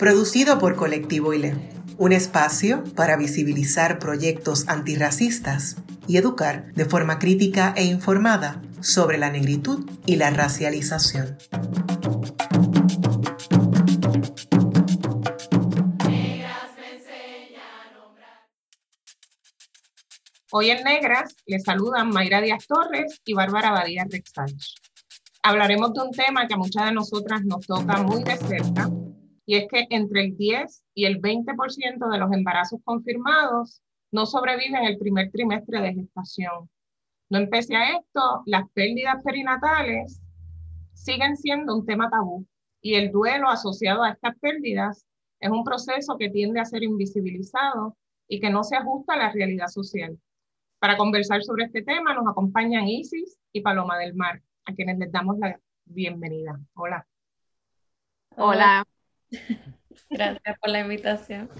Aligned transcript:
producido 0.00 0.58
por 0.58 0.76
Colectivo 0.76 1.34
ILE, 1.34 1.54
un 1.98 2.12
espacio 2.12 2.82
para 2.96 3.18
visibilizar 3.18 3.98
proyectos 3.98 4.66
antirracistas 4.66 5.76
y 6.08 6.16
educar 6.16 6.72
de 6.72 6.86
forma 6.86 7.18
crítica 7.18 7.74
e 7.76 7.84
informada 7.84 8.62
sobre 8.80 9.18
la 9.18 9.30
negritud 9.30 9.86
y 10.06 10.16
la 10.16 10.30
racialización. 10.30 11.36
Hoy 20.50 20.70
en 20.70 20.82
Negras 20.82 21.36
les 21.44 21.62
saludan 21.62 22.08
Mayra 22.08 22.40
Díaz 22.40 22.66
Torres 22.66 23.20
y 23.26 23.34
Bárbara 23.34 23.70
Badía 23.70 24.06
Rexanch 24.10 24.76
hablaremos 25.42 25.92
de 25.94 26.00
un 26.02 26.10
tema 26.10 26.46
que 26.46 26.54
a 26.54 26.58
muchas 26.58 26.86
de 26.86 26.92
nosotras 26.92 27.42
nos 27.44 27.66
toca 27.66 28.02
muy 28.02 28.22
de 28.22 28.36
cerca, 28.36 28.90
y 29.50 29.56
es 29.56 29.66
que 29.66 29.84
entre 29.90 30.26
el 30.26 30.36
10 30.36 30.84
y 30.94 31.06
el 31.06 31.20
20% 31.20 32.08
de 32.08 32.18
los 32.18 32.32
embarazos 32.32 32.78
confirmados 32.84 33.82
no 34.12 34.24
sobreviven 34.24 34.84
el 34.84 34.96
primer 34.96 35.32
trimestre 35.32 35.80
de 35.80 35.92
gestación. 35.92 36.70
No 37.30 37.38
empecé 37.38 37.74
a 37.74 37.96
esto, 37.96 38.44
las 38.46 38.70
pérdidas 38.74 39.20
perinatales 39.24 40.20
siguen 40.92 41.36
siendo 41.36 41.74
un 41.74 41.84
tema 41.84 42.08
tabú 42.08 42.46
y 42.80 42.94
el 42.94 43.10
duelo 43.10 43.48
asociado 43.48 44.04
a 44.04 44.10
estas 44.10 44.38
pérdidas 44.38 45.04
es 45.40 45.50
un 45.50 45.64
proceso 45.64 46.16
que 46.16 46.30
tiende 46.30 46.60
a 46.60 46.64
ser 46.64 46.84
invisibilizado 46.84 47.96
y 48.28 48.38
que 48.38 48.50
no 48.50 48.62
se 48.62 48.76
ajusta 48.76 49.14
a 49.14 49.18
la 49.18 49.32
realidad 49.32 49.66
social. 49.66 50.16
Para 50.78 50.96
conversar 50.96 51.42
sobre 51.42 51.64
este 51.64 51.82
tema 51.82 52.14
nos 52.14 52.28
acompañan 52.28 52.86
Isis 52.86 53.36
y 53.50 53.62
Paloma 53.62 53.98
del 53.98 54.14
Mar 54.14 54.40
a 54.66 54.72
quienes 54.74 54.96
les 54.96 55.10
damos 55.10 55.40
la 55.40 55.58
bienvenida. 55.86 56.56
Hola. 56.74 57.04
Hola. 58.36 58.86
Gracias 60.10 60.58
por 60.60 60.70
la 60.70 60.80
invitación. 60.80 61.50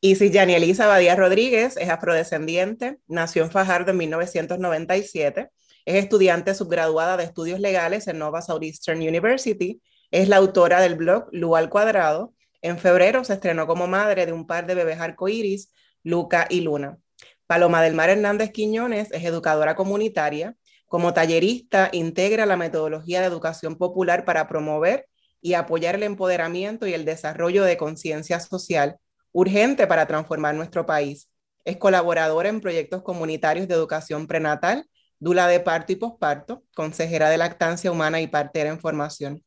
Isis 0.00 0.30
Yani 0.30 0.54
Elisa 0.54 0.86
Badía 0.86 1.16
Rodríguez 1.16 1.76
es 1.76 1.88
afrodescendiente, 1.88 2.98
nació 3.08 3.42
en 3.42 3.50
Fajardo 3.50 3.90
en 3.90 3.96
1997, 3.96 5.50
es 5.84 5.94
estudiante 5.96 6.54
subgraduada 6.54 7.16
de 7.16 7.24
estudios 7.24 7.58
legales 7.58 8.06
en 8.06 8.18
Nova 8.18 8.42
Southeastern 8.42 9.00
University, 9.00 9.80
es 10.10 10.28
la 10.28 10.36
autora 10.36 10.80
del 10.80 10.94
blog 10.94 11.28
Lu 11.32 11.56
al 11.56 11.68
Cuadrado. 11.68 12.32
En 12.62 12.78
febrero 12.78 13.24
se 13.24 13.34
estrenó 13.34 13.66
como 13.66 13.86
madre 13.86 14.24
de 14.26 14.32
un 14.32 14.46
par 14.46 14.66
de 14.66 14.74
bebés 14.74 15.00
arcoíris, 15.00 15.72
Luca 16.02 16.46
y 16.48 16.60
Luna. 16.60 16.98
Paloma 17.46 17.82
del 17.82 17.94
Mar 17.94 18.10
Hernández 18.10 18.52
Quiñones 18.52 19.10
es 19.10 19.24
educadora 19.24 19.74
comunitaria, 19.74 20.54
como 20.86 21.12
tallerista, 21.12 21.90
integra 21.92 22.46
la 22.46 22.56
metodología 22.56 23.20
de 23.20 23.26
educación 23.26 23.76
popular 23.76 24.24
para 24.24 24.48
promover 24.48 25.06
y 25.40 25.54
apoyar 25.54 25.94
el 25.94 26.02
empoderamiento 26.02 26.86
y 26.86 26.94
el 26.94 27.04
desarrollo 27.04 27.64
de 27.64 27.76
conciencia 27.76 28.40
social 28.40 28.98
urgente 29.32 29.86
para 29.86 30.06
transformar 30.06 30.54
nuestro 30.54 30.86
país. 30.86 31.28
Es 31.64 31.76
colaboradora 31.76 32.48
en 32.48 32.60
proyectos 32.60 33.02
comunitarios 33.02 33.68
de 33.68 33.74
educación 33.74 34.26
prenatal, 34.26 34.86
dula 35.18 35.46
de 35.48 35.60
parto 35.60 35.92
y 35.92 35.96
posparto, 35.96 36.64
consejera 36.74 37.28
de 37.28 37.38
lactancia 37.38 37.92
humana 37.92 38.20
y 38.20 38.26
partera 38.26 38.70
en 38.70 38.80
formación. 38.80 39.44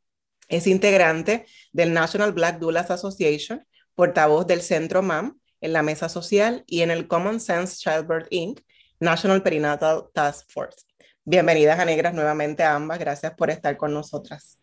Es 0.50 0.68
integrante 0.68 1.46
del 1.72 1.94
National 1.94 2.34
Black 2.34 2.60
Doulas 2.60 2.92
Association, 2.92 3.66
portavoz 3.96 4.46
del 4.48 4.62
Centro 4.62 5.02
MAM 5.02 5.40
en 5.62 5.74
la 5.74 5.82
mesa 5.82 6.10
social 6.10 6.64
y 6.68 6.82
en 6.82 6.92
el 6.92 7.08
Common 7.08 7.40
Sense 7.40 7.78
Childbirth 7.78 8.28
Inc., 8.32 8.62
National 9.00 9.42
Perinatal 9.42 10.10
Task 10.14 10.52
Force. 10.52 10.86
Bienvenidas 11.24 11.80
a 11.80 11.86
Negras 11.86 12.14
nuevamente 12.14 12.64
a 12.64 12.76
ambas. 12.76 13.00
Gracias 13.00 13.34
por 13.34 13.50
estar 13.50 13.78
con 13.78 13.94
nosotras. 13.94 14.61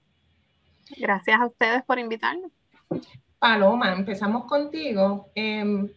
Gracias 0.96 1.40
a 1.40 1.46
ustedes 1.46 1.82
por 1.84 1.98
invitarnos. 1.98 2.50
Paloma, 3.38 3.92
empezamos 3.92 4.44
contigo. 4.46 5.30
Em, 5.34 5.88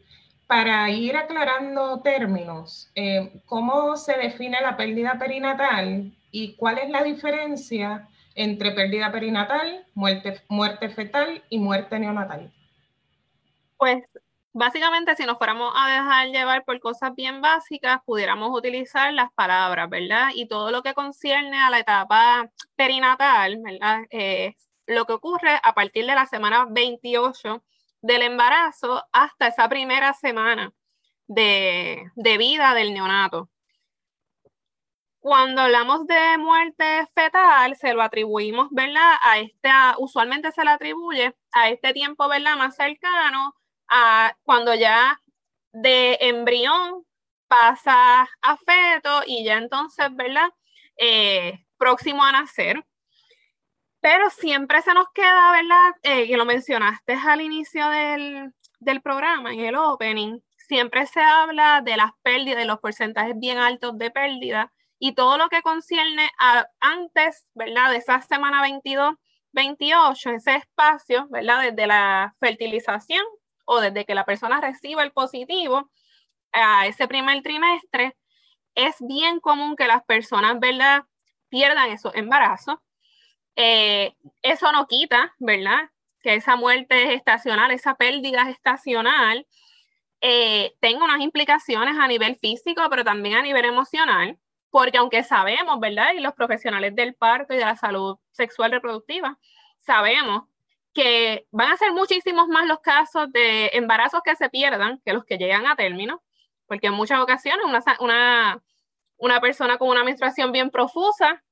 para 0.47 0.89
ir 0.89 1.15
aclarando 1.15 2.01
términos, 2.01 2.91
em, 2.93 3.41
¿cómo 3.45 3.95
se 3.97 4.17
define 4.17 4.61
la 4.61 4.75
pérdida 4.75 5.17
perinatal 5.17 6.11
y 6.31 6.55
cuál 6.55 6.79
es 6.79 6.89
la 6.89 7.03
diferencia 7.03 8.07
entre 8.35 8.71
pérdida 8.71 9.11
perinatal, 9.11 9.85
muerte, 9.93 10.41
muerte 10.49 10.89
fetal 10.89 11.43
y 11.49 11.57
muerte 11.57 11.99
neonatal? 11.99 12.51
Pues 13.77 14.03
Básicamente, 14.53 15.15
si 15.15 15.23
nos 15.25 15.37
fuéramos 15.37 15.71
a 15.77 15.87
dejar 15.87 16.27
llevar 16.27 16.65
por 16.65 16.77
cosas 16.81 17.15
bien 17.15 17.39
básicas, 17.41 18.01
pudiéramos 18.05 18.49
utilizar 18.51 19.13
las 19.13 19.31
palabras, 19.31 19.89
¿verdad? 19.89 20.31
Y 20.35 20.45
todo 20.47 20.71
lo 20.71 20.83
que 20.83 20.93
concierne 20.93 21.57
a 21.57 21.69
la 21.69 21.79
etapa 21.79 22.49
perinatal, 22.75 23.59
¿verdad? 23.63 24.01
Es 24.09 24.55
lo 24.87 25.05
que 25.05 25.13
ocurre 25.13 25.59
a 25.63 25.73
partir 25.73 26.05
de 26.05 26.15
la 26.15 26.25
semana 26.25 26.65
28 26.69 27.63
del 28.01 28.21
embarazo 28.23 29.03
hasta 29.11 29.47
esa 29.47 29.69
primera 29.69 30.13
semana 30.13 30.73
de, 31.27 32.11
de 32.15 32.37
vida 32.37 32.73
del 32.73 32.93
neonato. 32.93 33.49
Cuando 35.19 35.61
hablamos 35.61 36.07
de 36.07 36.37
muerte 36.39 37.07
fetal, 37.13 37.75
se 37.75 37.93
lo 37.93 38.01
atribuimos, 38.01 38.69
¿verdad? 38.71 39.13
A 39.21 39.37
esta, 39.39 39.95
usualmente 39.99 40.51
se 40.51 40.63
le 40.63 40.71
atribuye 40.71 41.35
a 41.51 41.69
este 41.69 41.93
tiempo, 41.93 42.27
¿verdad? 42.27 42.57
Más 42.57 42.75
cercano 42.75 43.55
cuando 44.43 44.73
ya 44.73 45.19
de 45.73 46.17
embrión 46.21 47.05
pasa 47.47 48.29
a 48.41 48.57
feto 48.57 49.23
y 49.25 49.43
ya 49.43 49.57
entonces, 49.57 50.07
¿verdad? 50.15 50.49
Eh, 50.97 51.65
próximo 51.77 52.23
a 52.23 52.31
nacer. 52.31 52.85
Pero 54.01 54.29
siempre 54.31 54.81
se 54.81 54.93
nos 54.93 55.05
queda, 55.13 55.51
¿verdad? 55.51 55.91
Eh, 56.03 56.27
que 56.27 56.37
lo 56.37 56.45
mencionaste 56.45 57.13
al 57.13 57.41
inicio 57.41 57.87
del, 57.89 58.51
del, 58.79 59.01
programa, 59.01 59.53
en 59.53 59.59
el 59.61 59.75
opening, 59.75 60.39
siempre 60.57 61.05
se 61.05 61.21
habla 61.21 61.81
de 61.81 61.97
las 61.97 62.11
pérdidas, 62.23 62.57
de 62.57 62.65
los 62.65 62.79
porcentajes 62.79 63.35
bien 63.37 63.59
altos 63.59 63.97
de 63.97 64.09
pérdida 64.09 64.73
y 64.97 65.13
todo 65.13 65.37
lo 65.37 65.49
que 65.49 65.61
concierne 65.61 66.29
a 66.39 66.65
antes, 66.79 67.47
¿verdad? 67.53 67.91
De 67.91 67.97
esa 67.97 68.21
semana 68.21 68.61
22, 68.61 69.15
28, 69.51 70.29
ese 70.31 70.55
espacio, 70.55 71.27
¿verdad? 71.29 71.61
Desde 71.61 71.87
la 71.87 72.35
fertilización 72.39 73.23
o 73.65 73.79
desde 73.81 74.05
que 74.05 74.15
la 74.15 74.25
persona 74.25 74.61
reciba 74.61 75.03
el 75.03 75.11
positivo 75.11 75.91
a 76.53 76.87
ese 76.87 77.07
primer 77.07 77.41
trimestre, 77.43 78.17
es 78.75 78.95
bien 78.99 79.39
común 79.39 79.75
que 79.75 79.87
las 79.87 80.03
personas, 80.03 80.59
¿verdad?, 80.59 81.03
pierdan 81.49 81.89
esos 81.91 82.15
embarazos. 82.15 82.77
Eh, 83.55 84.15
eso 84.41 84.71
no 84.71 84.87
quita, 84.87 85.33
¿verdad?, 85.39 85.89
que 86.21 86.35
esa 86.35 86.55
muerte 86.55 87.07
gestacional, 87.07 87.71
esa 87.71 87.95
pérdida 87.95 88.45
gestacional, 88.45 89.47
eh, 90.21 90.75
tenga 90.79 91.03
unas 91.03 91.19
implicaciones 91.21 91.97
a 91.97 92.07
nivel 92.07 92.35
físico, 92.35 92.83
pero 92.89 93.03
también 93.03 93.37
a 93.37 93.41
nivel 93.41 93.65
emocional, 93.65 94.37
porque 94.69 94.99
aunque 94.99 95.23
sabemos, 95.23 95.79
¿verdad? 95.79 96.13
Y 96.15 96.19
los 96.19 96.33
profesionales 96.33 96.95
del 96.95 97.15
parto 97.15 97.53
y 97.53 97.57
de 97.57 97.65
la 97.65 97.75
salud 97.75 98.17
sexual 98.31 98.71
reproductiva, 98.71 99.39
sabemos 99.77 100.43
que 100.93 101.47
van 101.51 101.71
a 101.71 101.77
ser 101.77 101.91
muchísimos 101.93 102.47
más 102.47 102.67
los 102.67 102.79
casos 102.81 103.31
de 103.31 103.71
embarazos 103.73 104.21
que 104.23 104.35
se 104.35 104.49
pierdan 104.49 105.01
que 105.05 105.13
los 105.13 105.25
que 105.25 105.37
llegan 105.37 105.65
a 105.65 105.75
término, 105.75 106.21
porque 106.67 106.87
en 106.87 106.93
muchas 106.93 107.19
ocasiones 107.19 107.65
una, 107.65 107.83
una, 107.99 108.63
una 109.17 109.41
persona 109.41 109.77
con 109.77 109.89
una 109.89 110.03
menstruación 110.03 110.51
bien 110.51 110.69
profusa, 110.69 111.43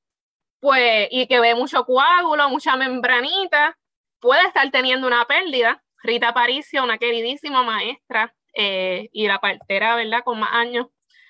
pues, 0.60 1.08
y 1.10 1.26
que 1.26 1.40
ve 1.40 1.54
mucho 1.54 1.84
coágulo, 1.84 2.48
mucha 2.48 2.76
membranita, 2.76 3.76
puede 4.20 4.46
estar 4.46 4.70
teniendo 4.70 5.06
una 5.06 5.24
pérdida. 5.24 5.82
Rita 6.02 6.32
Paricio, 6.32 6.82
una 6.82 6.98
queridísima 6.98 7.62
maestra 7.62 8.34
eh, 8.54 9.10
y 9.12 9.26
la 9.26 9.38
partera, 9.38 9.96
¿verdad? 9.96 10.22
Con 10.24 10.40
más 10.40 10.52
años 10.52 10.86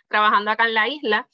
trabajando 0.08 0.50
acá 0.50 0.66
en 0.66 0.74
la 0.74 0.88
isla, 0.88 1.28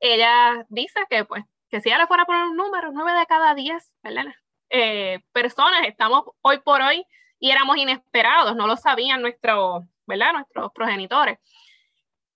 ella 0.00 0.66
dice 0.68 1.00
que, 1.08 1.24
pues, 1.24 1.44
que 1.68 1.80
si 1.80 1.88
ella 1.88 1.98
le 1.98 2.06
fuera 2.06 2.24
a 2.24 2.26
poner 2.26 2.44
un 2.44 2.56
número, 2.56 2.90
9 2.92 3.18
de 3.18 3.26
cada 3.26 3.54
10, 3.54 3.94
¿verdad? 4.02 4.26
Eh, 4.70 5.20
personas 5.32 5.82
estamos 5.86 6.24
hoy 6.42 6.58
por 6.58 6.80
hoy 6.80 7.04
y 7.38 7.50
éramos 7.50 7.76
inesperados, 7.76 8.56
no 8.56 8.66
lo 8.66 8.76
sabían 8.76 9.22
nuestros, 9.22 9.84
¿verdad? 10.06 10.32
Nuestros 10.32 10.72
progenitores. 10.72 11.38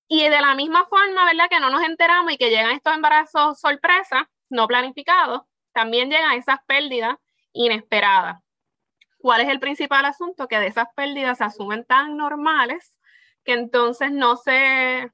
Y 0.08 0.28
de 0.28 0.40
la 0.40 0.54
misma 0.54 0.86
forma, 0.86 1.24
¿verdad? 1.24 1.48
Que 1.48 1.60
no 1.60 1.70
nos 1.70 1.82
enteramos 1.82 2.32
y 2.32 2.36
que 2.36 2.50
llegan 2.50 2.72
estos 2.72 2.94
embarazos 2.94 3.58
sorpresa, 3.58 4.30
no 4.48 4.66
planificados, 4.66 5.42
también 5.72 6.10
llegan 6.10 6.32
esas 6.32 6.58
pérdidas 6.66 7.16
inesperadas. 7.52 8.42
¿Cuál 9.18 9.40
es 9.40 9.48
el 9.48 9.60
principal 9.60 10.04
asunto? 10.04 10.48
Que 10.48 10.58
de 10.58 10.66
esas 10.66 10.88
pérdidas 10.94 11.38
se 11.38 11.44
asumen 11.44 11.84
tan 11.84 12.16
normales 12.16 13.00
que 13.44 13.52
entonces 13.52 14.12
no 14.12 14.36
se, 14.36 15.10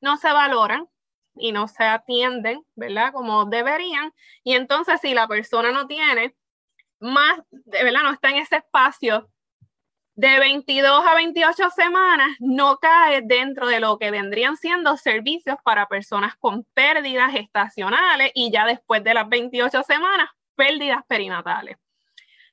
no 0.00 0.16
se 0.16 0.32
valoran 0.32 0.88
y 1.36 1.52
no 1.52 1.68
se 1.68 1.84
atienden, 1.84 2.64
¿verdad? 2.74 3.12
Como 3.12 3.46
deberían. 3.46 4.12
Y 4.44 4.54
entonces 4.54 5.00
si 5.00 5.14
la 5.14 5.26
persona 5.26 5.72
no 5.72 5.86
tiene 5.86 6.36
más, 6.98 7.40
verdad, 7.50 8.02
no 8.02 8.12
está 8.12 8.28
en 8.30 8.36
ese 8.36 8.56
espacio 8.56 9.30
de 10.14 10.38
22 10.38 11.02
a 11.06 11.14
28 11.14 11.70
semanas, 11.70 12.28
no 12.40 12.78
cae 12.78 13.22
dentro 13.22 13.68
de 13.68 13.80
lo 13.80 13.98
que 13.98 14.10
vendrían 14.10 14.56
siendo 14.56 14.96
servicios 14.96 15.56
para 15.64 15.86
personas 15.86 16.36
con 16.36 16.64
pérdidas 16.74 17.34
estacionales 17.34 18.30
y 18.34 18.50
ya 18.50 18.66
después 18.66 19.02
de 19.02 19.14
las 19.14 19.28
28 19.28 19.82
semanas, 19.82 20.28
pérdidas 20.56 21.04
perinatales. 21.06 21.78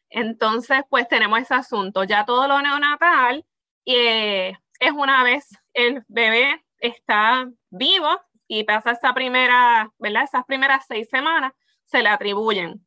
Entonces, 0.09 0.81
pues 0.89 1.07
tenemos 1.07 1.39
ese 1.39 1.56
asunto. 1.56 2.04
Ya 2.04 2.25
todo 2.25 2.48
lo 2.48 2.62
neonatal 2.62 3.45
eh, 3.86 4.54
es 4.80 4.92
una 4.92 5.24
vez 5.24 5.50
el 5.74 6.04
bebé 6.07 6.63
está 6.80 7.50
vivo 7.69 8.21
y 8.48 8.63
pasa 8.63 8.92
esa 8.92 9.13
primera, 9.13 9.92
¿verdad? 10.00 10.24
Esas 10.24 10.45
primeras 10.45 10.86
seis 10.88 11.09
semanas 11.09 11.54
se 11.83 12.01
le 12.01 12.09
atribuyen. 12.09 12.86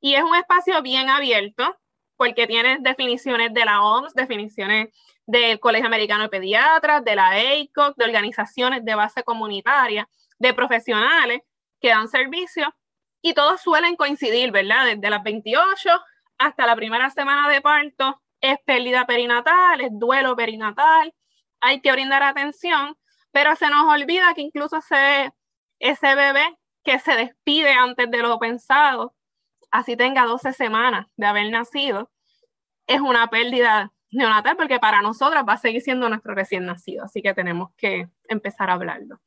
Y 0.00 0.14
es 0.14 0.22
un 0.22 0.34
espacio 0.34 0.82
bien 0.82 1.08
abierto 1.08 1.76
porque 2.16 2.46
tiene 2.46 2.78
definiciones 2.80 3.52
de 3.52 3.64
la 3.64 3.82
OMS, 3.82 4.14
definiciones 4.14 4.88
del 5.26 5.58
Colegio 5.60 5.86
Americano 5.86 6.24
de 6.24 6.28
Pediatras, 6.28 7.04
de 7.04 7.16
la 7.16 7.30
ACOC, 7.30 7.96
de 7.96 8.04
organizaciones 8.04 8.84
de 8.84 8.94
base 8.94 9.22
comunitaria, 9.22 10.08
de 10.38 10.54
profesionales 10.54 11.42
que 11.80 11.88
dan 11.88 12.08
servicio 12.08 12.74
y 13.22 13.34
todos 13.34 13.60
suelen 13.60 13.96
coincidir, 13.96 14.52
¿verdad? 14.52 14.86
Desde 14.86 15.10
las 15.10 15.22
28 15.22 15.90
hasta 16.38 16.66
la 16.66 16.76
primera 16.76 17.10
semana 17.10 17.48
de 17.48 17.60
parto 17.60 18.22
es 18.40 18.58
pérdida 18.64 19.06
perinatal, 19.06 19.80
es 19.80 19.90
duelo 19.92 20.36
perinatal, 20.36 21.12
hay 21.60 21.80
que 21.80 21.90
brindar 21.90 22.22
atención, 22.22 22.96
pero 23.32 23.56
se 23.56 23.68
nos 23.68 23.84
olvida 23.86 24.34
que 24.34 24.42
incluso 24.42 24.76
ese, 24.76 25.32
ese 25.80 26.14
bebé 26.14 26.56
que 26.84 27.00
se 27.00 27.16
despide 27.16 27.72
antes 27.72 28.08
de 28.10 28.18
lo 28.18 28.38
pensado, 28.38 29.15
así 29.76 29.96
tenga 29.96 30.24
12 30.24 30.52
semanas 30.52 31.06
de 31.16 31.26
haber 31.26 31.50
nacido, 31.50 32.10
es 32.86 33.00
una 33.00 33.28
pérdida 33.28 33.92
neonatal 34.10 34.56
porque 34.56 34.78
para 34.78 35.02
nosotras 35.02 35.44
va 35.46 35.54
a 35.54 35.58
seguir 35.58 35.82
siendo 35.82 36.08
nuestro 36.08 36.34
recién 36.34 36.64
nacido, 36.64 37.04
así 37.04 37.20
que 37.20 37.34
tenemos 37.34 37.70
que 37.76 38.08
empezar 38.28 38.70
a 38.70 38.74
hablarlo. 38.74 39.20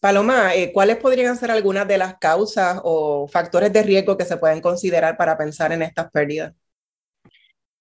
Paloma, 0.00 0.54
eh, 0.54 0.72
¿cuáles 0.72 0.96
podrían 0.96 1.36
ser 1.36 1.50
algunas 1.50 1.88
de 1.88 1.98
las 1.98 2.18
causas 2.18 2.80
o 2.84 3.26
factores 3.28 3.72
de 3.72 3.82
riesgo 3.82 4.16
que 4.16 4.24
se 4.24 4.36
pueden 4.36 4.60
considerar 4.60 5.16
para 5.16 5.38
pensar 5.38 5.72
en 5.72 5.82
estas 5.82 6.10
pérdidas? 6.10 6.54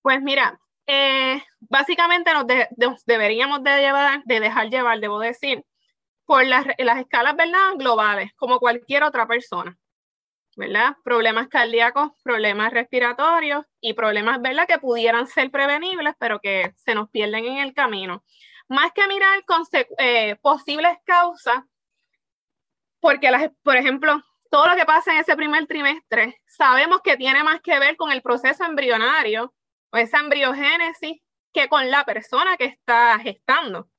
Pues 0.01 0.21
mira, 0.21 0.59
eh, 0.87 1.41
básicamente 1.61 2.31
nos, 2.33 3.05
deberíamos 3.05 3.63
de, 3.63 3.77
llevar, 3.79 4.23
de 4.23 4.39
dejar 4.39 4.69
llevar, 4.69 4.99
debo 4.99 5.19
decir, 5.19 5.63
por 6.25 6.45
las, 6.45 6.65
las 6.77 6.99
escalas 6.99 7.35
¿verdad? 7.35 7.73
globales, 7.77 8.31
como 8.35 8.59
cualquier 8.59 9.03
otra 9.03 9.27
persona. 9.27 9.77
¿Verdad? 10.55 10.95
Problemas 11.03 11.47
cardíacos, 11.49 12.11
problemas 12.23 12.71
respiratorios 12.71 13.65
y 13.81 13.93
problemas, 13.93 14.41
¿verdad? 14.41 14.67
Que 14.67 14.79
pudieran 14.79 15.27
ser 15.27 15.51
prevenibles, 15.51 16.15
pero 16.17 16.39
que 16.39 16.73
se 16.77 16.95
nos 16.95 17.09
pierden 17.09 17.45
en 17.45 17.57
el 17.57 17.73
camino. 17.73 18.23
Más 18.67 18.91
que 18.93 19.07
mirar 19.07 19.43
eh, 19.97 20.37
posibles 20.41 20.97
causas, 21.05 21.63
porque, 22.99 23.29
las, 23.29 23.51
por 23.61 23.77
ejemplo, 23.77 24.23
todo 24.49 24.67
lo 24.67 24.75
que 24.75 24.85
pasa 24.85 25.11
en 25.11 25.19
ese 25.19 25.35
primer 25.35 25.67
trimestre, 25.67 26.41
sabemos 26.47 27.01
que 27.03 27.17
tiene 27.17 27.43
más 27.43 27.61
que 27.61 27.77
ver 27.77 27.97
con 27.97 28.11
el 28.11 28.21
proceso 28.21 28.63
embrionario 28.63 29.53
o 29.91 29.97
esa 29.97 30.19
embriogénesis 30.19 31.21
que 31.53 31.67
con 31.67 31.91
la 31.91 32.05
persona 32.05 32.57
que 32.57 32.65
está 32.65 33.19
gestando. 33.19 33.89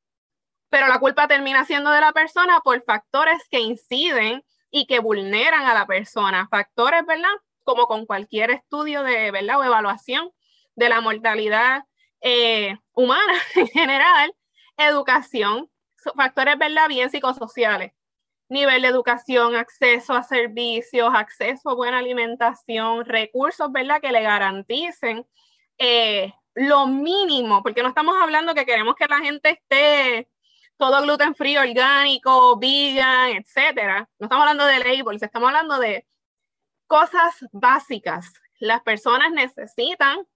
Pero 0.68 0.88
la 0.88 0.98
culpa 0.98 1.28
termina 1.28 1.64
siendo 1.64 1.90
de 1.90 2.00
la 2.00 2.12
persona 2.12 2.60
por 2.60 2.82
factores 2.82 3.46
que 3.50 3.60
inciden 3.60 4.42
y 4.76 4.86
que 4.86 4.98
vulneran 4.98 5.64
a 5.64 5.72
la 5.72 5.86
persona. 5.86 6.48
Factores, 6.50 7.06
¿verdad? 7.06 7.30
Como 7.64 7.86
con 7.86 8.04
cualquier 8.04 8.50
estudio 8.50 9.02
de, 9.02 9.30
¿verdad? 9.30 9.58
O 9.58 9.64
evaluación 9.64 10.30
de 10.74 10.90
la 10.90 11.00
mortalidad 11.00 11.84
eh, 12.20 12.76
humana 12.92 13.32
en 13.54 13.68
general, 13.68 14.34
educación, 14.76 15.70
factores, 16.14 16.58
¿verdad? 16.58 16.88
Bien 16.88 17.10
psicosociales 17.10 17.92
nivel 18.48 18.82
de 18.82 18.88
educación, 18.88 19.56
acceso 19.56 20.14
a 20.14 20.22
servicios, 20.22 21.10
acceso 21.12 21.70
a 21.70 21.74
buena 21.74 21.98
alimentación, 21.98 23.04
recursos, 23.04 23.72
¿verdad? 23.72 24.00
Que 24.00 24.12
le 24.12 24.22
garanticen 24.22 25.26
eh, 25.78 26.32
lo 26.54 26.86
mínimo, 26.86 27.62
porque 27.64 27.82
no 27.82 27.88
estamos 27.88 28.14
hablando 28.22 28.54
que 28.54 28.66
queremos 28.66 28.94
que 28.94 29.06
la 29.06 29.18
gente 29.18 29.50
esté 29.50 30.28
todo 30.76 31.02
gluten 31.02 31.34
frío, 31.34 31.60
orgánico, 31.60 32.58
vegan, 32.58 33.30
etcétera. 33.30 34.08
No 34.18 34.26
estamos 34.26 34.42
hablando 34.42 34.66
de 34.66 34.78
labels, 34.78 35.22
estamos 35.22 35.48
hablando 35.48 35.78
de 35.78 36.06
cosas 36.86 37.34
básicas. 37.52 38.32
Las 38.58 38.82
personas 38.82 39.32
necesitan 39.32 40.26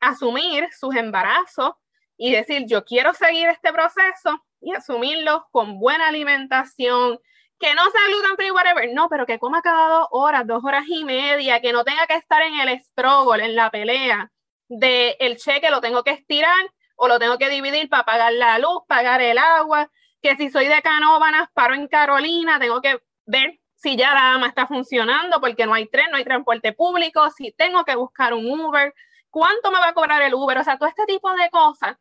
asumir 0.00 0.68
sus 0.72 0.94
embarazos 0.96 1.72
y 2.16 2.32
decir, 2.32 2.66
yo 2.66 2.84
quiero 2.84 3.12
seguir 3.14 3.48
este 3.48 3.72
proceso 3.72 4.44
y 4.60 4.72
asumirlo 4.72 5.46
con 5.50 5.78
buena 5.78 6.08
alimentación, 6.08 7.18
que 7.58 7.74
no 7.74 7.82
sea 7.90 8.08
gluten 8.08 8.36
free, 8.36 8.50
whatever, 8.50 8.92
no, 8.92 9.08
pero 9.08 9.26
que 9.26 9.38
coma 9.38 9.62
cada 9.62 9.88
dos 9.88 10.08
horas, 10.10 10.46
dos 10.46 10.64
horas 10.64 10.84
y 10.88 11.04
media, 11.04 11.60
que 11.60 11.72
no 11.72 11.84
tenga 11.84 12.06
que 12.06 12.14
estar 12.14 12.42
en 12.42 12.60
el 12.60 12.80
struggle, 12.80 13.44
en 13.44 13.54
la 13.54 13.70
pelea 13.70 14.30
de 14.68 15.16
el 15.20 15.36
cheque 15.36 15.70
lo 15.70 15.80
tengo 15.80 16.02
que 16.02 16.10
estirar 16.10 16.54
o 16.96 17.08
lo 17.08 17.18
tengo 17.18 17.38
que 17.38 17.48
dividir 17.48 17.88
para 17.88 18.04
pagar 18.04 18.32
la 18.32 18.58
luz, 18.58 18.82
pagar 18.86 19.20
el 19.20 19.38
agua, 19.38 19.90
que 20.22 20.36
si 20.36 20.50
soy 20.50 20.68
de 20.68 20.82
Canóvanas, 20.82 21.50
paro 21.52 21.74
en 21.74 21.88
Carolina, 21.88 22.58
tengo 22.58 22.80
que 22.80 23.00
ver 23.26 23.60
si 23.76 23.96
ya 23.96 24.14
la 24.14 24.32
AMA 24.32 24.48
está 24.48 24.66
funcionando 24.66 25.40
porque 25.40 25.66
no 25.66 25.74
hay 25.74 25.86
tren, 25.86 26.10
no 26.10 26.16
hay 26.16 26.24
transporte 26.24 26.72
público, 26.72 27.30
si 27.30 27.52
tengo 27.52 27.84
que 27.84 27.94
buscar 27.96 28.32
un 28.32 28.46
Uber, 28.46 28.94
cuánto 29.28 29.70
me 29.70 29.78
va 29.78 29.88
a 29.88 29.94
cobrar 29.94 30.22
el 30.22 30.32
Uber, 30.34 30.58
o 30.58 30.64
sea, 30.64 30.78
todo 30.78 30.88
este 30.88 31.04
tipo 31.04 31.30
de 31.34 31.50
cosas 31.50 31.96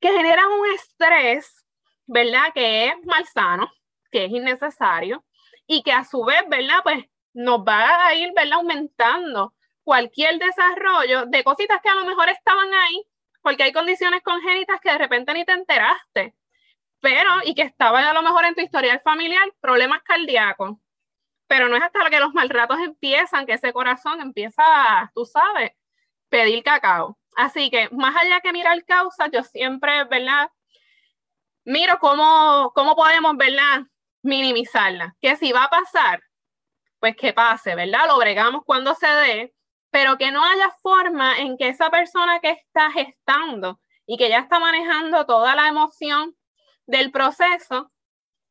que 0.00 0.12
generan 0.12 0.48
un 0.48 0.66
estrés, 0.72 1.64
¿verdad? 2.06 2.52
Que 2.52 2.88
es 2.88 2.94
malsano, 3.04 3.70
que 4.10 4.26
es 4.26 4.30
innecesario 4.30 5.24
y 5.66 5.82
que 5.82 5.92
a 5.92 6.04
su 6.04 6.24
vez, 6.24 6.42
¿verdad? 6.48 6.80
Pues 6.82 7.04
nos 7.32 7.60
va 7.60 8.06
a 8.06 8.14
ir, 8.14 8.32
¿verdad? 8.34 8.58
Aumentando 8.58 9.54
cualquier 9.82 10.38
desarrollo 10.38 11.24
de 11.26 11.42
cositas 11.42 11.80
que 11.82 11.88
a 11.88 11.94
lo 11.94 12.04
mejor 12.04 12.28
estaban 12.28 12.72
ahí, 12.74 13.06
porque 13.44 13.62
hay 13.62 13.72
condiciones 13.74 14.22
congénitas 14.22 14.80
que 14.80 14.90
de 14.90 14.96
repente 14.96 15.34
ni 15.34 15.44
te 15.44 15.52
enteraste, 15.52 16.34
pero 17.00 17.30
y 17.44 17.54
que 17.54 17.60
estaban 17.60 18.02
a 18.02 18.14
lo 18.14 18.22
mejor 18.22 18.46
en 18.46 18.54
tu 18.54 18.62
historial 18.62 19.02
familiar, 19.04 19.52
problemas 19.60 20.02
cardíacos. 20.02 20.78
Pero 21.46 21.68
no 21.68 21.76
es 21.76 21.82
hasta 21.82 22.08
que 22.08 22.20
los 22.20 22.32
mal 22.32 22.48
ratos 22.48 22.78
empiezan 22.80 23.44
que 23.44 23.52
ese 23.52 23.74
corazón 23.74 24.22
empieza, 24.22 24.64
tú 25.14 25.26
sabes, 25.26 25.72
pedir 26.30 26.64
cacao. 26.64 27.18
Así 27.36 27.70
que 27.70 27.90
más 27.90 28.16
allá 28.16 28.40
que 28.40 28.52
mirar 28.52 28.82
causas, 28.86 29.28
yo 29.30 29.42
siempre, 29.42 30.04
¿verdad? 30.04 30.48
Miro 31.64 31.98
cómo, 32.00 32.72
cómo 32.74 32.96
podemos, 32.96 33.36
¿verdad? 33.36 33.82
Minimizarla. 34.22 35.16
Que 35.20 35.36
si 35.36 35.52
va 35.52 35.64
a 35.64 35.70
pasar, 35.70 36.22
pues 36.98 37.14
que 37.14 37.34
pase, 37.34 37.74
¿verdad? 37.74 38.06
Lo 38.08 38.16
bregamos 38.16 38.62
cuando 38.64 38.94
se 38.94 39.06
dé, 39.06 39.53
pero 39.94 40.18
que 40.18 40.32
no 40.32 40.44
haya 40.44 40.70
forma 40.82 41.38
en 41.38 41.56
que 41.56 41.68
esa 41.68 41.88
persona 41.88 42.40
que 42.40 42.50
está 42.50 42.90
gestando 42.90 43.78
y 44.06 44.16
que 44.16 44.28
ya 44.28 44.40
está 44.40 44.58
manejando 44.58 45.24
toda 45.24 45.54
la 45.54 45.68
emoción 45.68 46.34
del 46.84 47.12
proceso, 47.12 47.92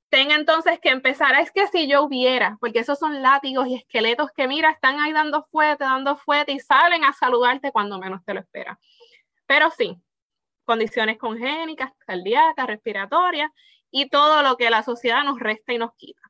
tenga 0.08 0.36
entonces 0.36 0.80
que 0.80 0.88
empezar, 0.88 1.38
es 1.42 1.52
que 1.52 1.68
si 1.68 1.86
yo 1.90 2.04
hubiera, 2.04 2.56
porque 2.62 2.80
esos 2.80 2.98
son 2.98 3.22
látigos 3.22 3.68
y 3.68 3.76
esqueletos 3.76 4.32
que 4.32 4.48
mira, 4.48 4.70
están 4.70 5.02
ahí 5.02 5.12
dando 5.12 5.44
fuerte, 5.52 5.84
dando 5.84 6.16
fuerte 6.16 6.54
y 6.54 6.62
salen 6.62 7.04
a 7.04 7.12
saludarte 7.12 7.74
cuando 7.74 8.00
menos 8.00 8.24
te 8.24 8.34
lo 8.34 8.40
esperas. 8.40 8.78
Pero 9.46 9.70
sí, 9.70 10.02
condiciones 10.64 11.18
congénicas, 11.18 11.92
cardíacas, 12.08 12.68
respiratorias 12.68 13.52
y 13.92 14.08
todo 14.08 14.44
lo 14.44 14.56
que 14.56 14.70
la 14.70 14.82
sociedad 14.82 15.26
nos 15.26 15.42
resta 15.42 15.74
y 15.74 15.78
nos 15.78 15.94
quita. 15.96 16.22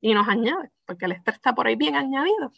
Y 0.00 0.14
nos 0.14 0.26
añade, 0.26 0.70
porque 0.86 1.04
el 1.04 1.12
estrés 1.12 1.36
está 1.36 1.54
por 1.54 1.66
ahí 1.66 1.76
bien 1.76 1.96
añadido 1.96 2.50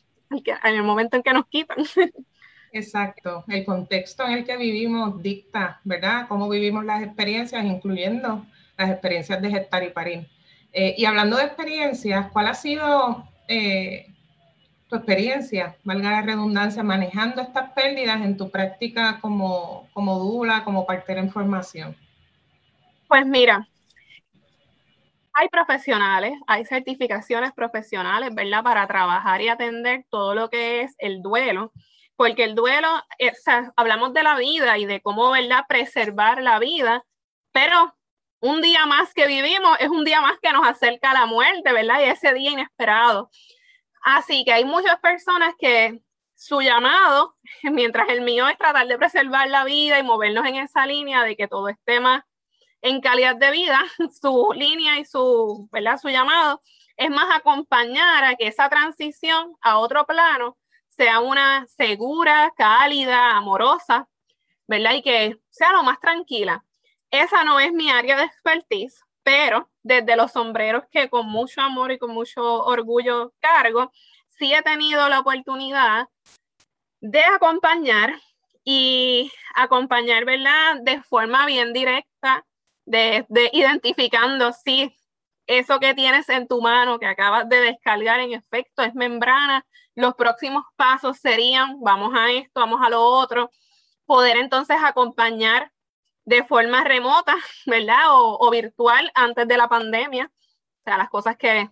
en 0.65 0.75
el 0.75 0.83
momento 0.83 1.17
en 1.17 1.23
que 1.23 1.33
nos 1.33 1.47
quitan. 1.47 1.79
Exacto, 2.73 3.45
el 3.47 3.65
contexto 3.65 4.25
en 4.25 4.33
el 4.33 4.45
que 4.45 4.57
vivimos 4.57 5.23
dicta, 5.23 5.81
¿verdad? 5.85 6.27
Cómo 6.27 6.49
vivimos 6.49 6.85
las 6.85 7.05
experiencias, 7.05 7.65
incluyendo 7.65 8.45
las 8.77 8.91
experiencias 8.91 9.41
de 9.41 9.51
gestar 9.51 9.85
y 9.85 9.91
parir. 9.91 10.27
Eh, 10.73 10.95
y 10.99 11.05
hablando 11.05 11.37
de 11.37 11.45
experiencias, 11.45 12.33
¿cuál 12.33 12.49
ha 12.49 12.55
sido 12.55 13.29
eh, 13.47 14.13
tu 14.89 14.97
experiencia, 14.97 15.77
valga 15.85 16.11
la 16.11 16.23
redundancia, 16.23 16.83
manejando 16.83 17.43
estas 17.43 17.71
pérdidas 17.71 18.21
en 18.23 18.37
tu 18.37 18.51
práctica 18.51 19.21
como, 19.21 19.89
como 19.93 20.19
dula, 20.19 20.65
como 20.65 20.85
partera 20.85 21.21
en 21.21 21.31
formación? 21.31 21.97
Pues 23.07 23.25
mira, 23.25 23.69
Hay 25.35 25.49
profesionales, 25.49 26.35
hay 26.47 26.65
certificaciones 26.65 27.53
profesionales, 27.53 28.31
¿verdad? 28.35 28.63
Para 28.63 28.87
trabajar 28.87 29.41
y 29.41 29.49
atender 29.49 30.07
todo 30.09 30.35
lo 30.35 30.49
que 30.49 30.83
es 30.83 30.95
el 30.99 31.23
duelo, 31.23 31.73
porque 32.17 32.45
el 32.45 32.55
duelo, 32.55 32.89
eh, 33.19 33.33
o 33.33 33.73
hablamos 33.77 34.15
de 34.15 34.23
la 34.23 34.37
vida 34.37 34.79
y 34.79 34.87
de 34.87 35.01
cómo, 35.01 35.31
¿verdad? 35.31 35.65
Preservar 35.69 36.41
la 36.41 36.61
vida, 36.61 37.05
pero 37.53 37.97
un 38.41 38.61
día 38.63 38.87
más 38.87 39.13
que 39.15 39.27
vivimos 39.27 39.77
es 39.81 39.89
un 39.89 40.05
día 40.05 40.21
más 40.21 40.39
que 40.41 40.53
nos 40.53 40.67
acerca 40.67 41.11
a 41.11 41.15
la 41.15 41.27
muerte, 41.27 41.73
¿verdad? 41.73 42.01
Y 42.01 42.05
ese 42.05 42.33
día 42.35 42.51
inesperado. 42.53 43.31
Así 44.05 44.45
que 44.45 44.53
hay 44.53 44.65
muchas 44.65 45.01
personas 45.01 45.55
que 45.59 46.01
su 46.35 46.61
llamado, 46.61 47.37
mientras 47.65 48.09
el 48.09 48.21
mío 48.21 48.47
es 48.49 48.59
tratar 48.59 48.87
de 48.87 48.99
preservar 48.99 49.49
la 49.49 49.65
vida 49.65 49.99
y 49.99 50.03
movernos 50.05 50.47
en 50.47 50.57
esa 50.57 50.87
línea 50.87 51.23
de 51.25 51.37
que 51.37 51.49
todo 51.49 51.69
esté 51.69 52.01
más 52.01 52.23
en 52.85 53.01
calidad 53.01 53.35
de 53.37 53.51
vida, 53.51 53.81
su 54.21 54.53
línea 54.55 54.99
y 54.99 55.07
su, 55.07 55.69
¿verdad? 55.73 55.99
su 55.99 56.11
llamado 56.11 56.61
es 56.99 57.11
más 57.11 57.35
acompañar 57.35 58.25
a 58.25 58.37
que 58.37 58.47
esa 58.47 58.69
transición 58.69 59.57
a 59.63 59.79
otro 59.79 60.05
plano 60.05 60.59
sea 60.89 61.21
una 61.21 61.67
segura, 61.67 62.53
cálida, 62.57 63.37
amorosa, 63.37 64.07
¿verdad? 64.69 64.93
Y 64.93 65.03
que 65.03 65.39
sea 65.49 65.73
lo 65.73 65.83
más 65.83 65.99
tranquila. 65.99 66.63
Esa 67.11 67.43
no 67.43 67.59
es 67.59 67.73
mi 67.73 67.91
área 67.91 68.17
de 68.17 68.25
expertise, 68.25 69.03
pero 69.23 69.71
desde 69.83 70.15
los 70.15 70.33
sombreros 70.33 70.85
que 70.91 71.09
con 71.09 71.27
mucho 71.27 71.63
amor 71.63 71.91
y 71.91 71.99
con 71.99 72.11
mucho 72.11 72.43
orgullo 72.65 73.33
cargo, 73.41 73.93
sí 74.29 74.53
he 74.53 74.63
tenido 74.63 75.09
la 75.09 75.21
oportunidad 75.21 76.09
de 77.01 77.25
acompañar 77.25 78.21
y 78.63 79.33
acompañar, 79.55 80.27
¿verdad? 80.27 80.77
De 80.83 81.03
forma 81.03 81.47
bien 81.47 81.73
directa, 81.73 82.45
de, 82.85 83.27
de 83.29 83.51
identificando 83.53 84.53
si 84.53 84.95
eso 85.47 85.79
que 85.79 85.95
tienes 85.95 86.29
en 86.29 86.49
tu 86.49 86.61
mano 86.61 86.99
que 86.99 87.07
acabas 87.07 87.49
de 87.49 87.61
descargar 87.61 88.21
en 88.21 88.33
efecto 88.33 88.83
es 88.83 88.95
membrana. 88.95 89.67
Los 89.95 90.15
próximos 90.15 90.65
pasos 90.77 91.19
serían, 91.19 91.81
vamos 91.81 92.13
a 92.15 92.31
esto, 92.31 92.61
vamos 92.61 92.81
a 92.83 92.91
lo 92.91 93.03
otro, 93.03 93.51
poder 94.07 94.37
entonces 94.37 94.77
acompañar 94.83 95.73
de 96.25 96.45
forma 96.45 96.85
remota, 96.85 97.35
¿verdad? 97.67 98.13
O, 98.13 98.39
o 98.41 98.51
virtual 98.51 99.11
antes 99.15 99.47
de 99.47 99.57
la 99.57 99.69
pandemia. 99.69 100.31
O 100.81 100.83
sea, 100.83 100.99
las 100.99 101.11
cosas 101.11 101.37
que 101.37 101.71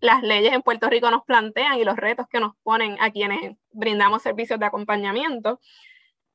las 0.00 0.22
leyes 0.22 0.52
en 0.52 0.62
Puerto 0.62 0.88
Rico 0.88 1.10
nos 1.10 1.24
plantean 1.24 1.78
y 1.78 1.84
los 1.84 1.96
retos 1.96 2.26
que 2.28 2.40
nos 2.40 2.54
ponen 2.62 2.96
a 3.00 3.10
quienes 3.10 3.56
brindamos 3.70 4.22
servicios 4.22 4.60
de 4.60 4.66
acompañamiento, 4.66 5.60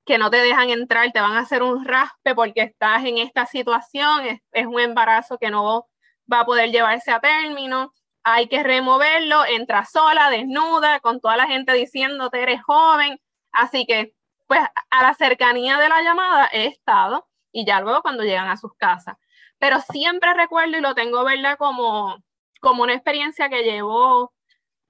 que 0.05 0.17
no 0.17 0.29
te 0.29 0.37
dejan 0.37 0.69
entrar, 0.69 1.11
te 1.11 1.21
van 1.21 1.33
a 1.33 1.41
hacer 1.41 1.63
un 1.63 1.85
raspe 1.85 2.35
porque 2.35 2.61
estás 2.61 3.05
en 3.05 3.17
esta 3.17 3.45
situación, 3.45 4.41
es, 4.51 4.65
un 4.65 4.79
embarazo 4.79 5.37
que 5.37 5.49
no 5.49 5.87
va 6.31 6.41
a 6.41 6.45
poder 6.45 6.71
llevarse 6.71 7.11
a 7.11 7.19
término, 7.19 7.93
hay 8.23 8.47
que 8.47 8.63
removerlo, 8.63 9.45
entra 9.45 9.85
sola, 9.85 10.29
desnuda, 10.29 10.99
con 10.99 11.19
toda 11.21 11.37
la 11.37 11.47
gente 11.47 11.73
diciéndote 11.73 12.41
eres 12.41 12.63
joven, 12.63 13.19
así 13.51 13.85
que 13.85 14.13
pues 14.47 14.61
a 14.89 15.03
la 15.03 15.13
cercanía 15.13 15.77
de 15.77 15.89
la 15.89 16.01
llamada 16.01 16.49
he 16.51 16.65
estado 16.67 17.27
y 17.51 17.65
ya 17.65 17.81
luego 17.81 18.01
cuando 18.01 18.23
llegan 18.23 18.49
a 18.49 18.57
sus 18.57 18.73
casas. 18.75 19.15
Pero 19.59 19.79
siempre 19.81 20.33
recuerdo 20.33 20.77
y 20.77 20.81
lo 20.81 20.95
tengo, 20.95 21.23
¿verdad? 21.23 21.57
Como 21.57 22.17
como 22.61 22.83
una 22.83 22.93
experiencia 22.93 23.49
que 23.49 23.63
llevo 23.63 24.33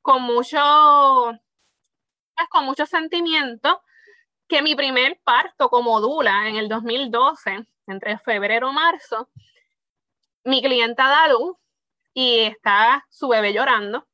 con 0.02 0.22
mucho, 0.24 0.60
pues, 2.36 2.50
con 2.50 2.66
mucho 2.66 2.86
sentimiento, 2.86 3.82
que 4.52 4.62
mi 4.62 4.76
primer 4.76 5.18
parto 5.24 5.70
como 5.70 6.02
dula 6.02 6.50
en 6.50 6.58
el 6.58 6.68
2012, 6.68 7.66
entre 7.88 8.18
febrero 8.18 8.70
y 8.70 8.74
marzo, 8.74 9.30
mi 10.44 10.62
clienta 10.62 11.08
da 11.08 11.30
luz 11.30 11.56
y 12.14 12.42
está 12.42 13.08
su 13.10 13.30
bebé 13.30 13.54
llorando 13.54 14.06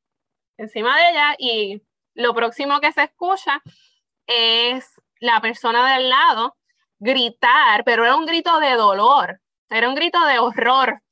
encima 0.56 0.96
de 0.96 1.10
ella 1.10 1.34
y 1.40 1.82
lo 2.14 2.34
próximo 2.34 2.78
que 2.78 2.92
se 2.92 3.02
escucha 3.02 3.60
es 4.28 4.88
la 5.18 5.40
persona 5.40 5.94
del 5.94 6.08
lado 6.08 6.56
gritar, 7.00 7.82
pero 7.82 8.04
era 8.04 8.14
un 8.14 8.24
grito 8.24 8.60
de 8.60 8.74
dolor, 8.74 9.40
era 9.68 9.88
un 9.88 9.96
grito 9.96 10.24
de 10.24 10.38
horror. 10.38 11.02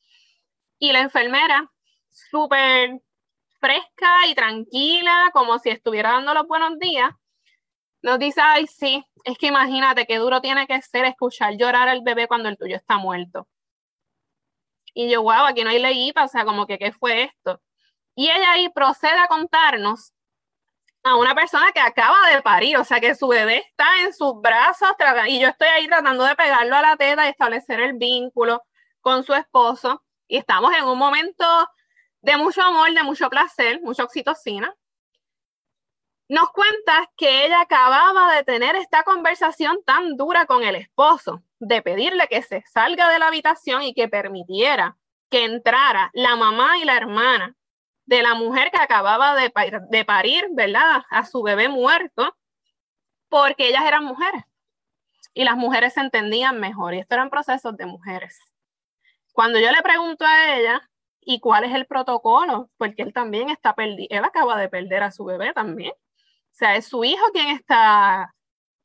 Y 0.78 0.92
la 0.92 1.00
enfermera 1.00 1.68
súper 2.10 3.00
fresca 3.58 4.28
y 4.28 4.36
tranquila, 4.36 5.30
como 5.32 5.58
si 5.58 5.70
estuviera 5.70 6.12
dando 6.12 6.32
los 6.32 6.46
buenos 6.46 6.78
días, 6.78 7.10
nos 8.02 8.18
dice, 8.18 8.40
ay, 8.42 8.66
sí, 8.66 9.04
es 9.24 9.38
que 9.38 9.48
imagínate 9.48 10.06
qué 10.06 10.18
duro 10.18 10.40
tiene 10.40 10.66
que 10.66 10.80
ser 10.82 11.04
escuchar 11.04 11.56
llorar 11.56 11.88
al 11.88 12.02
bebé 12.02 12.28
cuando 12.28 12.48
el 12.48 12.56
tuyo 12.56 12.76
está 12.76 12.98
muerto. 12.98 13.48
Y 14.94 15.10
yo, 15.10 15.22
wow, 15.22 15.46
aquí 15.46 15.62
no 15.62 15.70
hay 15.70 15.78
leída, 15.78 16.24
o 16.24 16.28
sea, 16.28 16.44
como 16.44 16.66
que, 16.66 16.78
¿qué 16.78 16.92
fue 16.92 17.24
esto? 17.24 17.60
Y 18.14 18.30
ella 18.30 18.52
ahí 18.52 18.68
procede 18.70 19.18
a 19.18 19.26
contarnos 19.26 20.14
a 21.02 21.16
una 21.16 21.34
persona 21.34 21.70
que 21.72 21.80
acaba 21.80 22.16
de 22.30 22.42
parir, 22.42 22.78
o 22.78 22.84
sea, 22.84 22.98
que 22.98 23.14
su 23.14 23.28
bebé 23.28 23.58
está 23.58 23.84
en 24.00 24.12
sus 24.12 24.40
brazos 24.40 24.88
y 25.28 25.38
yo 25.38 25.48
estoy 25.48 25.68
ahí 25.68 25.86
tratando 25.86 26.24
de 26.24 26.34
pegarlo 26.34 26.76
a 26.76 26.82
la 26.82 26.96
teta 26.96 27.26
y 27.26 27.30
establecer 27.30 27.80
el 27.80 27.94
vínculo 27.94 28.62
con 29.00 29.22
su 29.22 29.34
esposo. 29.34 30.02
Y 30.26 30.38
estamos 30.38 30.72
en 30.74 30.84
un 30.84 30.98
momento 30.98 31.44
de 32.22 32.36
mucho 32.36 32.62
amor, 32.62 32.92
de 32.92 33.02
mucho 33.04 33.30
placer, 33.30 33.80
mucha 33.82 34.02
oxitocina, 34.02 34.74
nos 36.28 36.50
cuenta 36.50 37.10
que 37.16 37.46
ella 37.46 37.60
acababa 37.60 38.34
de 38.34 38.42
tener 38.42 38.76
esta 38.76 39.02
conversación 39.04 39.78
tan 39.84 40.16
dura 40.16 40.46
con 40.46 40.62
el 40.62 40.74
esposo, 40.74 41.42
de 41.58 41.82
pedirle 41.82 42.26
que 42.28 42.42
se 42.42 42.62
salga 42.66 43.08
de 43.08 43.18
la 43.18 43.28
habitación 43.28 43.82
y 43.82 43.94
que 43.94 44.08
permitiera 44.08 44.96
que 45.30 45.44
entrara 45.44 46.10
la 46.14 46.36
mamá 46.36 46.78
y 46.78 46.84
la 46.84 46.96
hermana 46.96 47.54
de 48.04 48.22
la 48.22 48.34
mujer 48.34 48.70
que 48.70 48.78
acababa 48.78 49.34
de, 49.34 49.52
de 49.90 50.04
parir, 50.04 50.46
¿verdad? 50.52 51.02
A 51.10 51.24
su 51.24 51.42
bebé 51.42 51.68
muerto, 51.68 52.36
porque 53.28 53.68
ellas 53.68 53.84
eran 53.84 54.04
mujeres 54.04 54.44
y 55.36 55.44
las 55.44 55.56
mujeres 55.56 55.92
se 55.92 56.00
entendían 56.00 56.58
mejor 56.58 56.94
y 56.94 56.98
esto 56.98 57.14
eran 57.14 57.28
procesos 57.28 57.76
de 57.76 57.84
mujeres. 57.84 58.40
Cuando 59.32 59.58
yo 59.60 59.70
le 59.70 59.82
pregunto 59.82 60.24
a 60.24 60.56
ella 60.56 60.88
y 61.20 61.40
cuál 61.40 61.64
es 61.64 61.74
el 61.74 61.84
protocolo, 61.86 62.70
porque 62.78 63.02
él 63.02 63.12
también 63.12 63.50
está 63.50 63.74
perdido, 63.74 64.08
él 64.08 64.24
acaba 64.24 64.56
de 64.56 64.70
perder 64.70 65.02
a 65.02 65.10
su 65.10 65.26
bebé 65.26 65.52
también. 65.52 65.92
O 66.56 66.58
sea, 66.58 66.76
es 66.76 66.86
su 66.86 67.04
hijo 67.04 67.22
quien 67.34 67.48
está 67.48 68.34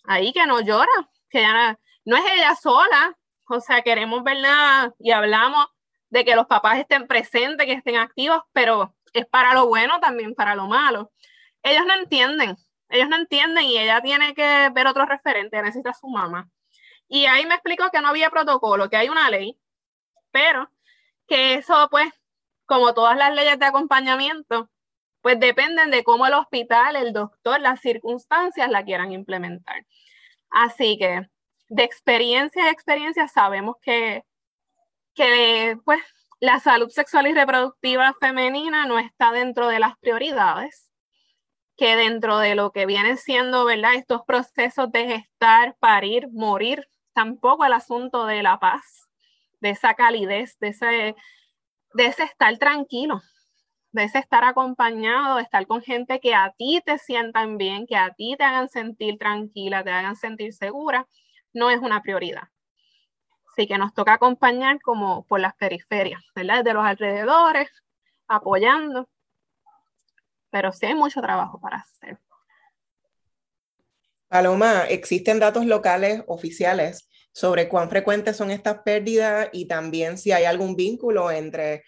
ahí 0.04 0.34
que 0.34 0.46
no 0.46 0.60
llora, 0.60 0.92
que 1.30 1.40
ya 1.40 1.80
no, 2.04 2.18
es 2.18 2.24
ella 2.34 2.54
sola. 2.54 3.18
O 3.46 3.62
sea, 3.62 3.82
queremos 3.82 4.24
verla 4.24 4.94
y 5.00 5.12
hablamos 5.12 5.68
de 6.10 6.26
que 6.26 6.36
los 6.36 6.48
papás 6.48 6.80
estén 6.80 7.08
presentes, 7.08 7.66
que 7.66 7.72
estén 7.72 7.96
activos, 7.96 8.42
pero 8.52 8.94
es 9.14 9.26
para 9.26 9.54
lo 9.54 9.68
bueno 9.68 10.02
también 10.02 10.36
para 10.36 10.54
lo 10.54 10.68
malo. 10.68 11.14
Ellos 11.64 11.86
no 11.88 11.94
entienden, 11.94 12.58
ellos 12.90 13.08
no 13.08 13.16
entienden 13.16 13.64
y 13.64 13.78
ella 13.78 14.02
tiene 14.02 14.34
que 14.36 14.70
ver 14.74 14.88
otro 14.88 15.06
referente, 15.06 15.62
necesita 15.62 15.92
a 15.92 15.94
su 15.94 16.08
mamá. 16.10 16.50
Y 17.08 17.26
ahí 17.26 17.46
me 17.46 17.54
explicó 17.56 17.90
que 17.90 18.02
no 18.02 18.10
había 18.10 18.30
protocolo, 18.30 18.90
que 18.90 18.98
hay 18.98 19.08
una 19.08 19.30
ley, 19.30 19.58
pero 20.32 20.70
que 21.26 21.54
eso 21.54 21.88
pues 21.90 22.10
como 22.66 22.94
todas 22.94 23.18
las 23.18 23.34
leyes 23.34 23.58
de 23.60 23.66
acompañamiento, 23.66 24.70
pues 25.22 25.40
dependen 25.40 25.92
de 25.92 26.04
cómo 26.04 26.26
el 26.28 26.34
hospital, 26.34 26.96
el 26.96 27.14
doctor, 27.14 27.60
las 27.62 27.82
circunstancias 27.82 28.70
la 28.70 28.84
quieran 28.84 29.12
implementar. 29.12 29.86
Así 30.50 30.98
que 30.98 31.28
de 31.70 31.84
experiencia 31.84 32.66
a 32.66 32.72
experiencia 32.72 33.28
sabemos 33.28 33.76
que, 33.82 34.24
que 35.16 35.78
pues, 35.86 36.00
la 36.40 36.60
salud 36.60 36.90
sexual 36.90 37.28
y 37.28 37.34
reproductiva 37.34 38.14
femenina 38.20 38.86
no 38.86 39.00
está 39.00 39.32
dentro 39.32 39.68
de 39.68 39.80
las 39.80 39.98
prioridades, 40.00 40.92
que 41.78 41.96
dentro 41.96 42.40
de 42.40 42.56
lo 42.56 42.72
que 42.72 42.86
vienen 42.86 43.18
siendo, 43.18 43.66
¿verdad? 43.66 43.96
Estos 43.96 44.22
procesos 44.26 44.92
de 44.92 45.08
gestar, 45.08 45.76
parir, 45.80 46.28
morir, 46.32 46.88
tampoco 47.14 47.66
el 47.66 47.74
asunto 47.74 48.26
de 48.26 48.44
la 48.44 48.60
paz, 48.60 49.10
de 49.60 49.70
esa 49.72 49.94
calidez, 49.94 50.58
de 50.60 50.68
ese 50.70 51.16
de 51.94 52.06
ese 52.06 52.24
estar 52.24 52.58
tranquilo, 52.58 53.22
de 53.92 54.04
ese 54.06 54.20
estar 54.20 54.44
acompañado, 54.44 55.36
de 55.36 55.44
estar 55.44 55.68
con 55.68 55.82
gente 55.82 56.20
que 56.20 56.34
a 56.34 56.54
ti 56.58 56.82
te 56.86 56.98
sientan 56.98 57.58
bien, 57.58 57.86
que 57.88 57.98
a 57.98 58.12
ti 58.12 58.36
te 58.38 58.44
hagan 58.44 58.70
sentir 58.70 59.18
tranquila, 59.18 59.84
te 59.84 59.92
hagan 59.92 60.16
sentir 60.16 60.54
segura, 60.54 61.08
no 61.54 61.70
es 61.70 61.80
una 61.80 62.02
prioridad. 62.02 62.50
Así 63.52 63.68
que 63.68 63.78
nos 63.78 63.94
toca 63.94 64.14
acompañar 64.14 64.80
como 64.82 65.26
por 65.26 65.42
las 65.42 65.56
periferias, 65.56 66.22
¿verdad? 66.34 66.64
De 66.64 66.74
los 66.74 66.86
alrededores, 66.86 67.70
apoyando. 68.28 69.10
Pero 70.50 70.72
sí 70.72 70.86
hay 70.86 70.96
mucho 70.96 71.22
trabajo 71.22 71.60
para 71.60 71.78
hacer. 71.78 72.18
Paloma, 74.30 74.86
¿existen 74.88 75.40
datos 75.40 75.66
locales 75.66 76.24
oficiales 76.28 77.10
sobre 77.34 77.68
cuán 77.68 77.90
frecuentes 77.90 78.38
son 78.38 78.52
estas 78.52 78.80
pérdidas 78.80 79.50
y 79.52 79.68
también 79.68 80.18
si 80.18 80.32
hay 80.32 80.46
algún 80.46 80.78
vínculo 80.78 81.32
entre 81.32 81.84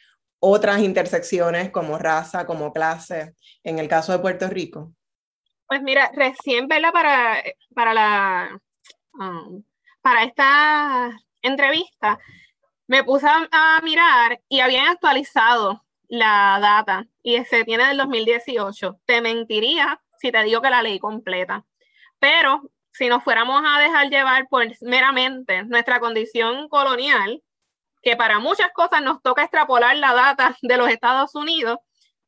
otras 0.46 0.82
intersecciones 0.82 1.72
como 1.72 1.98
raza, 1.98 2.46
como 2.46 2.74
clase, 2.74 3.34
en 3.64 3.80
el 3.80 3.88
caso 3.88 4.12
de 4.12 4.20
Puerto 4.20 4.50
Rico? 4.50 4.94
Pues 5.66 5.82
mira, 5.82 6.12
recién, 6.14 6.68
¿verdad? 6.68 6.92
Para, 6.92 7.42
para, 7.74 7.94
la, 7.94 8.60
um, 9.14 9.64
para 10.02 10.26
esta 10.26 11.18
entrevista, 11.42 12.20
me 12.88 13.06
puse 13.06 13.26
a, 13.26 13.80
mirar 13.84 14.42
y 14.50 14.60
habían 14.60 14.90
actualizado 14.90 15.86
la 16.10 16.60
data 16.62 17.08
y 17.24 17.42
se 17.46 17.64
tiene 17.64 17.88
del 17.88 17.98
2018. 17.98 19.00
Te 19.06 19.22
mentiría 19.22 20.02
si 20.20 20.30
te 20.30 20.44
digo 20.44 20.62
que 20.62 20.70
la 20.70 20.82
leí 20.82 21.00
completa. 21.00 21.64
Pero 22.20 22.70
si 22.92 23.08
nos 23.08 23.24
fuéramos 23.24 23.64
a 23.66 23.80
dejar 23.80 24.10
llevar 24.10 24.50
por 24.50 24.66
meramente 24.82 25.64
nuestra 25.64 26.02
condición 26.02 26.68
colonial, 26.68 27.42
que 28.04 28.16
para 28.16 28.40
muchas 28.40 28.72
cosas 28.74 29.02
nos 29.02 29.22
toca 29.22 29.44
extrapolar 29.44 29.96
la 29.98 30.14
data 30.14 30.56
de 30.62 30.78
los 30.78 30.90
Estados 30.90 31.34
Unidos, 31.34 31.80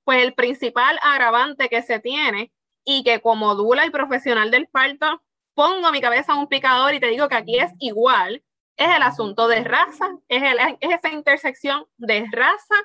pues 0.03 0.23
el 0.23 0.33
principal 0.33 0.97
agravante 1.03 1.69
que 1.69 1.83
se 1.83 1.99
tiene 1.99 2.51
y 2.83 3.03
que 3.03 3.19
como 3.19 3.55
dula 3.55 3.85
y 3.85 3.89
profesional 3.89 4.51
del 4.51 4.67
parto 4.67 5.21
pongo 5.53 5.91
mi 5.91 6.01
cabeza 6.01 6.35
un 6.35 6.47
picador 6.47 6.93
y 6.93 6.99
te 6.99 7.07
digo 7.07 7.27
que 7.29 7.35
aquí 7.35 7.59
es 7.59 7.71
igual, 7.79 8.43
es 8.77 8.95
el 8.95 9.01
asunto 9.01 9.47
de 9.47 9.63
raza, 9.63 10.09
es, 10.27 10.43
esa 10.81 11.09
intersección 11.09 11.85
de 11.97 12.27
raza 12.31 12.75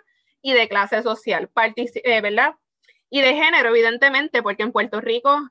y 0.43 0.53
de 0.53 0.69
clase 0.69 1.03
social, 1.03 1.51
eh, 1.77 2.21
¿verdad? 2.21 2.55
Y 3.11 3.21
de 3.21 3.35
género, 3.35 3.71
evidentemente, 3.71 4.43
porque 4.43 4.63
en 4.63 4.73
Puerto 4.73 5.01
Rico 5.01 5.51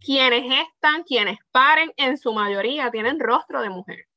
quienes 0.00 0.44
están, 0.66 1.04
quienes 1.04 1.38
paren, 1.52 1.92
en 1.96 2.18
su 2.18 2.32
mayoría 2.32 2.90
tienen 2.90 3.20
rostro 3.20 3.60
de 3.62 3.70
mujer. 3.70 4.09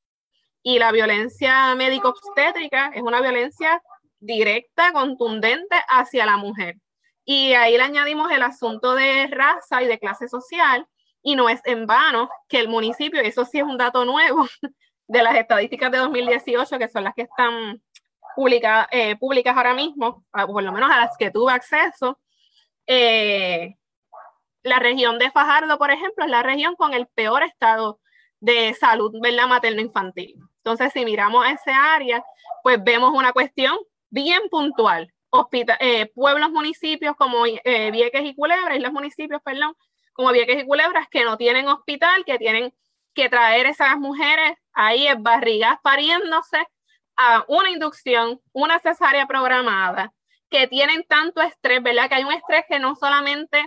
Y 0.64 0.80
la 0.80 0.92
violencia 0.92 1.76
médico-obstétrica 1.76 2.92
es 2.96 3.02
una 3.02 3.22
violencia 3.22 3.82
directa, 4.20 4.94
contundente 4.94 5.76
hacia 5.90 6.26
la 6.26 6.38
mujer. 6.38 6.78
Y 7.26 7.54
ahí 7.54 7.78
le 7.78 7.84
añadimos 7.84 8.32
el 8.32 8.42
asunto 8.42 8.96
de 8.96 9.28
raza 9.28 9.84
y 9.84 9.88
de 9.88 10.00
clase 10.00 10.28
social, 10.28 10.88
y 11.22 11.36
no 11.36 11.50
es 11.50 11.62
en 11.66 11.86
vano 11.86 12.30
que 12.50 12.60
el 12.60 12.68
municipio, 12.68 13.22
eso 13.22 13.46
sí 13.46 13.60
es 13.60 13.64
un 13.64 13.78
dato 13.78 14.06
nuevo 14.06 14.46
de 15.08 15.24
las 15.24 15.36
estadísticas 15.36 15.92
de 15.92 16.00
2018, 16.00 16.78
que 16.78 16.90
son 16.90 17.04
las 17.04 17.14
que 17.14 17.24
están 17.24 17.82
publica, 18.36 18.88
eh, 18.92 19.16
públicas 19.16 19.56
ahora 19.56 19.74
mismo, 19.74 20.26
por 20.32 20.64
lo 20.64 20.72
menos 20.72 20.92
a 20.92 21.02
las 21.02 21.18
que 21.18 21.32
tuve 21.32 21.54
acceso, 21.54 22.20
eh, 22.88 23.76
la 24.64 24.80
región 24.80 25.20
de 25.20 25.32
Fajardo, 25.32 25.78
por 25.78 25.92
ejemplo, 25.92 26.26
es 26.26 26.32
la 26.32 26.44
región 26.44 26.76
con 26.76 26.94
el 26.94 27.08
peor 27.08 27.44
estado 27.44 28.00
de 28.40 28.74
salud 28.74 29.12
¿verdad? 29.22 29.48
materno-infantil. 29.48 30.36
Entonces, 30.64 30.94
si 30.94 31.04
miramos 31.06 31.46
esa 31.48 31.94
área, 31.94 32.24
pues 32.64 32.82
vemos 32.84 33.12
una 33.14 33.34
cuestión 33.34 33.78
bien 34.10 34.42
puntual. 34.50 35.14
Eh, 35.80 36.12
pueblos, 36.14 36.52
municipios 36.52 37.16
como 37.16 37.44
Vieques 37.44 38.24
y 38.24 38.36
Culebra, 38.36 38.76
islas 38.76 38.94
municipios, 38.94 39.42
perdón, 39.44 39.76
como 40.14 40.32
Vieques 40.32 40.64
y 40.64 40.66
Culebras, 40.66 41.08
que 41.10 41.26
no 41.26 41.38
tienen 41.38 41.68
hospital, 41.68 42.24
que 42.24 42.38
tienen 42.38 42.74
que 43.14 43.30
traer 43.30 43.66
esas 43.66 43.98
mujeres 43.98 44.58
ahí 44.74 45.08
en 45.08 45.24
barrigas 45.24 45.78
pariéndose 45.84 46.66
a 47.18 47.46
una 47.48 47.70
inducción, 47.70 48.42
una 48.52 48.80
cesárea 48.80 49.28
programada, 49.28 50.14
que 50.50 50.68
tienen 50.68 51.04
tanto 51.04 51.42
estrés, 51.42 51.82
¿verdad? 51.82 52.10
Que 52.10 52.16
hay 52.16 52.24
un 52.24 52.34
estrés 52.34 52.64
que 52.70 52.80
no 52.80 52.96
solamente 52.96 53.66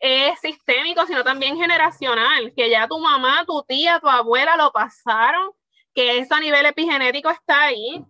es 0.00 0.40
sistémico, 0.40 1.06
sino 1.06 1.22
también 1.22 1.56
generacional, 1.56 2.52
que 2.56 2.68
ya 2.70 2.88
tu 2.88 2.98
mamá, 2.98 3.44
tu 3.46 3.62
tía, 3.62 4.00
tu 4.00 4.08
abuela 4.08 4.56
lo 4.56 4.72
pasaron, 4.72 5.52
que 5.94 6.18
eso 6.18 6.34
a 6.34 6.40
nivel 6.40 6.66
epigenético 6.66 7.30
está 7.30 7.62
ahí, 7.64 8.04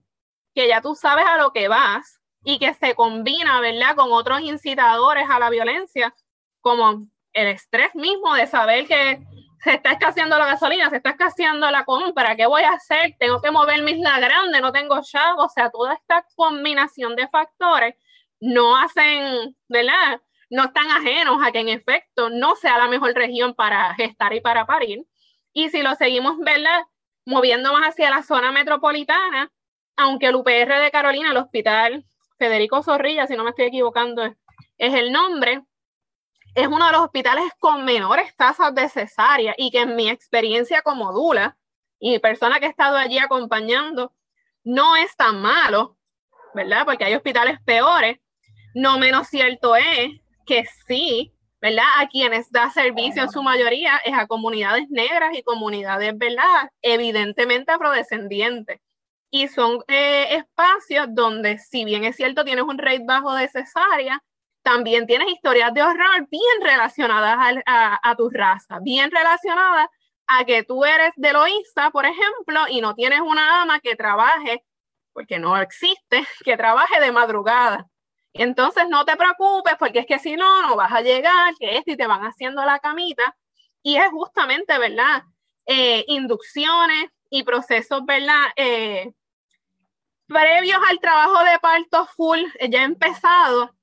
que 0.55 0.69
ya 0.69 0.81
tú 0.81 0.95
sabes 0.95 1.25
a 1.27 1.39
lo 1.39 1.53
que 1.53 1.69
vas 1.69 2.21
y 2.45 2.59
que 2.59 2.75
se 2.75 2.95
combina, 2.95 3.61
¿verdad? 3.61 3.97
Con 3.97 4.13
otros 4.13 4.41
incitadores 4.41 5.29
a 5.29 5.39
la 5.39 5.51
violencia, 5.51 6.15
como 6.61 7.03
el 7.33 7.47
estrés 7.49 7.95
mismo 7.95 8.35
de 8.35 8.47
saber 8.47 8.87
que 8.87 9.23
se 9.63 9.75
está 9.75 9.93
escaseando 9.93 10.39
la 10.39 10.47
gasolina, 10.47 10.91
se 10.91 10.97
está 10.97 11.11
escaseando 11.11 11.71
la 11.71 11.85
compra, 11.85 12.35
¿qué 12.35 12.47
voy 12.47 12.63
a 12.63 12.73
hacer? 12.73 13.15
Tengo 13.19 13.41
que 13.41 13.53
mover 13.53 13.83
mi 13.83 13.93
isla 13.93 14.19
grande, 14.19 14.61
no 14.61 14.73
tengo 14.73 15.01
chavo, 15.03 15.45
o 15.45 15.49
sea, 15.49 15.71
toda 15.71 15.95
esta 15.95 16.27
combinación 16.35 17.15
de 17.15 17.29
factores 17.29 17.95
no 18.41 18.77
hacen, 18.77 19.57
¿verdad? 19.69 20.21
No 20.51 20.65
están 20.65 20.91
ajenos 20.91 21.39
a 21.43 21.53
que 21.53 21.61
en 21.61 21.69
efecto 21.69 22.29
no 22.29 22.57
sea 22.57 22.77
la 22.77 22.89
mejor 22.89 23.15
región 23.15 23.55
para 23.55 23.95
gestar 23.95 24.35
y 24.35 24.41
para 24.41 24.67
parir. 24.67 25.05
Y 25.53 25.71
si 25.71 25.81
lo 25.81 25.95
seguimos, 25.95 26.39
¿verdad? 26.41 26.83
Moviendo 27.25 27.73
más 27.73 27.91
hacia 27.91 28.11
la 28.11 28.23
zona 28.23 28.53
metropolitana, 28.53 29.51
aunque 29.97 30.27
el 30.27 30.35
UPR 30.35 30.81
de 30.81 30.91
Carolina, 30.91 31.31
el 31.31 31.37
hospital 31.37 32.05
Federico 32.39 32.83
Zorrilla, 32.83 33.27
si 33.27 33.37
no 33.37 33.45
me 33.45 33.51
estoy 33.51 33.67
equivocando, 33.67 34.25
es 34.79 34.95
el 34.95 35.13
nombre, 35.13 35.63
es 36.55 36.67
uno 36.67 36.87
de 36.87 36.93
los 36.93 37.03
hospitales 37.03 37.45
con 37.59 37.85
menores 37.85 38.35
tasas 38.37 38.75
de 38.75 38.89
cesárea 38.89 39.55
y 39.57 39.71
que 39.71 39.81
en 39.81 39.97
mi 39.97 40.11
experiencia 40.11 40.83
como 40.83 41.13
dula 41.13 41.57
y 41.99 42.19
persona 42.19 42.59
que 42.59 42.67
he 42.67 42.69
estado 42.69 42.97
allí 42.97 43.19
acompañando, 43.19 44.13
no 44.65 44.97
es 44.97 45.17
tan 45.17 45.41
malo, 45.41 45.97
¿verdad? 46.55 46.85
Porque 46.85 47.05
hay 47.05 47.15
hospitales 47.15 47.61
peores. 47.65 48.19
No 48.75 48.99
menos 48.99 49.29
cierto 49.29 49.77
es 49.77 50.11
que 50.45 50.65
sí, 50.87 51.32
¿verdad? 51.63 51.85
A 51.99 52.09
quienes 52.09 52.51
da 52.51 52.71
servicio 52.71 53.23
en 53.23 53.31
su 53.31 53.41
mayoría 53.41 53.97
es 54.05 54.15
a 54.15 54.27
comunidades 54.27 54.91
negras 54.91 55.31
y 55.39 55.45
comunidades, 55.45 56.19
¿verdad? 56.19 56.71
Evidentemente 56.83 57.71
afrodescendientes. 57.71 58.81
Y 59.31 59.47
son 59.47 59.79
eh, 59.87 60.35
espacios 60.35 61.07
donde, 61.11 61.59
si 61.59 61.85
bien 61.85 62.05
es 62.05 62.17
cierto, 62.17 62.45
tienes 62.45 62.65
un 62.65 62.79
rate 62.79 63.05
bajo 63.07 63.33
de 63.35 63.49
cesárea, 63.49 64.21
también 64.63 65.07
tienes 65.07 65.29
historias 65.29 65.73
de 65.73 65.83
horror 65.83 66.29
bien 66.31 66.61
relacionadas 66.63 67.39
a, 67.67 68.15
tu 68.17 68.29
raza, 68.29 68.79
bien 68.83 69.11
relacionadas 69.13 69.87
a 70.27 70.45
que 70.45 70.65
tú 70.65 70.85
eres 70.85 71.13
de 71.17 71.33
Loíza, 71.33 71.91
por 71.93 72.07
ejemplo, 72.07 72.67
y 72.69 72.81
no 72.81 72.95
tienes 72.95 73.21
una 73.21 73.63
ama 73.63 73.79
que 73.79 73.95
trabaje, 73.95 74.65
porque 75.13 75.39
no 75.39 75.57
existe, 75.57 76.27
que 76.45 76.57
trabaje 76.57 77.01
de 77.01 77.13
madrugada. 77.13 77.87
Entonces 78.35 78.89
no 78.89 79.05
te 79.05 79.17
preocupes, 79.17 79.75
porque 79.79 80.01
es 80.01 80.07
que 80.07 80.19
si 80.19 80.37
no, 80.37 80.63
no 80.63 80.77
vas 80.77 80.93
a 80.93 81.03
llegar, 81.03 81.55
que 81.59 81.77
esto 81.77 81.93
y 81.93 81.97
te 81.97 82.07
van 82.07 82.23
haciendo 82.23 82.65
la 82.65 82.79
camita. 82.79 83.37
Y 83.83 83.97
es 83.97 84.09
justamente, 84.11 84.79
¿verdad? 84.79 85.25
Eh, 85.67 86.05
inducciones 86.09 87.11
y 87.31 87.43
procesos, 87.43 88.05
¿verdad? 88.07 88.47
Eh, 88.57 89.13
previos 90.27 90.79
al 90.89 90.99
trabajo 91.01 91.45
de 91.45 91.59
parto 91.61 92.07
full, 92.07 92.41
ya 92.69 92.85
empezado, 92.85 93.75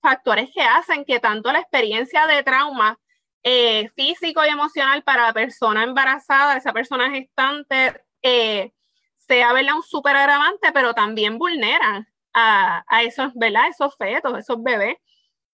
factores 0.00 0.50
que 0.54 0.62
hacen 0.62 1.04
que 1.04 1.20
tanto 1.20 1.52
la 1.52 1.60
experiencia 1.60 2.26
de 2.26 2.42
trauma 2.42 2.98
eh, 3.42 3.88
físico 3.90 4.44
y 4.44 4.48
emocional 4.48 5.02
para 5.02 5.24
la 5.24 5.32
persona 5.32 5.84
embarazada, 5.84 6.56
esa 6.56 6.72
persona 6.72 7.10
gestante, 7.10 8.04
eh, 8.22 8.72
sea 9.16 9.52
¿verdad? 9.52 9.76
un 9.76 9.82
súper 9.82 10.16
agravante, 10.16 10.72
pero 10.72 10.94
también 10.94 11.38
vulneran 11.38 12.08
a, 12.38 13.02
esos, 13.02 13.32
¿verdad? 13.34 13.68
esos 13.68 13.96
fetos, 13.96 14.38
esos 14.38 14.62
bebés, 14.62 14.96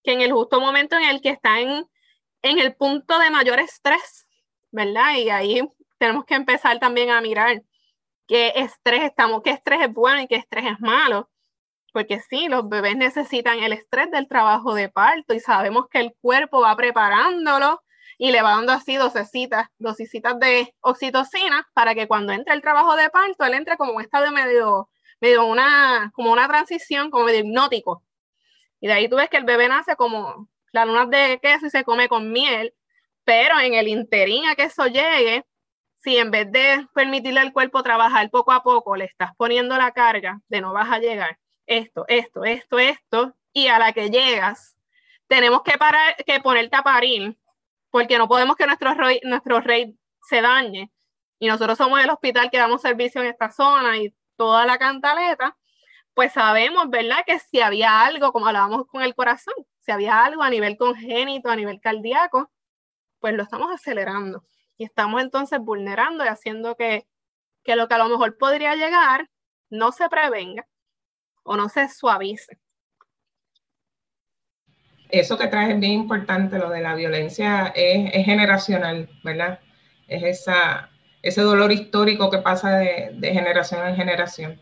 que 0.02 0.12
en 0.12 0.20
el 0.20 0.32
justo 0.32 0.60
momento 0.60 0.96
en 0.96 1.04
el 1.04 1.20
que 1.20 1.30
están 1.30 1.86
en 2.42 2.58
el 2.58 2.74
punto 2.74 3.18
de 3.18 3.30
mayor 3.30 3.60
estrés, 3.60 4.26
¿verdad? 4.72 5.14
Y 5.16 5.30
ahí 5.30 5.62
tenemos 5.98 6.24
que 6.24 6.34
empezar 6.34 6.78
también 6.80 7.10
a 7.10 7.20
mirar 7.20 7.62
qué 8.26 8.52
estrés 8.56 9.04
estamos, 9.04 9.42
qué 9.42 9.50
estrés 9.50 9.82
es 9.82 9.92
bueno 9.92 10.22
y 10.22 10.26
qué 10.26 10.36
estrés 10.36 10.66
es 10.66 10.80
malo 10.80 11.30
porque 11.92 12.20
sí, 12.20 12.48
los 12.48 12.68
bebés 12.68 12.96
necesitan 12.96 13.62
el 13.62 13.72
estrés 13.72 14.10
del 14.10 14.26
trabajo 14.26 14.74
de 14.74 14.88
parto 14.88 15.34
y 15.34 15.40
sabemos 15.40 15.86
que 15.90 16.00
el 16.00 16.14
cuerpo 16.20 16.60
va 16.62 16.74
preparándolo 16.76 17.82
y 18.18 18.32
le 18.32 18.42
va 18.42 18.52
dando 18.52 18.72
así 18.72 18.96
dosecitas, 18.96 19.68
dosisitas 19.78 20.38
de 20.38 20.74
oxitocina 20.80 21.66
para 21.74 21.94
que 21.94 22.08
cuando 22.08 22.32
entre 22.32 22.54
el 22.54 22.62
trabajo 22.62 22.96
de 22.96 23.10
parto, 23.10 23.44
él 23.44 23.54
entre 23.54 23.76
como 23.76 23.92
un 23.92 24.02
estado 24.02 24.30
medio, 24.32 24.88
una, 25.38 26.10
como 26.14 26.32
una 26.32 26.48
transición, 26.48 27.10
como 27.10 27.24
medio 27.24 27.40
hipnótico. 27.40 28.02
Y 28.80 28.88
de 28.88 28.92
ahí 28.94 29.08
tú 29.08 29.16
ves 29.16 29.28
que 29.28 29.36
el 29.36 29.44
bebé 29.44 29.68
nace 29.68 29.96
como 29.96 30.48
la 30.72 30.84
luna 30.84 31.06
de 31.06 31.38
queso 31.40 31.66
y 31.66 31.70
se 31.70 31.84
come 31.84 32.08
con 32.08 32.32
miel, 32.32 32.74
pero 33.24 33.60
en 33.60 33.74
el 33.74 33.88
interín 33.88 34.46
a 34.46 34.56
que 34.56 34.64
eso 34.64 34.86
llegue, 34.86 35.44
si 35.96 36.16
en 36.16 36.30
vez 36.30 36.50
de 36.50 36.86
permitirle 36.94 37.40
al 37.40 37.52
cuerpo 37.52 37.82
trabajar 37.82 38.28
poco 38.30 38.52
a 38.52 38.62
poco, 38.62 38.96
le 38.96 39.04
estás 39.04 39.30
poniendo 39.36 39.76
la 39.76 39.92
carga 39.92 40.40
de 40.48 40.60
no 40.60 40.72
vas 40.72 40.90
a 40.90 40.98
llegar, 40.98 41.38
esto, 41.66 42.04
esto, 42.08 42.44
esto, 42.44 42.78
esto, 42.78 43.36
y 43.52 43.68
a 43.68 43.78
la 43.78 43.92
que 43.92 44.10
llegas, 44.10 44.76
tenemos 45.28 45.62
que, 45.62 45.78
parar, 45.78 46.16
que 46.26 46.40
ponerte 46.40 46.76
a 46.76 46.82
parir, 46.82 47.38
porque 47.90 48.18
no 48.18 48.26
podemos 48.26 48.56
que 48.56 48.66
nuestro 48.66 48.94
rey, 48.94 49.20
nuestro 49.22 49.60
rey 49.60 49.96
se 50.28 50.40
dañe. 50.40 50.90
Y 51.38 51.48
nosotros 51.48 51.78
somos 51.78 52.02
el 52.02 52.10
hospital 52.10 52.50
que 52.50 52.58
damos 52.58 52.82
servicio 52.82 53.20
en 53.20 53.28
esta 53.28 53.50
zona 53.50 53.98
y 53.98 54.14
toda 54.36 54.66
la 54.66 54.78
cantaleta, 54.78 55.56
pues 56.14 56.32
sabemos, 56.32 56.90
¿verdad? 56.90 57.24
Que 57.26 57.38
si 57.38 57.60
había 57.60 58.02
algo, 58.04 58.32
como 58.32 58.46
hablábamos 58.46 58.86
con 58.86 59.02
el 59.02 59.14
corazón, 59.14 59.54
si 59.80 59.92
había 59.92 60.24
algo 60.24 60.42
a 60.42 60.50
nivel 60.50 60.76
congénito, 60.76 61.48
a 61.50 61.56
nivel 61.56 61.80
cardíaco, 61.80 62.50
pues 63.18 63.34
lo 63.34 63.42
estamos 63.42 63.72
acelerando. 63.72 64.44
Y 64.76 64.84
estamos 64.84 65.22
entonces 65.22 65.58
vulnerando 65.60 66.24
y 66.24 66.28
haciendo 66.28 66.76
que, 66.76 67.06
que 67.62 67.76
lo 67.76 67.88
que 67.88 67.94
a 67.94 67.98
lo 67.98 68.08
mejor 68.08 68.36
podría 68.36 68.74
llegar 68.74 69.30
no 69.70 69.92
se 69.92 70.08
prevenga 70.08 70.66
o 71.44 71.56
no 71.56 71.68
se 71.68 71.88
suavice. 71.88 72.58
Eso 75.12 75.36
que 75.36 75.46
traes 75.46 75.74
es 75.74 75.80
bien 75.80 75.92
importante, 75.92 76.58
lo 76.58 76.70
de 76.70 76.80
la 76.80 76.94
violencia 76.94 77.70
es, 77.74 78.24
generacional, 78.24 79.10
¿verdad? 79.22 79.60
Es 80.08 80.22
esa, 80.22 80.90
ese 81.22 81.40
dolor 81.40 81.72
histórico 81.72 82.30
que 82.30 82.38
pasa 82.38 82.76
de, 82.76 83.16
generación 83.20 83.86
en 83.86 83.96
generación. 83.96 84.60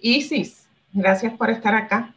Isis, 0.00 0.68
gracias 0.92 1.32
por 1.34 1.50
estar 1.50 1.74
acá. 1.74 2.14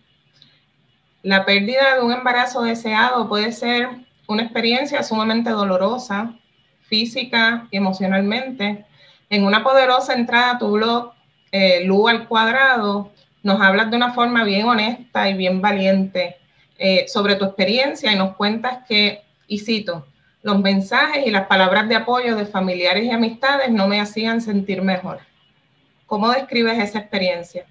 La 1.24 1.46
pérdida 1.46 1.96
de 1.96 2.02
un 2.02 2.12
embarazo 2.12 2.64
deseado 2.64 3.28
puede 3.28 3.52
ser 3.52 3.90
una 4.28 4.44
experiencia 4.44 5.04
sumamente 5.04 5.50
dolorosa, 5.50 6.34
física 6.82 7.68
y 7.72 7.78
emocionalmente. 7.78 8.86
En 9.30 9.46
una 9.46 9.64
poderosa 9.64 10.14
entrada 10.14 10.52
a 10.52 10.58
tu 10.58 10.72
blog, 10.72 11.14
eh, 11.52 11.84
Lu 11.86 12.08
al 12.08 12.28
cuadrado, 12.28 13.12
nos 13.44 13.62
hablas 13.62 13.90
de 13.90 13.98
una 13.98 14.14
forma 14.14 14.44
bien 14.44 14.68
honesta 14.68 15.30
y 15.30 15.34
bien 15.36 15.62
valiente 15.62 16.38
eh, 16.78 17.06
sobre 17.08 17.36
tu 17.36 17.46
experiencia 17.46 18.12
y 18.12 18.18
nos 18.18 18.36
cuentas 18.36 18.80
que, 18.88 19.24
y 19.48 19.60
cito, 19.60 20.06
los 20.48 20.62
mensajes 20.62 21.28
y 21.28 21.30
las 21.30 21.46
palabras 21.48 21.90
de 21.90 21.96
apoyo 21.96 22.38
de 22.38 22.46
familiares 22.46 23.04
y 23.04 23.12
amistades 23.12 23.70
no 23.70 23.86
me 23.90 24.00
hacían 24.00 24.40
sentir 24.40 24.82
mejor. 24.82 25.20
¿Cómo 26.06 26.30
describes 26.30 26.80
esa 26.80 27.00
experiencia? 27.00 27.66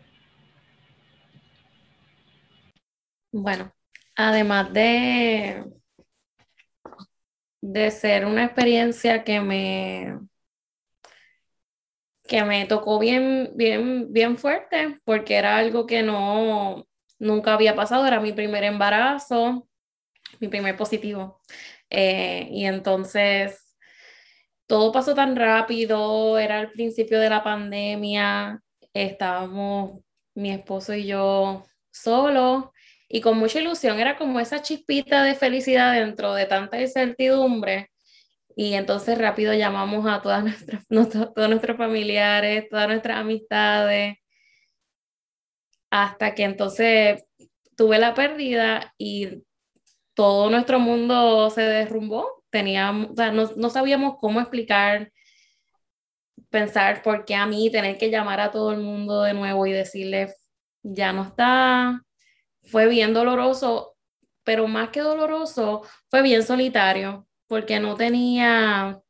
Bueno, 3.33 3.73
además 4.15 4.75
de, 4.75 5.65
de 7.63 7.91
ser 7.91 8.27
una 8.27 8.45
experiencia 8.45 9.25
que 9.25 9.41
me, 9.41 10.19
que 12.29 12.45
me 12.45 12.67
tocó 12.67 12.99
bien, 12.99 13.53
bien, 13.55 14.13
bien 14.13 14.37
fuerte, 14.37 15.01
porque 15.05 15.37
era 15.37 15.57
algo 15.57 15.87
que 15.87 16.03
no, 16.03 16.87
nunca 17.19 17.55
había 17.55 17.75
pasado, 17.75 18.07
era 18.07 18.21
mi 18.21 18.35
primer 18.35 18.65
embarazo, 18.65 19.67
mi 20.41 20.49
primer 20.49 20.77
positivo. 20.77 21.41
Eh, 21.91 22.49
y 22.51 22.67
entonces 22.67 23.77
todo 24.67 24.93
pasó 24.93 25.15
tan 25.15 25.37
rápido, 25.37 26.39
era 26.39 26.61
el 26.61 26.73
principio 26.73 27.21
de 27.21 27.31
la 27.31 27.45
pandemia, 27.45 28.61
estábamos 28.93 30.01
mi 30.35 30.51
esposo 30.51 30.95
y 30.95 31.07
yo 31.07 31.65
solos 31.93 32.67
y 33.09 33.21
con 33.21 33.39
mucha 33.39 33.61
ilusión, 33.61 34.01
era 34.01 34.17
como 34.19 34.41
esa 34.41 34.63
chispita 34.63 35.23
de 35.23 35.35
felicidad 35.37 35.93
dentro 35.95 36.35
de 36.35 36.47
tanta 36.47 36.81
incertidumbre. 36.81 37.91
Y 38.57 38.75
entonces 38.75 39.19
rápido 39.19 39.55
llamamos 39.55 40.07
a 40.07 40.23
todas 40.23 40.45
nuestras, 40.89 41.35
todos 41.35 41.49
nuestros 41.49 41.77
familiares, 41.77 42.69
todas 42.71 42.89
nuestras 42.89 43.19
amistades, 43.19 44.17
hasta 45.91 46.35
que 46.35 46.45
entonces 46.45 47.25
tuve 47.77 47.99
la 47.99 48.15
pérdida 48.15 48.95
y 48.99 49.43
todo 50.17 50.51
nuestro 50.51 50.81
mundo 50.81 51.51
se 51.51 51.61
derrumbó. 51.61 52.43
Teníamos, 52.51 53.11
o 53.11 53.15
sea, 53.15 53.33
no, 53.33 53.51
no 53.57 53.71
sabíamos 53.71 54.17
cómo 54.19 54.41
explicar, 54.41 55.13
pensar 56.51 57.03
por 57.03 57.25
qué 57.27 57.35
a 57.35 57.47
mí 57.47 57.71
tener 57.71 57.99
que 57.99 58.11
llamar 58.11 58.41
a 58.41 58.51
todo 58.51 58.73
el 58.73 58.81
mundo 58.81 59.23
de 59.23 59.35
nuevo 59.35 59.67
y 59.67 59.73
decirle, 59.73 60.35
ya 60.83 61.13
no 61.13 61.25
está, 61.25 62.03
fue 62.63 62.89
bien 62.89 63.13
doloroso, 63.15 63.97
pero 64.43 64.67
más 64.69 64.91
que 64.91 65.01
doloroso, 65.01 65.83
fue 66.09 66.23
bien 66.23 66.43
solitario, 66.43 67.29
porque 67.47 67.79
no 67.79 67.95
tenía 67.97 69.03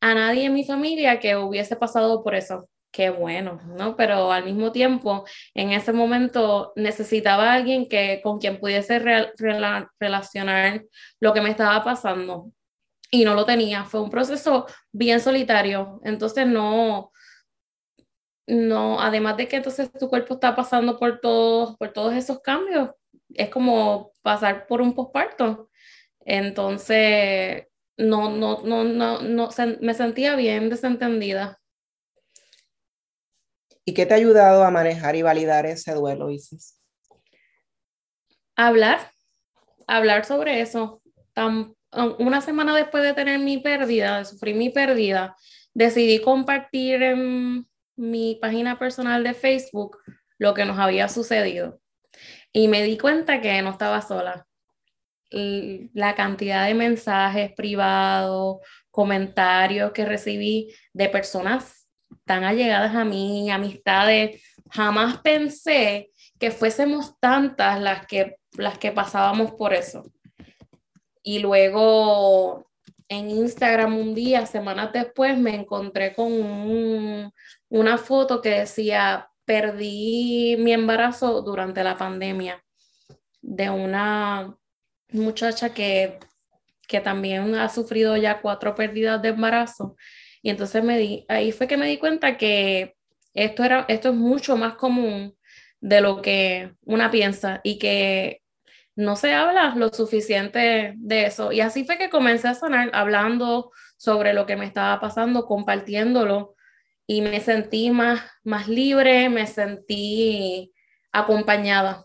a 0.00 0.14
nadie 0.14 0.46
en 0.46 0.54
mi 0.54 0.64
familia 0.64 1.20
que 1.20 1.36
hubiese 1.36 1.76
pasado 1.76 2.22
por 2.24 2.34
eso. 2.34 2.68
Qué 2.94 3.10
bueno, 3.10 3.60
¿no? 3.76 3.96
Pero 3.96 4.30
al 4.30 4.44
mismo 4.44 4.70
tiempo, 4.70 5.24
en 5.52 5.72
ese 5.72 5.92
momento 5.92 6.72
necesitaba 6.76 7.50
a 7.50 7.54
alguien 7.54 7.88
que, 7.88 8.20
con 8.22 8.38
quien 8.38 8.60
pudiese 8.60 9.00
relacionar 9.00 10.84
lo 11.18 11.32
que 11.34 11.40
me 11.40 11.50
estaba 11.50 11.82
pasando 11.82 12.52
y 13.10 13.24
no 13.24 13.34
lo 13.34 13.44
tenía. 13.46 13.84
Fue 13.84 14.00
un 14.00 14.10
proceso 14.10 14.66
bien 14.92 15.18
solitario. 15.18 16.00
Entonces 16.04 16.46
no, 16.46 17.10
no, 18.46 19.00
además 19.00 19.38
de 19.38 19.48
que 19.48 19.56
entonces 19.56 19.90
tu 19.92 20.08
cuerpo 20.08 20.34
está 20.34 20.54
pasando 20.54 20.96
por 20.96 21.18
todos, 21.20 21.76
por 21.76 21.92
todos 21.92 22.14
esos 22.14 22.40
cambios, 22.42 22.90
es 23.34 23.48
como 23.50 24.12
pasar 24.22 24.68
por 24.68 24.80
un 24.80 24.94
posparto. 24.94 25.68
Entonces, 26.20 27.66
no, 27.96 28.30
no, 28.30 28.62
no, 28.62 28.84
no, 28.84 29.20
no, 29.20 29.48
me 29.80 29.94
sentía 29.94 30.36
bien 30.36 30.70
desentendida. 30.70 31.60
¿Y 33.84 33.94
qué 33.94 34.06
te 34.06 34.14
ha 34.14 34.16
ayudado 34.16 34.64
a 34.64 34.70
manejar 34.70 35.16
y 35.16 35.22
validar 35.22 35.66
ese 35.66 35.92
duelo, 35.94 36.30
Isis? 36.30 36.80
Hablar, 38.56 39.10
hablar 39.86 40.24
sobre 40.24 40.60
eso. 40.60 41.02
una 42.18 42.40
semana 42.40 42.74
después 42.74 43.02
de 43.02 43.14
tener 43.14 43.38
mi 43.40 43.58
pérdida, 43.58 44.18
de 44.18 44.24
sufrir 44.24 44.54
mi 44.54 44.70
pérdida, 44.70 45.36
decidí 45.74 46.20
compartir 46.20 47.02
en, 47.02 47.66
mi 47.96 48.36
página 48.40 48.78
personal 48.78 49.22
de 49.22 49.34
Facebook 49.34 49.98
lo 50.38 50.54
que 50.54 50.64
nos 50.64 50.78
había 50.78 51.08
sucedido. 51.08 51.80
Y 52.52 52.68
me 52.68 52.82
di 52.82 52.98
cuenta 52.98 53.40
que 53.40 53.60
no 53.62 53.70
estaba 53.70 54.00
sola. 54.00 54.46
La 55.30 56.14
cantidad 56.14 56.66
de 56.66 56.74
mensajes 56.74 57.52
privados, 57.52 58.58
comentarios 58.90 59.92
que 59.92 60.04
recibí 60.04 60.72
de 60.92 61.08
personas 61.08 61.83
tan 62.24 62.44
allegadas 62.44 62.94
a 62.94 63.04
mí, 63.04 63.50
amistades, 63.50 64.42
jamás 64.70 65.18
pensé 65.18 66.10
que 66.38 66.50
fuésemos 66.50 67.18
tantas 67.20 67.80
las 67.80 68.06
que, 68.06 68.36
las 68.56 68.78
que 68.78 68.92
pasábamos 68.92 69.52
por 69.52 69.72
eso. 69.72 70.04
Y 71.22 71.38
luego 71.38 72.70
en 73.08 73.30
Instagram 73.30 73.96
un 73.96 74.14
día, 74.14 74.46
semanas 74.46 74.92
después, 74.92 75.38
me 75.38 75.54
encontré 75.54 76.14
con 76.14 77.32
una 77.68 77.98
foto 77.98 78.40
que 78.40 78.60
decía, 78.60 79.28
perdí 79.44 80.56
mi 80.58 80.72
embarazo 80.72 81.42
durante 81.42 81.84
la 81.84 81.96
pandemia 81.96 82.62
de 83.40 83.70
una 83.70 84.56
muchacha 85.10 85.72
que, 85.74 86.18
que 86.88 87.00
también 87.00 87.54
ha 87.54 87.68
sufrido 87.68 88.16
ya 88.16 88.40
cuatro 88.40 88.74
pérdidas 88.74 89.20
de 89.20 89.28
embarazo. 89.28 89.96
Y 90.44 90.50
entonces 90.50 90.84
me 90.84 90.98
di, 90.98 91.24
ahí 91.28 91.52
fue 91.52 91.66
que 91.66 91.78
me 91.78 91.86
di 91.86 91.96
cuenta 91.96 92.36
que 92.36 92.96
esto, 93.32 93.64
era, 93.64 93.86
esto 93.88 94.10
es 94.10 94.14
mucho 94.14 94.58
más 94.58 94.74
común 94.74 95.34
de 95.80 96.02
lo 96.02 96.20
que 96.20 96.74
una 96.82 97.10
piensa 97.10 97.62
y 97.64 97.78
que 97.78 98.42
no 98.94 99.16
se 99.16 99.32
habla 99.32 99.74
lo 99.74 99.88
suficiente 99.88 100.92
de 100.98 101.24
eso. 101.24 101.50
Y 101.50 101.62
así 101.62 101.86
fue 101.86 101.96
que 101.96 102.10
comencé 102.10 102.48
a 102.48 102.54
sanar 102.54 102.90
hablando 102.92 103.72
sobre 103.96 104.34
lo 104.34 104.44
que 104.44 104.56
me 104.56 104.66
estaba 104.66 105.00
pasando, 105.00 105.46
compartiéndolo 105.46 106.56
y 107.06 107.22
me 107.22 107.40
sentí 107.40 107.90
más, 107.90 108.20
más 108.42 108.68
libre, 108.68 109.30
me 109.30 109.46
sentí 109.46 110.74
acompañada. 111.10 112.04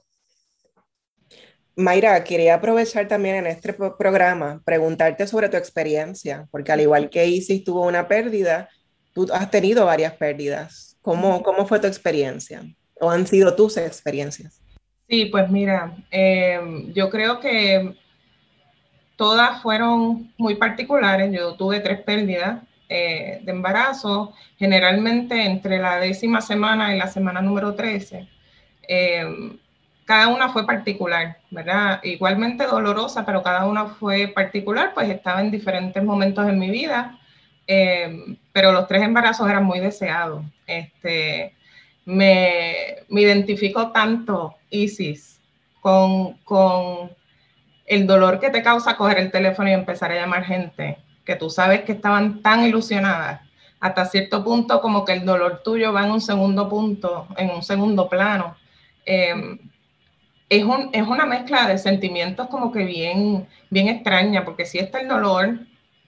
Mayra, 1.80 2.24
quería 2.24 2.56
aprovechar 2.56 3.08
también 3.08 3.36
en 3.38 3.48
este 3.48 3.74
programa, 3.74 4.62
preguntarte 4.66 5.26
sobre 5.26 5.48
tu 5.48 5.56
experiencia, 5.56 6.48
porque 6.52 6.72
al 6.72 6.82
igual 6.82 7.10
que 7.10 7.26
Isis 7.26 7.64
tuvo 7.64 7.88
una 7.88 8.08
pérdida, 8.08 8.70
tú 9.14 9.28
has 9.34 9.50
tenido 9.50 9.86
varias 9.86 10.14
pérdidas. 10.14 10.98
¿Cómo, 11.02 11.42
cómo 11.42 11.66
fue 11.66 11.80
tu 11.80 11.88
experiencia? 11.88 12.64
¿O 13.00 13.10
han 13.10 13.26
sido 13.26 13.56
tus 13.56 13.78
experiencias? 13.78 14.62
Sí, 15.08 15.26
pues 15.26 15.50
mira, 15.50 15.96
em, 16.12 16.94
yo 16.94 17.10
creo 17.10 17.40
que 17.40 17.96
todas 19.16 19.62
fueron 19.62 20.34
muy 20.38 20.56
particulares. 20.56 21.32
Yo 21.32 21.56
tuve 21.56 21.80
tres 21.80 22.02
pérdidas 22.02 22.62
eh, 22.90 23.40
de 23.44 23.52
embarazo, 23.52 24.34
generalmente 24.58 25.46
entre 25.46 25.80
la 25.80 26.00
décima 26.00 26.42
semana 26.42 26.94
y 26.94 26.98
la 27.00 27.08
semana 27.08 27.42
número 27.42 27.74
13. 27.74 28.28
Em, 28.88 29.58
cada 30.10 30.28
una 30.28 30.50
fue 30.50 30.66
particular, 30.66 31.38
¿verdad? 31.52 32.00
Igualmente 32.02 32.66
dolorosa, 32.66 33.24
pero 33.28 33.44
cada 33.44 33.68
una 33.68 33.86
fue 33.86 34.28
particular, 34.28 34.92
pues 34.96 35.08
estaba 35.08 35.40
en 35.40 35.52
diferentes 35.52 36.04
momentos 36.04 36.50
en 36.50 36.58
mi 36.58 36.72
vida, 36.72 37.20
em, 37.68 38.36
pero 38.52 38.72
los 38.72 38.88
tres 38.88 39.04
embarazos 39.04 39.48
eran 39.48 39.66
muy 39.66 39.80
deseados. 39.80 40.44
Este, 40.66 41.54
me, 42.06 42.74
me 43.08 43.22
identifico 43.22 43.92
tanto, 43.92 44.56
Isis, 44.72 45.40
con, 45.80 46.38
con 46.38 47.12
el 47.86 48.08
dolor 48.08 48.40
que 48.40 48.50
te 48.50 48.64
causa 48.64 48.98
coger 48.98 49.20
el 49.20 49.30
teléfono 49.30 49.70
y 49.70 49.74
empezar 49.74 50.12
a 50.12 50.16
llamar 50.16 50.44
gente, 50.44 50.98
que 51.24 51.36
tú 51.36 51.52
sabes 51.52 51.82
que 51.82 51.92
estaban 51.92 52.42
tan 52.42 52.66
ilusionadas, 52.66 53.42
hasta 53.80 54.06
cierto 54.06 54.44
punto 54.44 54.82
como 54.82 55.06
que 55.06 55.14
el 55.14 55.24
dolor 55.24 55.62
tuyo 55.64 55.94
va 55.94 56.04
en 56.04 56.14
un 56.14 56.22
segundo 56.22 56.68
punto, 56.68 57.28
en 57.38 57.52
un 57.52 57.62
segundo 57.62 58.10
plano. 58.10 58.56
Em, 59.06 59.69
es, 60.50 60.64
un, 60.64 60.90
es, 60.94 61.08
una 61.08 61.26
mezcla 61.26 61.68
de 61.68 61.78
sentimientos 61.78 62.48
como 62.48 62.72
que 62.72 62.84
bien, 62.84 63.48
bien 63.70 63.88
extraña, 63.88 64.44
porque 64.44 64.66
sí 64.66 64.80
está 64.80 65.00
el 65.00 65.08
dolor, 65.08 65.60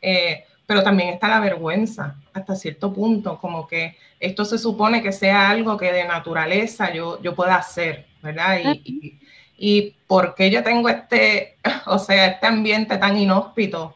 eh, 0.01 0.45
pero 0.65 0.83
también 0.83 1.09
está 1.09 1.27
la 1.27 1.39
vergüenza 1.39 2.15
hasta 2.33 2.55
cierto 2.55 2.93
punto, 2.93 3.37
como 3.39 3.67
que 3.67 3.97
esto 4.19 4.45
se 4.45 4.57
supone 4.57 5.03
que 5.03 5.11
sea 5.11 5.49
algo 5.49 5.77
que 5.77 5.91
de 5.91 6.05
naturaleza 6.05 6.93
yo, 6.93 7.21
yo 7.21 7.35
pueda 7.35 7.55
hacer, 7.55 8.07
¿verdad? 8.21 8.59
Y, 8.63 9.19
y, 9.57 9.95
por 10.07 10.33
qué 10.33 10.49
yo 10.49 10.63
tengo 10.63 10.89
este, 10.89 11.57
o 11.85 11.99
sea, 11.99 12.27
este 12.27 12.47
ambiente 12.47 12.97
tan 12.97 13.17
inhóspito 13.17 13.95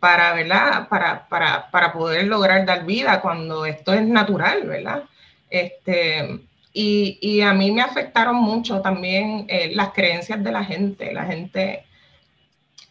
para, 0.00 0.32
¿verdad? 0.34 0.88
Para, 0.88 1.28
para, 1.28 1.70
para 1.70 1.92
poder 1.92 2.26
lograr 2.26 2.64
dar 2.66 2.84
vida 2.84 3.20
cuando 3.20 3.66
esto 3.66 3.92
es 3.92 4.02
natural, 4.02 4.64
¿verdad? 4.66 5.04
Este, 5.50 6.40
y, 6.78 7.40
a 7.40 7.54
mí 7.54 7.70
me 7.70 7.80
afectaron 7.80 8.36
mucho 8.36 8.82
también 8.82 9.46
eh, 9.48 9.72
las 9.74 9.92
creencias 9.94 10.44
de 10.44 10.52
la 10.52 10.62
gente. 10.62 11.10
La 11.14 11.24
gente 11.24 11.86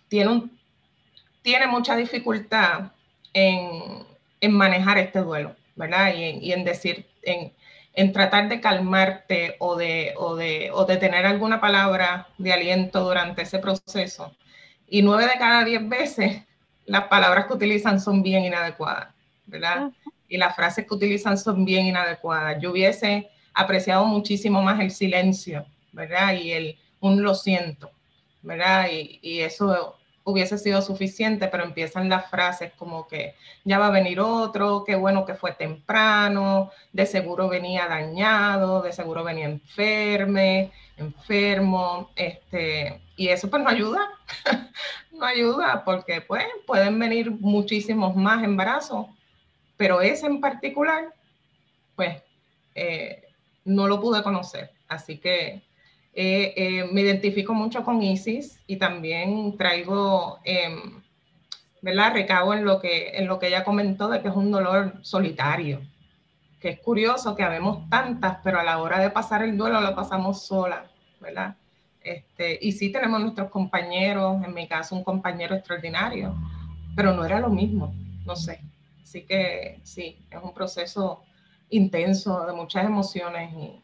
tiene, 0.08 0.50
tiene 1.44 1.68
mucha 1.68 1.96
dificultad 1.96 2.94
en, 3.32 4.04
manejar 4.50 4.98
este 4.98 5.20
duelo, 5.20 5.56
¿verdad? 5.76 6.16
Y, 6.16 6.52
en 6.52 6.64
decir, 6.64 7.06
en, 7.22 8.12
tratar 8.12 8.50
de 8.50 8.60
calmarte 8.60 9.56
o 9.60 9.76
de, 9.76 10.16
o, 10.18 10.36
de, 10.36 10.72
o 10.74 10.86
de 10.86 10.98
tener 10.98 11.28
alguna 11.28 11.62
palabra 11.62 12.28
de 12.40 12.54
aliento 12.54 13.04
durante 13.04 13.44
ese 13.44 13.60
proceso. 13.60 14.36
Y 14.88 15.04
nueve 15.04 15.28
de 15.28 15.38
cada 15.38 15.64
diez 15.64 15.88
veces 15.88 16.42
las 16.88 17.04
palabras 17.04 17.46
que 17.46 17.54
utilizan 17.54 18.00
son 18.00 18.24
bien 18.24 18.46
inadecuadas, 18.46 19.14
¿verdad? 19.46 19.92
Y 20.28 20.38
las 20.38 20.56
frases 20.56 20.88
que 20.88 20.94
utilizan 20.96 21.38
son 21.38 21.66
bien 21.66 21.86
inadecuadas. 21.86 22.60
Yo 22.60 22.72
hubiese 22.72 23.30
apreciado 23.56 24.06
muchísimo 24.06 24.62
más 24.62 24.80
el 24.80 24.92
silencio, 24.92 25.66
¿verdad? 25.94 26.34
Y 26.34 26.52
el 26.52 26.78
un 27.00 27.24
lo 27.24 27.36
siento, 27.36 27.92
¿verdad? 28.42 28.88
Y, 28.92 29.42
eso 29.42 29.98
hubiese 30.24 30.58
sido 30.58 30.82
suficiente, 30.82 31.48
pero 31.48 31.64
empiezan 31.64 32.10
las 32.10 32.30
frases 32.32 32.72
como 32.78 33.08
que 33.08 33.36
ya 33.64 33.78
va 33.78 33.88
a 33.88 33.92
venir 33.92 34.20
otro, 34.20 34.84
qué 34.84 34.96
bueno 34.96 35.24
que 35.24 35.36
fue 35.36 35.52
temprano, 35.52 36.72
de 36.92 37.06
seguro 37.06 37.48
venía 37.48 37.88
dañado, 37.88 38.82
de 38.82 38.92
seguro 38.92 39.24
venía 39.24 39.46
enferme, 39.46 40.72
enfermo, 40.98 42.10
este, 42.16 43.02
y 43.16 43.28
eso 43.28 43.52
pues 43.52 43.62
no 43.62 43.70
ayuda, 43.70 44.10
no 45.12 45.26
ayuda 45.26 45.84
porque 45.86 46.22
pues 46.22 46.46
pueden 46.66 46.98
venir 46.98 47.30
muchísimos 47.30 48.16
más 48.16 48.44
embarazos, 48.44 49.06
pero 49.78 50.02
ese 50.02 50.26
en 50.26 50.42
particular, 50.42 51.14
pues 51.96 52.24
eh, 52.74 53.25
no 53.66 53.88
lo 53.88 54.00
pude 54.00 54.24
conocer, 54.24 54.72
así 54.88 55.18
que 55.18 55.64
eh, 56.18 56.54
eh, 56.56 56.90
me 56.94 57.02
identifico 57.02 57.54
mucho 57.54 57.84
con 57.84 58.02
Isis 58.02 58.58
y 58.68 58.78
también 58.78 59.58
traigo, 59.58 60.40
em, 60.46 61.02
¿verdad? 61.82 62.14
Recabo 62.14 62.54
en 62.54 62.64
lo, 62.64 62.80
que, 62.80 63.18
en 63.18 63.28
lo 63.28 63.38
que 63.38 63.48
ella 63.48 63.66
comentó 63.66 64.08
de 64.08 64.22
que 64.22 64.30
es 64.30 64.36
un 64.36 64.50
dolor 64.50 64.94
solitario, 65.02 65.82
que 66.62 66.70
es 66.70 66.80
curioso 66.80 67.36
que 67.36 67.44
habemos 67.44 67.90
tantas, 67.90 68.38
pero 68.44 68.60
a 68.60 68.64
la 68.64 68.78
hora 68.78 69.00
de 69.00 69.10
pasar 69.10 69.44
el 69.44 69.58
duelo 69.58 69.82
lo 69.82 69.94
pasamos 69.94 70.46
sola, 70.46 70.86
¿verdad? 71.20 71.56
Este, 72.02 72.60
y 72.62 72.72
sí 72.72 72.94
tenemos 72.94 73.20
nuestros 73.20 73.50
compañeros, 73.50 74.42
en 74.42 74.54
mi 74.54 74.70
caso 74.70 74.96
un 74.96 75.04
compañero 75.04 75.54
extraordinario, 75.54 76.34
pero 76.96 77.14
no 77.14 77.26
era 77.26 77.42
lo 77.42 77.50
mismo, 77.50 77.94
no 78.26 78.38
sé. 78.38 78.62
Así 79.04 79.24
que 79.24 79.82
sí, 79.84 80.18
es 80.32 80.40
un 80.42 80.54
proceso 80.54 81.25
intenso 81.70 82.46
de 82.46 82.54
muchas 82.54 82.86
emociones 82.86 83.54
y 83.54 83.84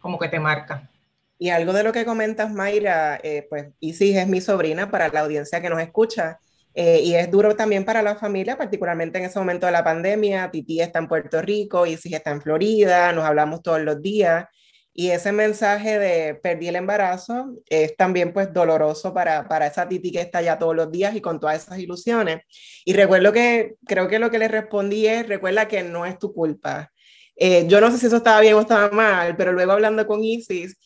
como 0.00 0.18
que 0.18 0.28
te 0.28 0.38
marca. 0.38 0.90
Y 1.38 1.50
algo 1.50 1.72
de 1.72 1.82
lo 1.82 1.92
que 1.92 2.04
comentas, 2.04 2.52
Mayra, 2.52 3.18
eh, 3.22 3.46
pues 3.48 3.72
Isis 3.80 4.16
es 4.16 4.28
mi 4.28 4.40
sobrina 4.40 4.90
para 4.90 5.08
la 5.08 5.20
audiencia 5.20 5.60
que 5.60 5.70
nos 5.70 5.80
escucha. 5.80 6.38
Eh, 6.76 7.00
y 7.02 7.14
es 7.14 7.30
duro 7.30 7.54
también 7.54 7.84
para 7.84 8.02
la 8.02 8.16
familia, 8.16 8.58
particularmente 8.58 9.18
en 9.18 9.24
ese 9.24 9.38
momento 9.38 9.66
de 9.66 9.72
la 9.72 9.84
pandemia. 9.84 10.50
Titi 10.50 10.80
está 10.80 10.98
en 10.98 11.08
Puerto 11.08 11.40
Rico, 11.40 11.86
Isis 11.86 12.12
está 12.12 12.30
en 12.30 12.40
Florida, 12.40 13.12
nos 13.12 13.24
hablamos 13.24 13.62
todos 13.62 13.80
los 13.80 14.02
días. 14.02 14.46
Y 14.96 15.10
ese 15.10 15.32
mensaje 15.32 15.98
de 15.98 16.36
perdí 16.36 16.68
el 16.68 16.76
embarazo 16.76 17.56
es 17.68 17.96
también 17.96 18.32
pues 18.32 18.52
doloroso 18.52 19.12
para, 19.12 19.48
para 19.48 19.66
esa 19.66 19.88
Titi 19.88 20.12
que 20.12 20.20
está 20.20 20.38
allá 20.38 20.56
todos 20.56 20.76
los 20.76 20.92
días 20.92 21.16
y 21.16 21.20
con 21.20 21.40
todas 21.40 21.64
esas 21.64 21.80
ilusiones. 21.80 22.42
Y 22.84 22.92
recuerdo 22.92 23.32
que 23.32 23.74
creo 23.86 24.06
que 24.06 24.20
lo 24.20 24.30
que 24.30 24.38
le 24.38 24.46
respondí 24.46 25.08
es, 25.08 25.26
recuerda 25.28 25.66
que 25.66 25.82
no 25.82 26.06
es 26.06 26.16
tu 26.16 26.32
culpa. 26.32 26.92
Eh, 27.34 27.66
yo 27.66 27.80
no 27.80 27.90
sé 27.90 27.98
si 27.98 28.06
eso 28.06 28.18
estaba 28.18 28.40
bien 28.40 28.54
o 28.54 28.60
estaba 28.60 28.88
mal, 28.90 29.36
pero 29.36 29.52
luego 29.52 29.72
hablando 29.72 30.06
con 30.06 30.22
Isis, 30.22 30.76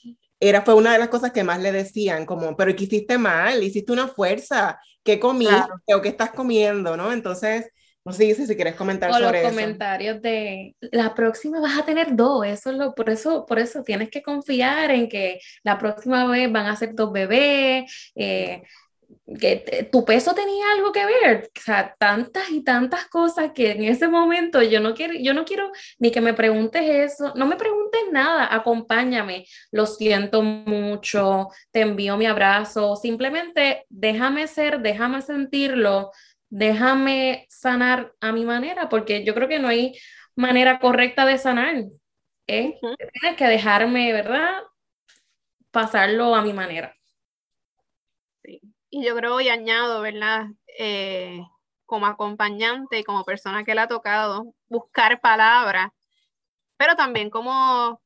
era, 0.40 0.62
fue 0.62 0.72
una 0.74 0.92
de 0.94 0.98
las 0.98 1.08
cosas 1.08 1.32
que 1.32 1.44
más 1.44 1.60
le 1.60 1.70
decían, 1.70 2.24
como, 2.24 2.56
pero 2.56 2.74
¿qué 2.74 2.84
hiciste 2.84 3.18
mal? 3.18 3.62
Hiciste 3.62 3.92
una 3.92 4.08
fuerza, 4.08 4.80
¿qué 5.04 5.20
comiste 5.20 5.94
o 5.94 6.00
qué 6.00 6.08
estás 6.08 6.30
comiendo? 6.30 6.96
¿no? 6.96 7.12
Entonces, 7.12 7.66
no 8.04 8.12
sé 8.12 8.34
si, 8.34 8.46
si 8.46 8.56
quieres 8.56 8.74
comentar 8.74 9.11
o 9.11 9.14
sobre 9.14 9.42
los 9.42 9.50
comentarios 9.50 10.22
de 10.22 10.74
la 10.92 11.14
próxima 11.14 11.61
vas 11.61 11.78
a 11.78 11.84
tener 11.84 12.16
dos, 12.16 12.46
eso 12.46 12.70
es 12.70 12.76
lo, 12.76 12.94
por 12.94 13.11
eso, 13.11 13.44
por 13.44 13.58
eso 13.58 13.82
tienes 13.82 14.11
que 14.11 14.22
confiar 14.22 14.90
en 14.90 15.08
que 15.08 15.40
la 15.62 15.78
próxima 15.78 16.26
vez 16.26 16.50
van 16.50 16.66
a 16.66 16.76
ser 16.76 16.94
dos 16.94 17.12
bebés, 17.12 18.12
eh, 18.14 18.62
que 19.38 19.88
tu 19.90 20.04
peso 20.04 20.34
tenía 20.34 20.72
algo 20.72 20.92
que 20.92 21.04
ver, 21.04 21.50
o 21.56 21.61
sea, 21.61 21.94
tantas 21.98 22.50
y 22.50 22.62
tantas 22.62 23.06
cosas 23.06 23.52
que 23.54 23.72
en 23.72 23.84
ese 23.84 24.08
momento 24.08 24.62
yo 24.62 24.80
no 24.80 24.94
quiero, 24.94 25.14
yo 25.14 25.34
no 25.34 25.44
quiero 25.44 25.70
ni 25.98 26.11
que 26.11 26.20
me 26.20 26.34
preguntes 26.34 26.82
eso, 26.82 27.32
no 27.34 27.46
me 27.46 27.56
preguntes 27.56 28.00
nada, 28.11 28.54
acompáñame, 28.54 29.44
lo 29.70 29.87
siento 29.87 30.42
mucho, 30.42 31.48
te 31.70 31.82
envío 31.82 32.16
mi 32.16 32.26
abrazo, 32.26 32.96
simplemente 32.96 33.84
déjame 33.88 34.46
ser, 34.46 34.80
déjame 34.80 35.20
sentirlo, 35.20 36.11
déjame 36.50 37.46
sanar 37.48 38.12
a 38.20 38.32
mi 38.32 38.44
manera, 38.44 38.88
porque 38.88 39.24
yo 39.24 39.34
creo 39.34 39.48
que 39.48 39.58
no 39.58 39.68
hay 39.68 39.98
manera 40.34 40.78
correcta 40.78 41.26
de 41.26 41.38
sanar, 41.38 41.84
¿eh? 42.46 42.78
tienes 43.20 43.37
que 43.37 43.46
dejarme, 43.46 44.12
¿verdad? 44.12 44.62
Pasarlo 45.70 46.34
a 46.34 46.42
mi 46.42 46.52
manera. 46.52 46.94
Y 48.90 49.04
yo 49.04 49.14
creo 49.16 49.40
y 49.40 49.48
añado, 49.48 50.00
¿verdad? 50.00 50.46
Eh, 50.78 51.40
como 51.84 52.06
acompañante 52.06 52.98
y 52.98 53.04
como 53.04 53.24
persona 53.24 53.64
que 53.64 53.74
le 53.74 53.82
ha 53.82 53.88
tocado 53.88 54.54
buscar 54.68 55.20
palabras, 55.20 55.90
pero 56.76 56.96
también 56.96 57.30
como 57.30 58.00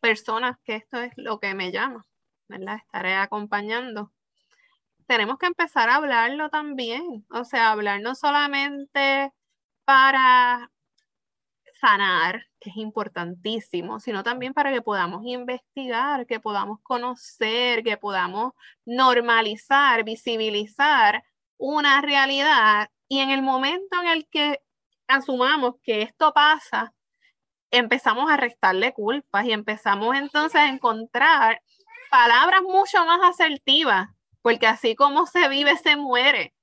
personas, 0.00 0.56
que 0.64 0.76
esto 0.76 1.00
es 1.00 1.12
lo 1.16 1.38
que 1.38 1.54
me 1.54 1.72
llama, 1.72 2.06
¿verdad? 2.48 2.76
Estaré 2.76 3.14
acompañando. 3.14 4.12
Tenemos 5.10 5.38
que 5.38 5.46
empezar 5.46 5.90
a 5.90 5.96
hablarlo 5.96 6.50
también, 6.50 7.26
o 7.32 7.44
sea, 7.44 7.72
hablar 7.72 8.00
no 8.00 8.14
solamente 8.14 9.32
para 9.84 10.70
sanar, 11.80 12.46
que 12.60 12.70
es 12.70 12.76
importantísimo, 12.76 13.98
sino 13.98 14.22
también 14.22 14.54
para 14.54 14.72
que 14.72 14.82
podamos 14.82 15.22
investigar, 15.24 16.26
que 16.26 16.38
podamos 16.38 16.78
conocer, 16.84 17.82
que 17.82 17.96
podamos 17.96 18.52
normalizar, 18.86 20.04
visibilizar 20.04 21.24
una 21.58 22.00
realidad. 22.02 22.88
Y 23.08 23.18
en 23.18 23.30
el 23.30 23.42
momento 23.42 24.00
en 24.00 24.10
el 24.10 24.28
que 24.28 24.60
asumamos 25.08 25.74
que 25.82 26.02
esto 26.02 26.32
pasa, 26.32 26.94
empezamos 27.72 28.30
a 28.30 28.36
restarle 28.36 28.92
culpas 28.92 29.44
y 29.44 29.50
empezamos 29.50 30.14
entonces 30.14 30.60
a 30.60 30.68
encontrar 30.68 31.60
palabras 32.12 32.62
mucho 32.62 33.04
más 33.06 33.20
asertivas, 33.24 34.08
porque 34.42 34.66
así 34.66 34.94
como 34.94 35.26
se 35.26 35.48
vive, 35.48 35.76
se 35.76 35.96
muere, 35.96 36.54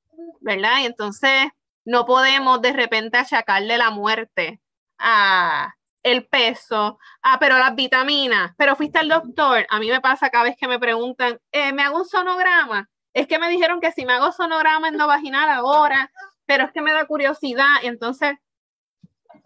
¿verdad? 0.42 0.80
Y 0.82 0.86
entonces 0.86 1.50
no 1.86 2.06
podemos 2.06 2.62
de 2.62 2.74
repente 2.74 3.18
achacarle 3.18 3.78
la 3.78 3.92
muerte 3.92 4.62
a 4.98 5.74
el 6.04 6.26
peso, 6.26 7.00
ah, 7.22 7.38
pero 7.40 7.58
las 7.58 7.76
vitaminas, 7.76 8.54
pero 8.58 8.76
fuiste 8.76 9.00
al 9.00 9.10
doctor. 9.10 9.66
A 9.70 9.80
mí 9.80 9.90
me 9.90 10.02
pasa 10.02 10.30
cada 10.30 10.46
vez 10.46 10.56
que 10.58 10.68
me 10.68 10.80
preguntan, 10.80 11.40
eh, 11.52 11.74
¿me 11.74 11.84
hago 11.84 11.98
un 12.00 12.06
sonograma? 12.06 12.90
Es 13.14 13.28
que 13.28 13.40
me 13.40 13.50
dijeron 13.50 13.82
que 13.82 13.92
si 13.92 14.06
me 14.06 14.14
hago 14.14 14.32
sonograma 14.32 14.88
endovaginal 14.88 15.50
ahora, 15.50 16.12
pero 16.46 16.66
es 16.66 16.72
que 16.72 16.82
me 16.82 16.94
da 16.94 17.06
curiosidad. 17.06 17.68
Entonces, 17.84 18.38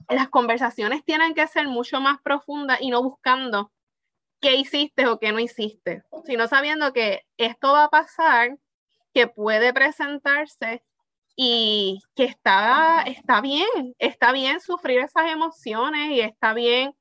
las 0.09 0.29
conversaciones 0.29 1.03
tienen 1.03 1.33
que 1.33 1.47
ser 1.47 1.67
mucho 1.67 1.99
más 2.01 2.21
profundas 2.21 2.79
y 2.81 2.89
no 2.89 3.01
buscando 3.01 3.71
qué 4.41 4.56
hiciste 4.56 5.08
o 5.08 5.19
qué 5.19 5.32
no 5.32 5.39
hiciste, 5.39 6.04
sino 6.25 6.47
sabiendo 6.47 6.91
que 6.91 7.25
esto 7.38 7.73
va 7.73 7.86
a 7.86 7.89
pasar, 7.89 8.58
que 9.13 9.27
puede 9.27 9.73
presentarse 9.73 10.84
y 11.36 11.99
que 12.15 12.25
está, 12.25 13.04
está 13.04 13.39
bien, 13.41 13.95
está 13.99 14.32
bien 14.32 14.60
sufrir 14.60 14.99
esas 14.99 15.32
emociones 15.32 16.12
y 16.12 16.21
está 16.21 16.54
bien 16.54 16.93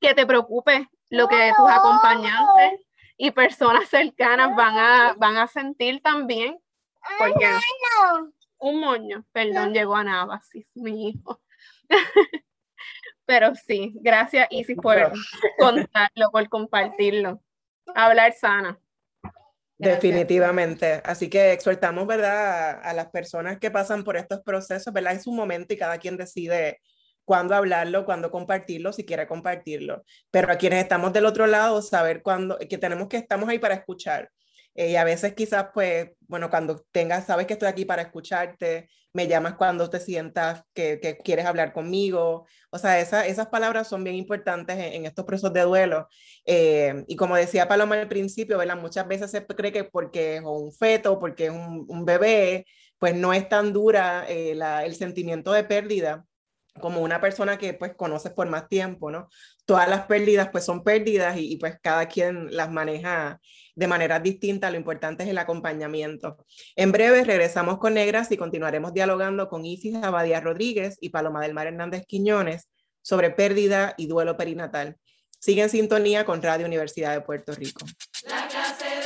que 0.00 0.14
te 0.14 0.26
preocupes 0.26 0.86
lo 1.10 1.28
que 1.28 1.52
tus 1.56 1.70
acompañantes 1.70 2.80
y 3.16 3.30
personas 3.30 3.88
cercanas 3.88 4.54
van 4.56 4.76
a, 4.76 5.14
van 5.16 5.36
a 5.36 5.46
sentir 5.46 6.00
también. 6.02 6.58
Porque 7.18 7.46
un 8.58 8.80
moño, 8.80 9.24
perdón, 9.32 9.72
llegó 9.72 9.94
a 9.94 10.04
Navas, 10.04 10.48
mi 10.74 11.08
hijo. 11.08 11.40
Pero 13.26 13.52
sí, 13.54 13.92
gracias 13.96 14.46
Isis 14.50 14.76
por 14.76 15.12
contarlo, 15.58 16.30
por 16.32 16.48
compartirlo. 16.48 17.42
Hablar 17.94 18.32
sana. 18.32 18.78
Definitivamente. 19.78 21.02
Así 21.04 21.28
que 21.28 21.52
exhortamos, 21.52 22.06
¿verdad?, 22.06 22.80
a, 22.82 22.94
las 22.94 23.10
personas 23.10 23.58
que 23.58 23.70
pasan 23.70 24.04
por 24.04 24.16
estos 24.16 24.40
procesos, 24.42 24.92
¿verdad? 24.92 25.12
En 25.12 25.20
su 25.20 25.32
momento 25.32 25.74
y 25.74 25.76
cada 25.76 25.98
quien 25.98 26.16
decide 26.16 26.80
cuándo 27.24 27.54
hablarlo, 27.54 28.06
cuándo 28.06 28.30
compartirlo, 28.30 28.92
si 28.92 29.04
quiere 29.04 29.26
compartirlo. 29.26 30.04
Pero 30.30 30.50
a 30.50 30.56
quienes 30.56 30.82
estamos 30.82 31.12
del 31.12 31.26
otro 31.26 31.46
lado, 31.46 31.82
saber 31.82 32.22
cuándo, 32.22 32.58
que 32.58 32.78
tenemos 32.78 33.08
que 33.08 33.18
estamos 33.18 33.48
ahí 33.48 33.58
para 33.58 33.74
escuchar. 33.74 34.30
Eh, 34.76 34.90
y 34.90 34.96
a 34.96 35.04
veces 35.04 35.34
quizás, 35.34 35.68
pues, 35.72 36.10
bueno, 36.28 36.50
cuando 36.50 36.84
tengas, 36.92 37.26
sabes 37.26 37.46
que 37.46 37.54
estoy 37.54 37.68
aquí 37.68 37.84
para 37.84 38.02
escucharte, 38.02 38.88
me 39.12 39.26
llamas 39.26 39.54
cuando 39.54 39.88
te 39.88 39.98
sientas 39.98 40.62
que, 40.74 41.00
que 41.00 41.16
quieres 41.18 41.46
hablar 41.46 41.72
conmigo. 41.72 42.46
O 42.70 42.78
sea, 42.78 43.00
esa, 43.00 43.26
esas 43.26 43.48
palabras 43.48 43.88
son 43.88 44.04
bien 44.04 44.16
importantes 44.16 44.76
en, 44.78 45.06
estos 45.06 45.24
procesos 45.24 45.52
de 45.54 45.62
duelo. 45.62 46.08
Eh, 46.44 47.04
y 47.08 47.16
como 47.16 47.36
decía 47.36 47.68
Paloma 47.68 47.96
al 47.98 48.08
principio, 48.08 48.58
¿verdad? 48.58 48.76
Muchas 48.76 49.08
veces 49.08 49.30
se 49.30 49.46
cree 49.46 49.72
que 49.72 49.84
porque 49.84 50.36
es 50.36 50.42
un 50.42 50.72
feto, 50.72 51.18
porque 51.18 51.46
es 51.46 51.50
un, 51.52 52.04
bebé, 52.04 52.66
pues 52.98 53.14
no 53.14 53.32
es 53.32 53.48
tan 53.48 53.72
dura 53.72 54.26
eh, 54.28 54.52
el 54.84 54.94
sentimiento 54.94 55.52
de 55.52 55.64
pérdida 55.64 56.26
como 56.80 57.00
una 57.00 57.20
persona 57.20 57.58
que 57.58 57.74
pues 57.74 57.94
conoces 57.94 58.32
por 58.32 58.48
más 58.48 58.68
tiempo, 58.68 59.10
¿no? 59.10 59.28
Todas 59.64 59.88
las 59.88 60.06
pérdidas 60.06 60.48
pues 60.50 60.64
son 60.64 60.82
pérdidas 60.82 61.36
y, 61.36 61.52
y, 61.52 61.56
pues 61.56 61.78
cada 61.80 62.06
quien 62.06 62.54
las 62.54 62.70
maneja 62.70 63.40
de 63.74 63.86
manera 63.86 64.20
distinta. 64.20 64.70
Lo 64.70 64.76
importante 64.76 65.24
es 65.24 65.28
el 65.30 65.38
acompañamiento. 65.38 66.38
En 66.74 66.92
breve 66.92 67.24
regresamos 67.24 67.78
con 67.78 67.94
Negras 67.94 68.30
y 68.32 68.36
continuaremos 68.36 68.92
dialogando 68.92 69.48
con 69.48 69.64
Isis 69.64 69.96
Abadía 69.96 70.40
Rodríguez 70.40 70.96
y 71.00 71.10
Paloma 71.10 71.40
del 71.40 71.54
Mar 71.54 71.66
Hernández 71.66 72.04
Quiñones 72.06 72.68
sobre 73.02 73.30
pérdida 73.30 73.94
y 73.96 74.08
duelo 74.08 74.36
perinatal. 74.36 74.96
Sigue 75.38 75.62
en 75.62 75.70
sintonía 75.70 76.24
con 76.24 76.42
Radio 76.42 76.66
Universidad 76.66 77.12
de 77.12 77.20
Puerto 77.20 77.52
Rico. 77.52 77.84
La 78.28 78.48
clase 78.48 78.84
de 78.84 79.05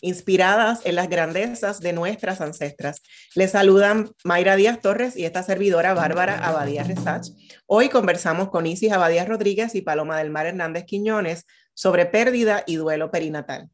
inspiradas 0.00 0.84
en 0.84 0.94
las 0.94 1.08
grandezas 1.08 1.80
de 1.80 1.92
nuestras 1.92 2.40
ancestras. 2.40 3.02
Les 3.34 3.52
saludan 3.52 4.10
Mayra 4.24 4.56
Díaz 4.56 4.80
Torres 4.80 5.16
y 5.16 5.24
esta 5.24 5.42
servidora 5.42 5.94
Bárbara 5.94 6.38
Abadía 6.38 6.82
Resach. 6.82 7.28
Hoy 7.66 7.88
conversamos 7.88 8.50
con 8.50 8.66
Isis 8.66 8.92
Abadía 8.92 9.24
Rodríguez 9.24 9.74
y 9.74 9.82
Paloma 9.82 10.18
del 10.18 10.30
Mar 10.30 10.46
Hernández 10.46 10.84
Quiñones 10.84 11.46
sobre 11.74 12.06
pérdida 12.06 12.62
y 12.66 12.76
duelo 12.76 13.10
perinatal. 13.10 13.70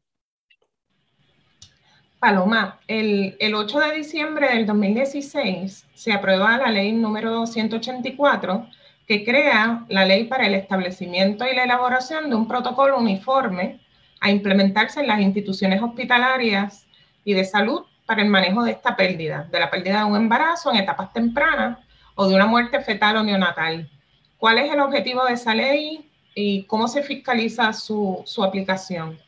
Paloma, 2.19 2.79
el, 2.87 3.35
el 3.39 3.53
8 3.53 3.79
de 3.81 3.95
diciembre 3.97 4.47
del 4.47 4.65
2016 4.65 5.85
se 5.93 6.13
aprueba 6.13 6.57
la 6.57 6.71
ley 6.71 6.93
número 6.93 7.31
284 7.31 8.67
que 9.07 9.25
crea 9.25 9.85
la 9.89 10.05
ley 10.05 10.25
para 10.25 10.47
el 10.47 10.55
establecimiento 10.55 11.45
y 11.45 11.53
la 11.53 11.65
elaboración 11.65 12.29
de 12.29 12.35
un 12.37 12.47
protocolo 12.47 12.97
uniforme 12.97 13.82
a 14.23 14.31
implementarse 14.31 15.01
en 15.01 15.07
las 15.07 15.19
instituciones 15.19 15.81
hospitalarias 15.81 16.87
y 17.25 17.33
de 17.33 17.43
salud 17.43 17.83
para 18.05 18.21
el 18.21 18.29
manejo 18.29 18.63
de 18.63 18.71
esta 18.71 18.95
pérdida, 18.95 19.49
de 19.51 19.59
la 19.59 19.69
pérdida 19.69 19.99
de 19.99 20.05
un 20.05 20.15
embarazo 20.15 20.71
en 20.71 20.77
etapas 20.77 21.11
tempranas 21.11 21.77
o 22.15 22.29
de 22.29 22.35
una 22.35 22.45
muerte 22.45 22.79
fetal 22.79 23.17
o 23.17 23.23
neonatal. 23.23 23.89
¿Cuál 24.37 24.59
es 24.59 24.71
el 24.71 24.79
objetivo 24.79 25.25
de 25.25 25.33
esa 25.33 25.53
ley 25.53 26.09
y 26.33 26.63
cómo 26.67 26.87
se 26.87 27.03
fiscaliza 27.03 27.73
su, 27.73 28.23
su 28.25 28.41
aplicación? 28.45 29.19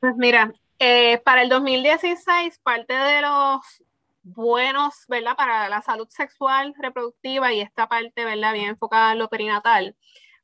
Pues 0.00 0.14
mira, 0.16 0.52
eh, 0.78 1.16
para 1.24 1.40
el 1.40 1.48
2016, 1.48 2.60
parte 2.62 2.92
de 2.92 3.22
los 3.22 3.60
buenos, 4.22 5.06
¿verdad? 5.08 5.34
Para 5.34 5.70
la 5.70 5.80
salud 5.80 6.08
sexual 6.10 6.74
reproductiva 6.78 7.54
y 7.54 7.62
esta 7.62 7.88
parte, 7.88 8.26
¿verdad? 8.26 8.52
Bien 8.52 8.68
enfocada 8.68 9.12
en 9.12 9.18
lo 9.18 9.30
perinatal. 9.30 9.96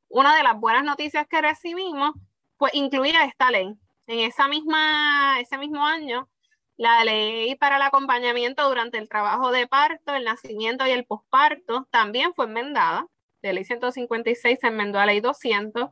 Una 0.09 0.35
de 0.35 0.43
las 0.43 0.59
buenas 0.59 0.83
noticias 0.83 1.27
que 1.29 1.43
recibimos 1.43 2.15
pues 2.59 2.75
incluía 2.75 3.25
esta 3.25 3.51
ley. 3.51 3.75
En 4.07 4.19
esa 4.21 4.49
misma, 4.49 5.41
ese 5.41 5.59
mismo 5.59 5.85
año, 5.85 6.29
la 6.77 7.05
ley 7.05 7.55
para 7.57 7.77
el 7.77 7.83
acompañamiento 7.83 8.69
durante 8.69 8.99
el 8.99 9.09
trabajo 9.09 9.51
de 9.53 9.67
parto, 9.67 10.15
el 10.15 10.25
nacimiento 10.25 10.87
y 10.87 10.91
el 10.91 11.05
posparto 11.07 11.87
también 11.91 12.35
fue 12.35 12.47
enmendada. 12.47 13.07
De 13.43 13.53
ley 13.53 13.65
156 13.65 14.59
se 14.61 14.67
enmendó 14.69 14.99
a 14.99 15.07
ley 15.07 15.21
200 15.21 15.91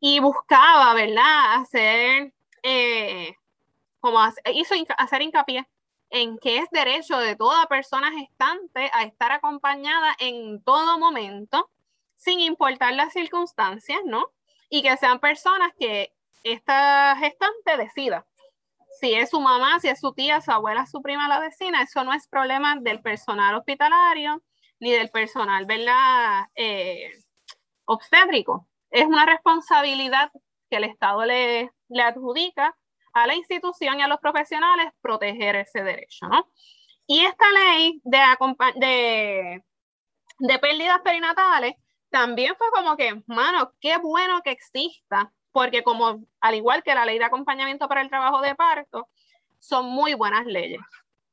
y 0.00 0.20
buscaba, 0.20 0.94
¿verdad?, 0.94 1.54
hacer, 1.56 2.32
eh, 2.62 3.34
como 4.00 4.20
hizo 4.52 4.74
hacer 4.98 5.22
hincapié 5.22 5.66
en 6.10 6.38
que 6.38 6.58
es 6.58 6.70
derecho 6.70 7.18
de 7.18 7.36
toda 7.36 7.66
persona 7.66 8.12
gestante 8.12 8.90
a 8.92 9.02
estar 9.04 9.32
acompañada 9.32 10.14
en 10.20 10.62
todo 10.62 10.98
momento, 10.98 11.70
sin 12.16 12.40
importar 12.40 12.94
las 12.94 13.12
circunstancias, 13.12 14.00
¿no? 14.04 14.30
Y 14.68 14.82
que 14.82 14.96
sean 14.96 15.20
personas 15.20 15.72
que 15.78 16.12
esta 16.42 17.16
gestante 17.18 17.76
decida. 17.78 18.26
Si 19.00 19.12
es 19.14 19.30
su 19.30 19.40
mamá, 19.40 19.80
si 19.80 19.88
es 19.88 19.98
su 20.00 20.12
tía, 20.12 20.40
su 20.40 20.52
abuela, 20.52 20.86
su 20.86 21.02
prima, 21.02 21.28
la 21.28 21.40
vecina, 21.40 21.82
eso 21.82 22.04
no 22.04 22.12
es 22.12 22.28
problema 22.28 22.76
del 22.80 23.00
personal 23.02 23.56
hospitalario 23.56 24.42
ni 24.78 24.92
del 24.92 25.10
personal, 25.10 25.66
¿verdad? 25.66 26.46
Eh, 26.54 27.10
obstétrico. 27.86 28.68
Es 28.90 29.06
una 29.06 29.26
responsabilidad 29.26 30.30
que 30.70 30.76
el 30.76 30.84
Estado 30.84 31.24
le, 31.24 31.72
le 31.88 32.02
adjudica 32.02 32.76
a 33.14 33.26
la 33.26 33.34
institución 33.34 33.98
y 33.98 34.02
a 34.02 34.08
los 34.08 34.18
profesionales 34.20 34.92
proteger 35.00 35.56
ese 35.56 35.82
derecho, 35.82 36.26
¿no? 36.28 36.48
Y 37.06 37.24
esta 37.24 37.44
ley 37.50 38.00
de, 38.04 38.20
de, 38.76 39.64
de 40.38 40.58
pérdidas 40.58 41.00
perinatales 41.02 41.74
también 42.14 42.54
fue 42.56 42.70
como 42.70 42.96
que, 42.96 43.20
mano, 43.26 43.72
qué 43.80 43.96
bueno 43.98 44.40
que 44.42 44.52
exista, 44.52 45.32
porque 45.50 45.82
como 45.82 46.24
al 46.40 46.54
igual 46.54 46.84
que 46.84 46.94
la 46.94 47.04
ley 47.04 47.18
de 47.18 47.24
acompañamiento 47.24 47.88
para 47.88 48.02
el 48.02 48.08
trabajo 48.08 48.40
de 48.40 48.54
parto, 48.54 49.08
son 49.58 49.86
muy 49.86 50.14
buenas 50.14 50.46
leyes. 50.46 50.80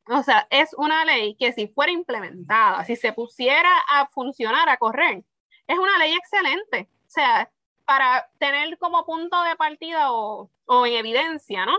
O 0.07 0.23
sea, 0.23 0.47
es 0.49 0.73
una 0.73 1.05
ley 1.05 1.35
que 1.35 1.53
si 1.53 1.67
fuera 1.67 1.91
implementada, 1.91 2.83
si 2.83 2.95
se 2.95 3.13
pusiera 3.13 3.69
a 3.89 4.07
funcionar, 4.07 4.69
a 4.69 4.77
correr, 4.77 5.23
es 5.67 5.77
una 5.77 5.99
ley 5.99 6.15
excelente. 6.15 6.89
O 7.05 7.11
sea, 7.11 7.51
para 7.85 8.27
tener 8.39 8.75
como 8.79 9.05
punto 9.05 9.39
de 9.43 9.55
partida 9.55 10.11
o, 10.11 10.49
o 10.65 10.85
en 10.87 10.93
evidencia, 10.93 11.63
¿no? 11.67 11.77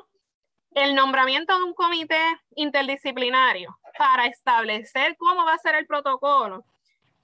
El 0.76 0.94
nombramiento 0.94 1.56
de 1.56 1.64
un 1.64 1.74
comité 1.74 2.22
interdisciplinario 2.54 3.76
para 3.98 4.26
establecer 4.26 5.16
cómo 5.16 5.44
va 5.44 5.54
a 5.54 5.58
ser 5.58 5.74
el 5.74 5.88
protocolo 5.88 6.64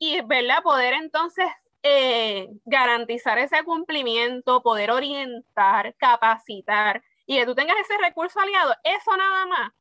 y, 0.01 0.21
¿verdad? 0.23 0.65
Poder 0.65 0.95
entonces 0.95 1.47
eh, 1.83 2.49
garantizar 2.65 3.39
ese 3.39 3.63
cumplimiento, 3.65 4.63
poder 4.63 4.91
orientar, 4.91 5.95
capacitar 5.97 7.03
y 7.27 7.39
que 7.39 7.47
tú 7.47 7.55
tengas 7.55 7.77
ese 7.79 7.97
recurso 7.99 8.41
aliado, 8.41 8.75
eso 8.85 9.17
nada 9.17 9.47
más 9.47 9.73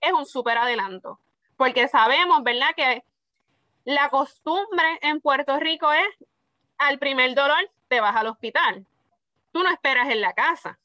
es 0.00 0.12
un 0.12 0.26
súper 0.26 0.58
adelanto. 0.58 1.18
Porque 1.56 1.88
sabemos, 1.88 2.42
¿verdad? 2.42 2.74
Que 2.76 3.04
la 3.84 4.10
costumbre 4.10 4.98
en 5.02 5.20
Puerto 5.20 5.58
Rico 5.58 5.92
es 5.92 6.28
al 6.78 6.98
primer 6.98 7.34
dolor 7.34 7.70
te 7.88 8.00
vas 8.00 8.16
al 8.16 8.26
hospital. 8.26 8.84
Tú 9.52 9.62
no 9.62 9.70
esperas 9.70 10.08
en 10.10 10.20
la 10.20 10.32
casa. 10.32 10.78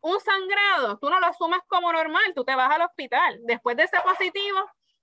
Un 0.00 0.18
sangrado, 0.20 0.98
tú 0.98 1.10
no 1.10 1.20
lo 1.20 1.26
asumes 1.26 1.60
como 1.66 1.92
normal, 1.92 2.32
tú 2.34 2.44
te 2.44 2.54
vas 2.54 2.70
al 2.70 2.82
hospital. 2.82 3.40
Después 3.42 3.76
de 3.76 3.82
ese 3.82 4.00
positivo, 4.00 4.58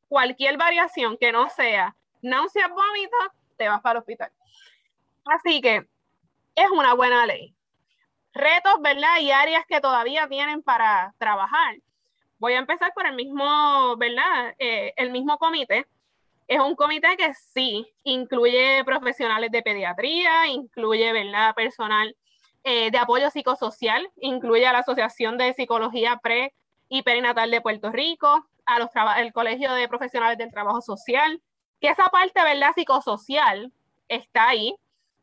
cualquier 0.08 0.58
variación 0.58 1.18
que 1.18 1.32
no 1.32 1.50
sea 1.50 1.96
náuseas, 2.22 2.70
vómitos, 2.70 3.28
te 3.58 3.68
vas 3.68 3.82
para 3.82 3.94
el 3.94 3.98
hospital. 4.00 4.32
Así 5.30 5.62
que 5.62 5.88
es 6.56 6.70
una 6.72 6.94
buena 6.94 7.26
ley. 7.26 7.56
Retos, 8.34 8.82
¿verdad? 8.82 9.20
Y 9.20 9.32
áreas 9.32 9.66
que 9.68 9.82
todavía 9.82 10.28
tienen 10.28 10.62
para 10.62 11.14
trabajar. 11.18 11.78
Voy 12.40 12.54
a 12.54 12.60
empezar 12.60 12.94
por 12.94 13.08
el 13.08 13.16
mismo, 13.16 13.96
¿verdad? 13.98 14.54
Eh, 14.60 14.94
el 14.96 15.12
mismo 15.12 15.38
comité. 15.38 15.88
Es 16.48 16.60
un 16.60 16.76
comité 16.76 17.18
que 17.18 17.34
sí 17.34 17.86
incluye 18.04 18.84
profesionales 18.86 19.52
de 19.52 19.62
pediatría, 19.62 20.48
incluye, 20.48 21.12
¿verdad? 21.12 21.54
Personal 21.56 22.16
eh, 22.64 22.92
de 22.92 22.98
apoyo 22.98 23.30
psicosocial, 23.30 24.10
incluye 24.18 24.66
a 24.66 24.74
la 24.74 24.80
Asociación 24.80 25.38
de 25.38 25.54
Psicología 25.54 26.18
Pre 26.18 26.54
y 26.90 27.02
Perinatal 27.02 27.52
de 27.52 27.62
Puerto 27.62 27.92
Rico, 27.92 28.48
a 28.66 28.80
los 28.80 28.90
el 29.18 29.34
Colegio 29.34 29.74
de 29.74 29.88
Profesionales 29.88 30.38
del 30.38 30.52
Trabajo 30.52 30.82
Social, 30.82 31.42
que 31.82 31.90
esa 31.90 32.10
parte, 32.10 32.44
¿verdad? 32.44 32.74
Psicosocial 32.76 33.72
está 34.08 34.50
ahí, 34.50 34.76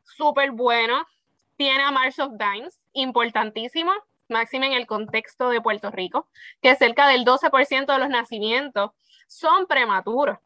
súper 0.05 0.53
bueno. 0.53 1.07
Tiene 1.57 1.83
a 1.83 1.91
March 1.91 2.19
of 2.19 2.33
Dimes, 2.39 2.81
importantísimo, 2.93 3.93
máximo 4.29 4.65
en 4.65 4.73
el 4.73 4.87
contexto 4.87 5.51
de 5.51 5.61
Puerto 5.61 5.91
Rico, 5.91 6.29
que 6.63 6.75
cerca 6.77 7.09
del 7.09 7.25
12% 7.25 7.93
de 7.93 7.99
los 7.99 8.09
nacimientos 8.09 8.91
son 9.27 9.67
prematuros. 9.67 10.39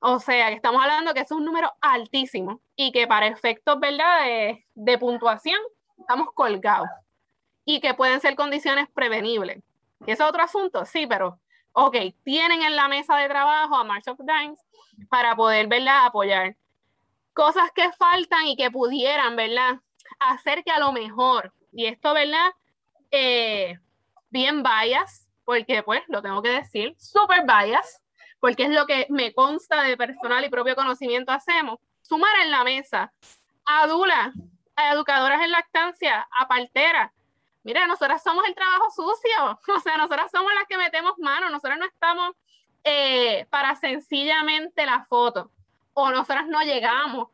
O 0.00 0.18
sea, 0.18 0.48
que 0.48 0.56
estamos 0.56 0.82
hablando 0.82 1.14
que 1.14 1.20
es 1.20 1.30
un 1.30 1.44
número 1.44 1.72
altísimo 1.80 2.60
y 2.74 2.90
que 2.90 3.06
para 3.06 3.28
efectos, 3.28 3.78
¿verdad?, 3.78 4.24
de, 4.74 4.98
puntuación, 4.98 5.58
estamos 5.98 6.28
colgados. 6.34 6.88
y 7.64 7.80
que 7.80 7.94
pueden 7.94 8.20
ser 8.20 8.34
condiciones 8.34 8.88
prevenibles. 8.92 9.62
¿Es 10.04 10.20
otro 10.20 10.42
asunto? 10.42 10.84
Sí, 10.84 11.06
pero, 11.06 11.38
ok, 11.72 11.96
tienen 12.24 12.62
en 12.62 12.74
la 12.74 12.88
mesa 12.88 13.16
de 13.16 13.28
trabajo 13.28 13.76
a 13.76 13.84
March 13.84 14.08
of 14.08 14.18
Dimes 14.18 14.58
para 15.08 15.36
poder, 15.36 15.68
¿verdad?, 15.68 16.06
apoyar. 16.06 16.56
Cosas 17.32 17.70
que 17.74 17.90
faltan 17.92 18.46
y 18.46 18.56
que 18.56 18.70
pudieran, 18.70 19.36
¿verdad?, 19.36 19.80
hacer 20.18 20.62
que 20.64 20.70
a 20.70 20.78
lo 20.78 20.92
mejor, 20.92 21.52
y 21.72 21.86
esto, 21.86 22.12
¿verdad?, 22.14 22.52
eh, 23.10 23.78
bien 24.30 24.62
bias, 24.62 25.28
porque 25.44 25.82
pues 25.82 26.02
lo 26.08 26.22
tengo 26.22 26.42
que 26.42 26.50
decir, 26.50 26.94
super 26.98 27.42
bias, 27.44 28.02
porque 28.40 28.64
es 28.64 28.70
lo 28.70 28.86
que 28.86 29.06
me 29.10 29.32
consta 29.32 29.82
de 29.82 29.96
personal 29.96 30.44
y 30.44 30.48
propio 30.48 30.74
conocimiento 30.74 31.32
hacemos, 31.32 31.78
sumar 32.00 32.34
en 32.42 32.50
la 32.50 32.64
mesa 32.64 33.12
a 33.64 33.86
Dula, 33.86 34.32
a 34.76 34.92
educadoras 34.92 35.42
en 35.42 35.50
lactancia, 35.50 36.26
a 36.36 36.48
parteras. 36.48 37.12
Mira, 37.62 37.86
nosotras 37.86 38.22
somos 38.22 38.44
el 38.46 38.54
trabajo 38.54 38.90
sucio, 38.90 39.60
o 39.76 39.80
sea, 39.80 39.96
nosotras 39.96 40.30
somos 40.30 40.52
las 40.54 40.66
que 40.66 40.76
metemos 40.76 41.12
mano, 41.18 41.50
nosotras 41.50 41.78
no 41.78 41.86
estamos 41.86 42.34
eh, 42.84 43.46
para 43.50 43.76
sencillamente 43.76 44.84
la 44.84 45.04
foto, 45.04 45.50
o 45.94 46.10
nosotras 46.10 46.46
no 46.46 46.60
llegamos 46.60 47.28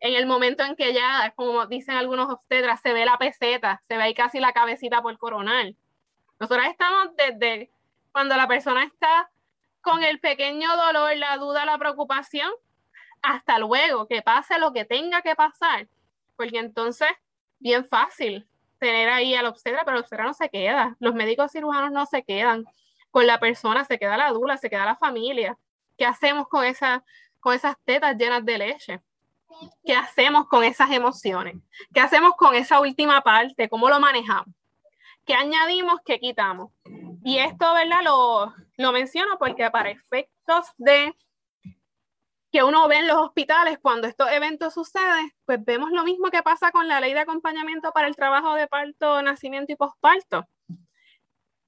en 0.00 0.14
el 0.14 0.26
momento 0.26 0.64
en 0.64 0.76
que 0.76 0.92
ya, 0.92 1.32
como 1.36 1.66
dicen 1.66 1.96
algunos 1.96 2.30
obstetras, 2.30 2.80
se 2.80 2.92
ve 2.92 3.04
la 3.04 3.18
peseta, 3.18 3.80
se 3.84 3.96
ve 3.96 4.02
ahí 4.02 4.14
casi 4.14 4.38
la 4.38 4.52
cabecita 4.52 5.00
por 5.00 5.16
coronal. 5.18 5.76
Nosotras 6.38 6.68
estamos 6.68 7.16
desde 7.16 7.70
cuando 8.12 8.36
la 8.36 8.46
persona 8.46 8.84
está 8.84 9.30
con 9.80 10.02
el 10.02 10.20
pequeño 10.20 10.68
dolor, 10.76 11.16
la 11.16 11.36
duda, 11.36 11.64
la 11.64 11.78
preocupación, 11.78 12.50
hasta 13.22 13.58
luego, 13.58 14.06
que 14.06 14.22
pase 14.22 14.58
lo 14.58 14.72
que 14.72 14.84
tenga 14.84 15.22
que 15.22 15.34
pasar, 15.34 15.88
porque 16.36 16.58
entonces, 16.58 17.08
bien 17.58 17.86
fácil 17.86 18.46
tener 18.78 19.08
ahí 19.08 19.34
al 19.34 19.46
obstetra, 19.46 19.84
pero 19.84 19.96
el 19.96 20.02
obstetra 20.02 20.24
no 20.24 20.34
se 20.34 20.50
queda, 20.50 20.96
los 21.00 21.14
médicos 21.14 21.52
cirujanos 21.52 21.90
no 21.90 22.04
se 22.06 22.22
quedan 22.22 22.66
con 23.10 23.26
la 23.26 23.40
persona, 23.40 23.84
se 23.84 23.98
queda 23.98 24.16
la 24.16 24.30
dula, 24.30 24.58
se 24.58 24.68
queda 24.68 24.84
la 24.84 24.96
familia. 24.96 25.56
¿Qué 25.96 26.04
hacemos 26.04 26.48
con, 26.48 26.64
esa, 26.64 27.04
con 27.44 27.54
esas 27.54 27.76
tetas 27.84 28.16
llenas 28.16 28.42
de 28.42 28.56
leche? 28.56 29.02
¿Qué 29.84 29.94
hacemos 29.94 30.48
con 30.48 30.64
esas 30.64 30.90
emociones? 30.90 31.56
¿Qué 31.92 32.00
hacemos 32.00 32.34
con 32.36 32.54
esa 32.54 32.80
última 32.80 33.20
parte? 33.20 33.68
¿Cómo 33.68 33.90
lo 33.90 34.00
manejamos? 34.00 34.48
¿Qué 35.26 35.34
añadimos? 35.34 36.00
¿Qué 36.06 36.18
quitamos? 36.18 36.72
Y 37.22 37.36
esto, 37.36 37.74
¿verdad? 37.74 38.02
Lo, 38.02 38.54
lo 38.78 38.92
menciono 38.92 39.38
porque 39.38 39.70
para 39.70 39.90
efectos 39.90 40.68
de 40.78 41.14
que 42.50 42.64
uno 42.64 42.88
ve 42.88 42.96
en 42.96 43.08
los 43.08 43.18
hospitales 43.18 43.78
cuando 43.78 44.08
estos 44.08 44.30
eventos 44.30 44.72
suceden, 44.72 45.30
pues 45.44 45.62
vemos 45.62 45.90
lo 45.90 46.02
mismo 46.02 46.30
que 46.30 46.42
pasa 46.42 46.72
con 46.72 46.88
la 46.88 46.98
ley 46.98 47.12
de 47.12 47.20
acompañamiento 47.20 47.92
para 47.92 48.08
el 48.08 48.16
trabajo 48.16 48.54
de 48.54 48.68
parto, 48.68 49.20
nacimiento 49.20 49.70
y 49.70 49.76
posparto. 49.76 50.48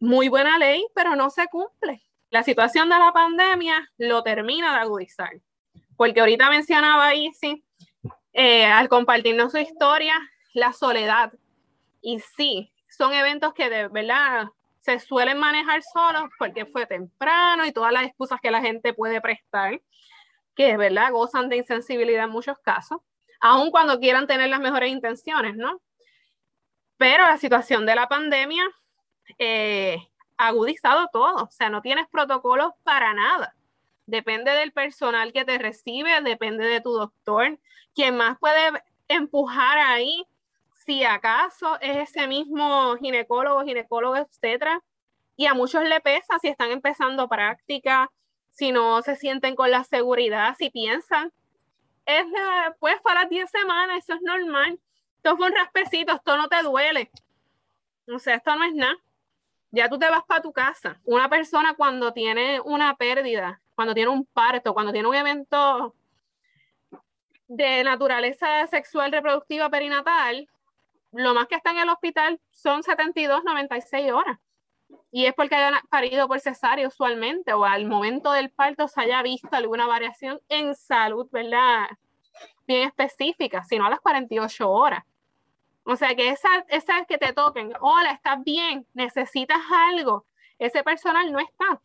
Muy 0.00 0.28
buena 0.28 0.56
ley, 0.56 0.86
pero 0.94 1.14
no 1.16 1.28
se 1.28 1.46
cumple. 1.48 2.02
La 2.30 2.42
situación 2.42 2.88
de 2.88 2.98
la 2.98 3.12
pandemia 3.12 3.92
lo 3.98 4.22
termina 4.22 4.72
de 4.72 4.80
agudizar. 4.80 5.32
Porque 5.96 6.20
ahorita 6.20 6.50
mencionaba 6.50 7.14
Isi, 7.14 7.64
eh, 8.32 8.66
al 8.66 8.88
compartirnos 8.88 9.52
su 9.52 9.58
historia, 9.58 10.14
la 10.52 10.72
soledad. 10.72 11.32
Y 12.00 12.20
sí, 12.20 12.72
son 12.88 13.12
eventos 13.12 13.54
que 13.54 13.70
de 13.70 13.88
verdad 13.88 14.48
se 14.80 15.00
suelen 15.00 15.38
manejar 15.38 15.82
solos 15.82 16.30
porque 16.38 16.66
fue 16.66 16.86
temprano 16.86 17.66
y 17.66 17.72
todas 17.72 17.92
las 17.92 18.04
excusas 18.04 18.40
que 18.40 18.50
la 18.50 18.60
gente 18.60 18.94
puede 18.94 19.20
prestar 19.20 19.80
que 20.56 20.70
es 20.70 20.78
verdad 20.78 21.12
gozan 21.12 21.48
de 21.48 21.58
insensibilidad 21.58 22.24
en 22.24 22.30
muchos 22.30 22.58
casos, 22.58 22.98
aun 23.40 23.70
cuando 23.70 24.00
quieran 24.00 24.26
tener 24.26 24.48
las 24.48 24.58
mejores 24.58 24.90
intenciones, 24.90 25.54
¿no? 25.54 25.80
Pero 26.96 27.24
la 27.24 27.36
situación 27.36 27.84
de 27.86 27.94
la 27.94 28.08
pandemia 28.08 28.64
eh, 29.38 29.98
ha 30.38 30.48
agudizado 30.48 31.08
todo, 31.12 31.44
o 31.44 31.50
sea, 31.50 31.68
no 31.68 31.82
tienes 31.82 32.08
protocolos 32.08 32.72
para 32.82 33.12
nada. 33.12 33.54
Depende 34.06 34.52
del 34.52 34.72
personal 34.72 35.32
que 35.32 35.44
te 35.44 35.58
recibe, 35.58 36.20
depende 36.22 36.64
de 36.64 36.80
tu 36.80 36.92
doctor. 36.92 37.58
Quien 37.94 38.16
más 38.16 38.38
puede 38.38 38.82
empujar 39.08 39.78
ahí, 39.78 40.24
si 40.84 41.02
acaso 41.04 41.78
es 41.80 42.10
ese 42.10 42.28
mismo 42.28 42.96
ginecólogo, 42.96 43.64
ginecólogo, 43.64 44.16
etcétera. 44.16 44.82
Y 45.36 45.46
a 45.46 45.54
muchos 45.54 45.82
le 45.84 46.00
pesa 46.00 46.38
si 46.38 46.48
están 46.48 46.70
empezando 46.70 47.28
práctica, 47.28 48.10
si 48.50 48.72
no 48.72 49.02
se 49.02 49.16
sienten 49.16 49.54
con 49.56 49.70
la 49.70 49.84
seguridad, 49.84 50.54
si 50.56 50.70
piensan, 50.70 51.32
es 52.06 52.24
pues 52.78 53.00
para 53.02 53.22
las 53.22 53.30
10 53.30 53.50
semanas, 53.50 53.98
eso 53.98 54.14
es 54.14 54.22
normal. 54.22 54.78
Esto 55.16 55.36
fue 55.36 55.48
un 55.48 55.54
raspecito, 55.56 56.14
esto 56.14 56.36
no 56.36 56.48
te 56.48 56.62
duele. 56.62 57.10
O 58.06 58.20
sea, 58.20 58.36
esto 58.36 58.54
no 58.54 58.64
es 58.64 58.72
nada. 58.72 58.96
Ya 59.72 59.88
tú 59.88 59.98
te 59.98 60.08
vas 60.08 60.22
para 60.24 60.40
tu 60.40 60.52
casa. 60.52 61.00
Una 61.04 61.28
persona 61.28 61.74
cuando 61.74 62.12
tiene 62.12 62.60
una 62.60 62.96
pérdida, 62.96 63.60
cuando 63.76 63.94
tiene 63.94 64.10
un 64.10 64.24
parto, 64.24 64.74
cuando 64.74 64.92
tiene 64.92 65.06
un 65.06 65.14
evento 65.14 65.94
de 67.46 67.84
naturaleza 67.84 68.66
sexual 68.66 69.12
reproductiva 69.12 69.70
perinatal, 69.70 70.48
lo 71.12 71.34
más 71.34 71.46
que 71.46 71.54
está 71.54 71.70
en 71.70 71.78
el 71.78 71.88
hospital 71.88 72.40
son 72.50 72.82
72, 72.82 73.44
96 73.44 74.10
horas 74.10 74.38
y 75.10 75.26
es 75.26 75.34
porque 75.34 75.54
hayan 75.54 75.80
parido 75.88 76.28
por 76.28 76.40
cesárea 76.40 76.88
usualmente 76.88 77.52
o 77.52 77.64
al 77.64 77.86
momento 77.86 78.32
del 78.32 78.50
parto 78.50 78.88
se 78.88 79.02
haya 79.02 79.22
visto 79.22 79.48
alguna 79.52 79.86
variación 79.86 80.40
en 80.48 80.74
salud, 80.74 81.28
¿verdad? 81.30 81.86
Bien 82.66 82.88
específica, 82.88 83.64
sino 83.64 83.86
a 83.86 83.90
las 83.90 84.00
48 84.00 84.70
horas. 84.70 85.04
O 85.84 85.96
sea 85.96 86.14
que 86.14 86.30
esa, 86.30 86.48
esa 86.68 86.98
es 86.98 87.06
que 87.06 87.18
te 87.18 87.32
toquen, 87.32 87.72
hola, 87.80 88.10
estás 88.10 88.42
bien, 88.42 88.86
necesitas 88.92 89.60
algo, 89.70 90.26
ese 90.58 90.82
personal 90.82 91.30
no 91.30 91.38
está. 91.38 91.80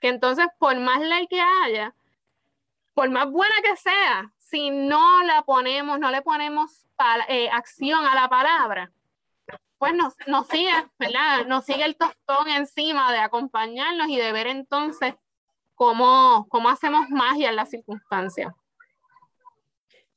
Que 0.00 0.08
entonces, 0.08 0.46
por 0.58 0.78
más 0.78 1.00
ley 1.00 1.26
que 1.28 1.40
haya, 1.40 1.94
por 2.94 3.10
más 3.10 3.30
buena 3.30 3.54
que 3.62 3.76
sea, 3.76 4.32
si 4.38 4.70
no 4.70 5.22
la 5.24 5.42
ponemos, 5.42 5.98
no 5.98 6.10
le 6.10 6.22
ponemos 6.22 6.86
eh, 7.28 7.48
acción 7.50 8.04
a 8.04 8.14
la 8.14 8.28
palabra, 8.28 8.90
pues 9.78 9.94
nos, 9.94 10.14
sigue, 10.48 10.72
¿verdad? 10.98 11.46
Nos 11.46 11.64
sigue 11.64 11.84
el 11.84 11.96
tostón 11.96 12.48
encima 12.48 13.12
de 13.12 13.18
acompañarnos 13.18 14.08
y 14.08 14.16
de 14.18 14.32
ver 14.32 14.46
entonces 14.46 15.14
cómo, 15.74 16.46
cómo 16.50 16.68
hacemos 16.68 17.08
magia 17.08 17.48
en 17.48 17.56
las 17.56 17.70
circunstancias. 17.70 18.52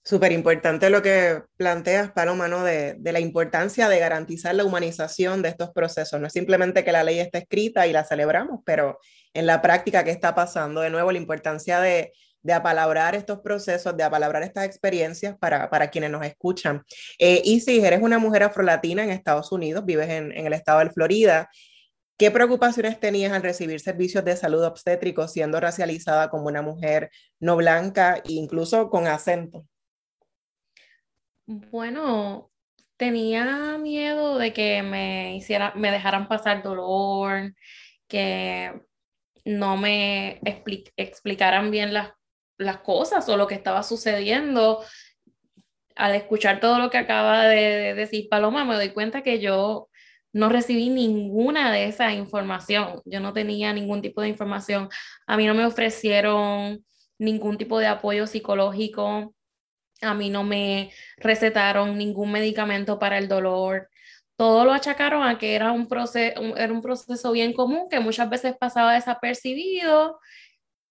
Súper 0.06 0.34
importante 0.34 0.90
lo 0.90 1.02
que 1.02 1.42
planteas, 1.56 2.12
Paloma, 2.12 2.50
¿no? 2.50 2.64
De, 2.64 2.96
de, 2.98 3.12
la 3.14 3.22
importancia 3.22 3.88
de 3.88 4.00
garantizar 4.00 4.54
la 4.54 4.66
humanización 4.66 5.42
de 5.42 5.50
estos 5.50 5.72
procesos. 5.72 6.20
No 6.20 6.28
es 6.28 6.34
simplemente 6.34 6.84
que 6.84 6.92
la 6.92 7.04
ley 7.04 7.20
esté 7.20 7.38
escrita 7.40 7.88
y 7.88 7.94
la 7.94 8.04
celebramos, 8.04 8.60
pero 8.66 9.00
en 9.34 9.46
la 9.46 9.62
práctica, 9.62 10.04
¿qué 10.04 10.12
está 10.12 10.36
pasando? 10.36 10.82
De 10.82 10.90
nuevo, 10.90 11.12
la 11.12 11.18
importancia 11.20 11.80
de 11.80 12.12
de 12.44 12.54
apalabrar 12.54 13.16
estos 13.16 13.40
procesos, 13.40 13.96
de 13.98 14.04
apalabrar 14.04 14.44
estas 14.44 14.66
experiencias 14.66 15.36
para, 15.40 15.70
para 15.70 15.90
quienes 15.90 16.12
nos 16.12 16.26
escuchan. 16.26 16.84
Eh, 17.18 17.42
y 17.44 17.62
si 17.62 17.80
eres 17.80 18.02
una 18.02 18.20
mujer 18.20 18.44
afrolatina 18.44 19.04
en 19.04 19.10
Estados 19.10 19.52
Unidos, 19.52 19.86
vives 19.86 20.10
en, 20.10 20.32
en, 20.34 20.46
el 20.46 20.54
estado 20.54 20.80
de 20.80 20.92
Florida, 20.92 21.50
¿qué 22.18 22.30
preocupaciones 22.32 23.00
tenías 23.00 23.32
al 23.32 23.44
recibir 23.44 23.80
servicios 23.80 24.26
de 24.26 24.36
salud 24.36 24.64
obstétrico 24.64 25.28
siendo 25.28 25.60
racializada 25.60 26.30
como 26.30 26.48
una 26.48 26.62
mujer 26.62 27.10
no 27.40 27.56
blanca 27.56 28.18
e 28.18 28.34
incluso 28.34 28.90
con 28.90 29.08
acento? 29.08 29.66
Bueno, 31.46 32.52
tenía 32.98 33.78
miedo 33.78 34.38
de 34.38 34.54
que 34.54 34.82
me 34.84 35.40
me 35.76 35.92
dejaran 35.92 36.28
pasar 36.28 36.64
dolor, 36.64 37.54
que 38.08 38.74
no 39.46 39.78
me 39.78 40.40
explicaran 40.96 41.72
bien 41.72 41.94
las 41.94 42.12
las 42.58 42.78
cosas 42.80 43.28
o 43.30 43.38
lo 43.38 43.48
que 43.48 43.56
estaba 43.56 43.84
sucediendo. 43.84 44.84
Al 45.96 46.16
escuchar 46.16 46.60
todo 46.60 46.80
lo 46.80 46.90
que 46.90 46.98
acaba 46.98 47.44
de 47.46 47.94
decir 47.94 48.28
Paloma, 48.30 48.66
me 48.66 48.76
doy 48.76 48.90
cuenta 48.90 49.22
que 49.22 49.40
yo 49.40 49.90
no 50.32 50.50
recibí 50.50 50.90
ninguna 50.90 51.72
de 51.72 51.86
esa 51.86 52.12
información. 52.14 53.02
Yo 53.06 53.20
no 53.20 53.34
tenía 53.34 53.74
ningún 53.74 54.02
tipo 54.02 54.22
de 54.22 54.30
información. 54.30 54.90
A 55.28 55.38
mí 55.38 55.46
no 55.46 55.54
me 55.54 55.66
ofrecieron 55.66 56.84
ningún 57.20 57.58
tipo 57.58 57.78
de 57.80 57.88
apoyo 57.88 58.26
psicológico. 58.26 59.36
A 60.04 60.14
mí 60.14 60.30
no 60.30 60.44
me 60.44 60.92
recetaron 61.18 61.98
ningún 61.98 62.32
medicamento 62.32 63.00
para 63.00 63.18
el 63.18 63.28
dolor. 63.28 63.90
Todo 64.36 64.66
lo 64.66 64.74
achacaron 64.74 65.24
a 65.24 65.38
que 65.38 65.56
era 65.56 65.72
un, 65.72 65.88
proceso, 65.88 66.58
era 66.58 66.74
un 66.74 66.82
proceso 66.82 67.32
bien 67.32 67.54
común 67.54 67.88
que 67.90 68.00
muchas 68.00 68.30
veces 68.30 68.56
pasaba 68.58 68.94
desapercibido 68.94 70.20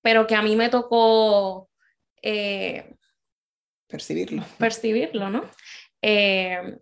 pero 0.03 0.27
que 0.27 0.35
a 0.35 0.43
mí 0.43 0.57
me 0.57 0.69
tocó 0.69 1.71
eh, 2.21 2.95
percibirlo. 3.89 4.45
Percibirlo, 4.59 5.31
¿no? 5.31 5.49
Eh, 6.03 6.79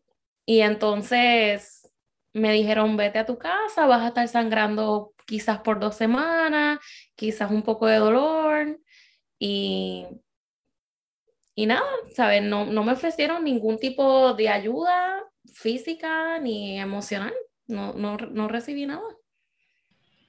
y 0.47 0.61
entonces 0.61 1.89
me 2.33 2.53
dijeron, 2.53 2.97
vete 2.97 3.19
a 3.19 3.27
tu 3.27 3.39
casa, 3.39 3.87
vas 3.87 4.03
a 4.03 4.09
estar 4.09 4.27
sangrando 4.27 5.13
quizás 5.27 5.61
por 5.61 5.79
dos 5.79 5.97
semanas, 5.97 6.79
quizás 7.15 7.51
un 7.51 7.63
poco 7.63 7.87
de 7.87 7.97
dolor 7.97 8.81
y, 9.39 10.07
y 11.55 11.67
nada, 11.67 11.87
¿sabes? 12.15 12.43
No, 12.43 12.67
no 12.67 12.85
me 12.85 12.93
ofrecieron 12.93 13.45
ningún 13.45 13.79
tipo 13.79 14.35
de 14.35 14.49
ayuda 14.49 15.25
física 15.53 16.39
ni 16.39 16.79
emocional. 16.79 17.35
no, 17.67 17.93
no, 17.93 18.17
no 18.17 18.49
recibí 18.49 18.87
nada. 18.87 19.03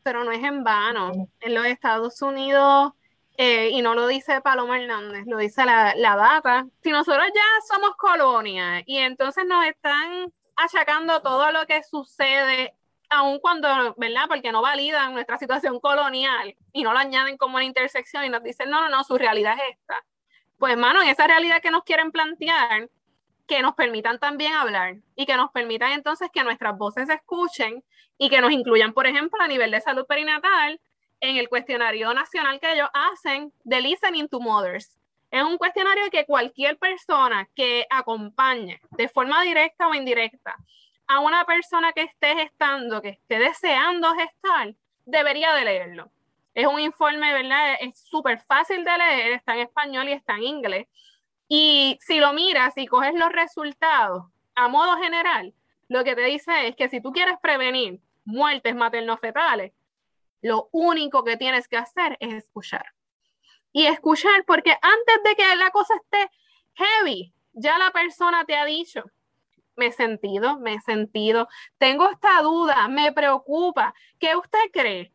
Pero 0.04 0.24
no 0.24 0.32
es 0.32 0.44
en 0.44 0.64
vano. 0.64 1.12
En 1.40 1.54
los 1.54 1.66
Estados 1.66 2.22
Unidos, 2.22 2.94
eh, 3.38 3.70
y 3.72 3.82
no 3.82 3.96
lo 3.96 4.08
dice 4.08 4.42
Paloma 4.42 4.80
Hernández, 4.80 5.26
lo 5.26 5.38
dice 5.38 5.66
la, 5.66 5.96
la 5.96 6.16
data, 6.16 6.68
si 6.84 6.92
nosotros 6.92 7.26
ya 7.34 7.74
somos 7.74 7.96
colonia 7.98 8.84
y 8.86 8.98
entonces 8.98 9.46
nos 9.46 9.66
están 9.66 10.32
achacando 10.56 11.22
todo 11.22 11.52
lo 11.52 11.66
que 11.66 11.82
sucede 11.84 12.76
aun 13.10 13.40
cuando, 13.40 13.94
¿verdad? 13.98 14.26
Porque 14.28 14.52
no 14.52 14.62
validan 14.62 15.14
nuestra 15.14 15.38
situación 15.38 15.80
colonial 15.80 16.56
y 16.72 16.84
no 16.84 16.94
lo 16.94 17.00
añaden 17.00 17.38
como 17.38 17.56
una 17.56 17.66
intersección 17.66 18.26
y 18.26 18.30
nos 18.30 18.44
dicen, 18.44 18.70
no, 18.70 18.82
no, 18.82 18.90
no, 18.90 19.04
su 19.04 19.18
realidad 19.18 19.56
es 19.56 19.78
esta. 19.78 19.96
Pues, 20.62 20.74
hermano, 20.74 21.02
en 21.02 21.10
esa 21.10 21.26
realidad 21.26 21.60
que 21.60 21.72
nos 21.72 21.84
quieren 21.84 22.12
plantear, 22.12 22.88
que 23.48 23.64
nos 23.64 23.74
permitan 23.74 24.20
también 24.20 24.54
hablar 24.54 24.98
y 25.16 25.26
que 25.26 25.36
nos 25.36 25.50
permitan 25.50 25.92
entonces 25.94 26.30
que 26.32 26.44
nuestras 26.44 26.78
voces 26.78 27.08
se 27.08 27.16
escuchen 27.16 27.84
y 28.20 28.30
que 28.30 28.42
nos 28.42 28.52
incluyan, 28.52 28.94
por 28.94 29.08
ejemplo, 29.08 29.42
a 29.42 29.48
nivel 29.48 29.72
de 29.72 29.82
salud 29.82 30.06
perinatal 30.06 30.80
en 31.20 31.38
el 31.38 31.50
cuestionario 31.50 32.14
nacional 32.14 32.60
que 32.60 32.74
ellos 32.74 32.90
hacen 32.94 33.52
de 33.64 33.82
Listening 33.82 34.28
to 34.28 34.40
Mothers. 34.40 35.00
Es 35.32 35.42
un 35.42 35.58
cuestionario 35.58 36.12
que 36.12 36.28
cualquier 36.28 36.78
persona 36.78 37.50
que 37.56 37.88
acompañe 37.90 38.82
de 38.92 39.10
forma 39.10 39.42
directa 39.42 39.88
o 39.88 39.96
indirecta 39.96 40.56
a 41.08 41.22
una 41.22 41.44
persona 41.46 41.92
que 41.92 42.04
esté 42.04 42.36
gestando, 42.36 43.02
que 43.02 43.10
esté 43.10 43.40
deseando 43.40 44.14
gestar, 44.14 44.76
debería 45.06 45.56
de 45.56 45.66
leerlo. 45.66 46.12
Es 46.54 46.68
un 46.68 46.80
informe, 46.80 47.34
¿verdad? 47.34 47.76
Es 47.80 48.00
súper 48.00 48.42
fácil 48.42 48.84
de 48.84 48.98
leer, 48.98 49.34
está 49.34 49.54
en 49.54 49.62
español 49.62 50.10
y 50.10 50.14
está 50.14 50.36
en 50.36 50.44
inglés. 50.44 50.88
Y 51.48 51.98
si 52.02 52.20
lo 52.20 52.34
miras 52.34 52.78
y 52.78 52.88
coges 52.88 53.14
los 53.14 53.32
resultados 53.32 54.26
a 54.56 54.68
modo 54.68 54.98
general, 54.98 55.54
lo 55.88 56.04
que 56.04 56.16
te 56.16 56.22
dice 56.22 56.68
es 56.68 56.76
que 56.76 56.90
si 56.90 57.02
tú 57.02 57.12
quieres 57.12 57.36
prevenir 57.42 58.00
muertes 58.24 58.76
materno-fetales, 58.76 59.74
lo 60.42 60.70
único 60.72 61.24
que 61.24 61.38
tienes 61.38 61.68
que 61.68 61.78
hacer 61.78 62.18
es 62.20 62.34
escuchar. 62.34 62.86
Y 63.74 63.86
escuchar 63.86 64.44
porque 64.46 64.72
antes 64.72 65.24
de 65.24 65.36
que 65.36 65.56
la 65.56 65.72
cosa 65.72 65.96
esté 65.96 66.32
heavy, 66.76 67.34
ya 67.54 67.78
la 67.78 67.92
persona 67.92 68.46
te 68.46 68.56
ha 68.56 68.66
dicho, 68.66 69.04
me 69.76 69.88
he 69.88 69.92
sentido, 69.92 70.60
me 70.60 70.76
he 70.76 70.80
sentido, 70.82 71.48
tengo 71.78 72.10
esta 72.10 72.42
duda, 72.42 72.88
me 72.88 73.12
preocupa. 73.12 73.94
¿Qué 74.20 74.36
usted 74.36 74.72
cree? 74.72 75.12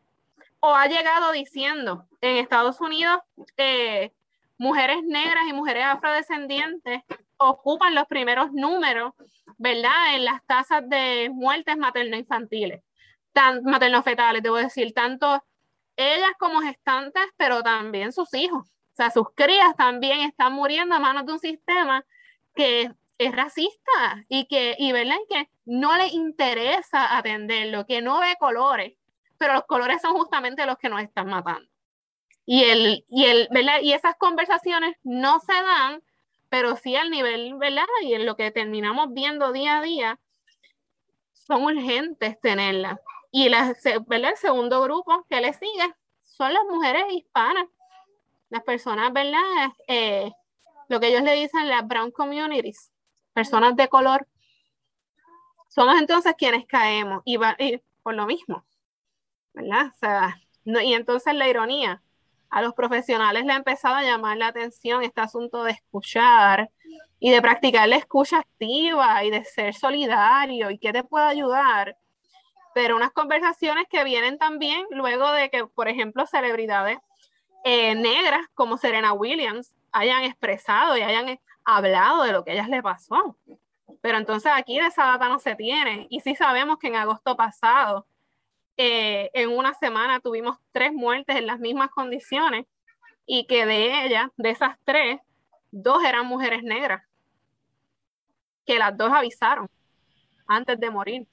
O 0.59 0.73
ha 0.73 0.87
llegado 0.87 1.31
diciendo 1.31 2.07
en 2.21 2.37
Estados 2.37 2.81
Unidos, 2.81 3.19
eh, 3.57 4.11
mujeres 4.57 5.03
negras 5.03 5.43
y 5.47 5.53
mujeres 5.53 5.85
afrodescendientes 5.85 7.03
ocupan 7.37 7.93
los 7.93 8.05
primeros 8.07 8.51
números, 8.51 9.13
¿verdad? 9.57 10.15
En 10.15 10.25
las 10.25 10.43
tasas 10.45 10.87
de 10.89 11.29
muertes 11.31 11.77
materno-infantiles, 11.77 12.83
materno-fetales, 13.63 14.41
debo 14.41 14.55
decir, 14.55 14.93
tanto 14.93 15.43
ellas 15.95 16.31
como 16.39 16.61
gestantes, 16.61 17.23
pero 17.37 17.61
también 17.61 18.11
sus 18.11 18.33
hijos. 18.33 18.67
O 18.67 18.95
sea, 18.95 19.11
sus 19.11 19.27
crías 19.35 19.75
también 19.75 20.21
están 20.21 20.53
muriendo 20.53 20.95
a 20.95 20.99
manos 20.99 21.25
de 21.25 21.33
un 21.33 21.39
sistema 21.39 22.03
que 22.55 22.91
es 23.19 23.35
racista 23.35 24.25
y 24.27 24.47
que, 24.47 24.75
y, 24.79 24.91
¿verdad? 24.91 25.17
que 25.29 25.49
no 25.65 25.95
le 25.97 26.07
interesa 26.07 27.15
atenderlo, 27.17 27.85
que 27.85 28.01
no 28.01 28.19
ve 28.19 28.35
colores, 28.39 28.96
pero 29.37 29.53
los 29.53 29.65
colores 29.65 30.01
son 30.01 30.13
justamente 30.15 30.65
los 30.65 30.77
que 30.77 30.89
nos 30.89 31.01
están 31.01 31.27
matando. 31.27 31.69
Y, 32.45 32.63
el, 32.63 33.05
y, 33.09 33.25
el, 33.25 33.47
¿verdad? 33.51 33.81
y 33.81 33.93
esas 33.93 34.15
conversaciones 34.15 34.95
no 35.03 35.39
se 35.39 35.53
dan, 35.53 36.01
pero 36.49 36.77
sí 36.77 36.95
al 36.95 37.09
nivel, 37.11 37.55
¿verdad? 37.55 37.85
Y 38.03 38.13
en 38.13 38.25
lo 38.25 38.35
que 38.37 38.51
terminamos 38.51 39.13
viendo 39.13 39.51
día 39.51 39.79
a 39.79 39.81
día, 39.81 40.19
son 41.33 41.63
urgentes 41.63 42.39
tenerlas. 42.39 42.99
Y 43.31 43.49
la, 43.49 43.75
¿verdad? 44.07 44.31
el 44.31 44.37
segundo 44.37 44.81
grupo 44.81 45.25
que 45.29 45.41
le 45.41 45.53
sigue 45.53 45.93
son 46.23 46.53
las 46.53 46.63
mujeres 46.69 47.05
hispanas, 47.11 47.67
las 48.49 48.63
personas, 48.63 49.11
¿verdad? 49.11 49.41
Eh, 49.87 50.31
lo 50.87 50.99
que 50.99 51.07
ellos 51.07 51.23
le 51.23 51.33
dicen 51.33 51.67
las 51.67 51.85
brown 51.85 52.11
communities, 52.11 52.91
personas 53.33 53.75
de 53.75 53.87
color, 53.89 54.25
somos 55.67 55.99
entonces 55.99 56.33
quienes 56.37 56.65
caemos 56.65 57.21
y, 57.25 57.37
va, 57.37 57.57
por 58.03 58.15
lo 58.15 58.25
mismo, 58.25 58.65
¿verdad? 59.57 59.87
O 59.87 59.97
sea, 59.97 60.39
no, 60.65 60.81
y 60.81 60.93
entonces 60.93 61.33
la 61.33 61.47
ironía, 61.47 62.01
a 62.49 62.61
los 62.61 62.73
profesionales 62.73 63.45
le 63.45 63.53
ha 63.53 63.57
empezado 63.57 63.95
a 63.95 64.03
llamar 64.03 64.37
la 64.37 64.47
atención 64.47 65.03
este 65.03 65.19
asunto 65.19 65.63
de 65.63 65.71
escuchar 65.71 66.69
y 67.19 67.31
de 67.31 67.41
practicar 67.41 67.89
la 67.89 67.97
escucha 67.97 68.39
activa 68.39 69.23
y 69.23 69.31
de 69.31 69.43
ser 69.43 69.73
solidario 69.73 70.71
y 70.71 70.77
qué 70.77 70.93
te 70.93 71.03
puede 71.03 71.25
ayudar. 71.25 71.97
Pero 72.73 72.95
unas 72.95 73.11
conversaciones 73.11 73.85
que 73.89 74.03
vienen 74.03 74.37
también 74.37 74.85
luego 74.91 75.31
de 75.31 75.49
que, 75.49 75.65
por 75.65 75.87
ejemplo, 75.87 76.25
celebridades 76.25 76.99
eh, 77.65 77.95
negras 77.95 78.41
como 78.53 78.77
Serena 78.77 79.13
Williams 79.13 79.73
hayan 79.91 80.23
expresado 80.23 80.95
y 80.95 81.01
hayan 81.01 81.39
hablado 81.65 82.23
de 82.23 82.31
lo 82.31 82.45
que 82.45 82.51
a 82.51 82.53
ellas 82.53 82.69
le 82.69 82.83
pasó. 82.83 83.35
Pero 84.01 84.19
entonces 84.19 84.51
aquí 84.55 84.79
de 84.79 84.87
esa 84.87 85.05
data 85.05 85.27
no 85.27 85.39
se 85.39 85.55
tiene. 85.55 86.07
Y 86.09 86.21
sí 86.21 86.35
sabemos 86.35 86.77
que 86.77 86.87
en 86.87 86.95
agosto 86.95 87.35
pasado, 87.35 88.05
eh, 88.77 89.29
en 89.33 89.49
una 89.49 89.73
semana 89.73 90.19
tuvimos 90.19 90.57
tres 90.71 90.93
muertes 90.93 91.35
en 91.35 91.47
las 91.47 91.59
mismas 91.59 91.89
condiciones 91.89 92.65
y 93.25 93.45
que 93.47 93.65
de 93.65 94.05
ellas, 94.05 94.29
de 94.37 94.51
esas 94.51 94.77
tres, 94.83 95.19
dos 95.71 96.03
eran 96.03 96.27
mujeres 96.27 96.63
negras, 96.63 97.03
que 98.65 98.79
las 98.79 98.95
dos 98.95 99.11
avisaron 99.11 99.67
antes 100.47 100.79
de 100.79 100.89
morir. 100.89 101.27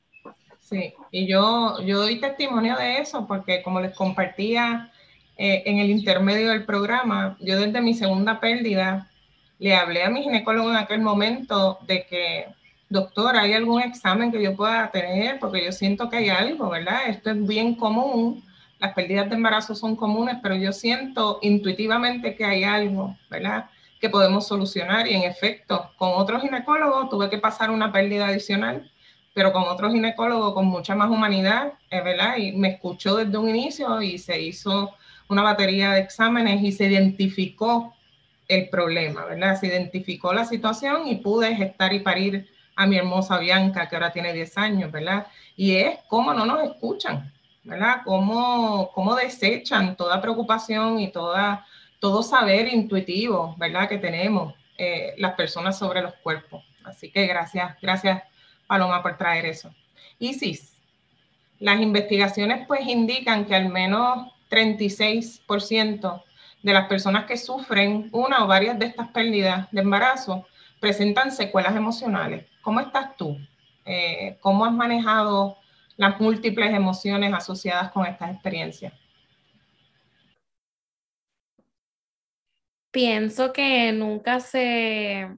Sí, 0.58 0.94
y 1.10 1.28
yo, 1.28 1.80
yo 1.82 2.00
doy 2.00 2.18
testimonio 2.20 2.76
de 2.76 2.98
eso 2.98 3.26
porque 3.26 3.62
como 3.62 3.80
les 3.80 3.94
compartía 3.94 4.90
eh, 5.36 5.62
en 5.66 5.78
el 5.78 5.90
intermedio 5.90 6.50
del 6.50 6.64
programa, 6.64 7.36
yo 7.40 7.60
desde 7.60 7.82
mi 7.82 7.92
segunda 7.92 8.40
pérdida 8.40 9.10
le 9.58 9.74
hablé 9.74 10.02
a 10.02 10.10
mi 10.10 10.22
ginecólogo 10.22 10.70
en 10.70 10.76
aquel 10.76 11.00
momento 11.00 11.78
de 11.86 12.06
que, 12.06 12.46
doctor, 12.94 13.36
¿hay 13.36 13.52
algún 13.52 13.82
examen 13.82 14.30
que 14.30 14.40
yo 14.40 14.54
pueda 14.56 14.88
tener? 14.92 15.40
Porque 15.40 15.64
yo 15.64 15.72
siento 15.72 16.08
que 16.08 16.16
hay 16.16 16.28
algo, 16.28 16.70
¿verdad? 16.70 17.08
Esto 17.08 17.30
es 17.32 17.46
bien 17.46 17.74
común, 17.74 18.42
las 18.78 18.94
pérdidas 18.94 19.28
de 19.28 19.34
embarazo 19.34 19.74
son 19.74 19.96
comunes, 19.96 20.36
pero 20.40 20.54
yo 20.54 20.72
siento 20.72 21.40
intuitivamente 21.42 22.36
que 22.36 22.44
hay 22.44 22.62
algo, 22.62 23.16
¿verdad? 23.28 23.68
Que 24.00 24.08
podemos 24.08 24.46
solucionar 24.46 25.08
y 25.08 25.14
en 25.14 25.24
efecto, 25.24 25.90
con 25.98 26.12
otro 26.14 26.40
ginecólogo 26.40 27.08
tuve 27.08 27.28
que 27.28 27.38
pasar 27.38 27.70
una 27.70 27.90
pérdida 27.90 28.28
adicional, 28.28 28.88
pero 29.34 29.52
con 29.52 29.64
otro 29.64 29.90
ginecólogo 29.90 30.54
con 30.54 30.66
mucha 30.66 30.94
más 30.94 31.10
humanidad, 31.10 31.72
eh, 31.90 32.00
¿verdad? 32.00 32.36
Y 32.36 32.52
me 32.52 32.68
escuchó 32.68 33.16
desde 33.16 33.36
un 33.36 33.48
inicio 33.48 34.00
y 34.02 34.18
se 34.18 34.40
hizo 34.40 34.94
una 35.28 35.42
batería 35.42 35.90
de 35.90 36.00
exámenes 36.00 36.62
y 36.62 36.70
se 36.70 36.84
identificó 36.84 37.92
el 38.46 38.68
problema, 38.68 39.24
¿verdad? 39.24 39.58
Se 39.58 39.66
identificó 39.66 40.32
la 40.32 40.44
situación 40.44 41.08
y 41.08 41.16
pude 41.16 41.56
gestar 41.56 41.92
y 41.92 41.98
parir 41.98 42.53
a 42.76 42.86
mi 42.86 42.96
hermosa 42.96 43.38
Bianca, 43.38 43.88
que 43.88 43.96
ahora 43.96 44.12
tiene 44.12 44.32
10 44.32 44.58
años, 44.58 44.92
¿verdad? 44.92 45.26
Y 45.56 45.76
es 45.76 45.98
cómo 46.08 46.34
no 46.34 46.44
nos 46.44 46.62
escuchan, 46.64 47.32
¿verdad? 47.62 48.02
Cómo, 48.04 48.90
cómo 48.92 49.14
desechan 49.14 49.96
toda 49.96 50.20
preocupación 50.20 50.98
y 51.00 51.10
toda, 51.12 51.66
todo 52.00 52.22
saber 52.22 52.72
intuitivo, 52.72 53.54
¿verdad? 53.58 53.88
Que 53.88 53.98
tenemos 53.98 54.54
eh, 54.76 55.14
las 55.18 55.34
personas 55.34 55.78
sobre 55.78 56.02
los 56.02 56.14
cuerpos. 56.14 56.64
Así 56.84 57.10
que 57.10 57.26
gracias, 57.26 57.76
gracias 57.80 58.22
Paloma 58.66 59.02
por 59.02 59.16
traer 59.16 59.46
eso. 59.46 59.74
Isis, 60.18 60.76
las 61.58 61.80
investigaciones 61.80 62.66
pues 62.66 62.86
indican 62.86 63.44
que 63.44 63.54
al 63.54 63.68
menos 63.68 64.28
36% 64.50 66.22
de 66.62 66.72
las 66.72 66.88
personas 66.88 67.26
que 67.26 67.36
sufren 67.36 68.08
una 68.12 68.44
o 68.44 68.46
varias 68.46 68.78
de 68.78 68.86
estas 68.86 69.08
pérdidas 69.08 69.70
de 69.70 69.80
embarazo 69.80 70.46
presentan 70.80 71.30
secuelas 71.30 71.76
emocionales. 71.76 72.46
¿Cómo 72.64 72.80
estás 72.80 73.14
tú? 73.16 73.36
Eh, 73.84 74.38
¿Cómo 74.40 74.64
has 74.64 74.72
manejado 74.72 75.58
las 75.96 76.18
múltiples 76.18 76.72
emociones 76.74 77.32
asociadas 77.34 77.92
con 77.92 78.06
estas 78.06 78.32
experiencias? 78.32 78.94
Pienso 82.90 83.52
que 83.52 83.92
nunca 83.92 84.40
se 84.40 85.36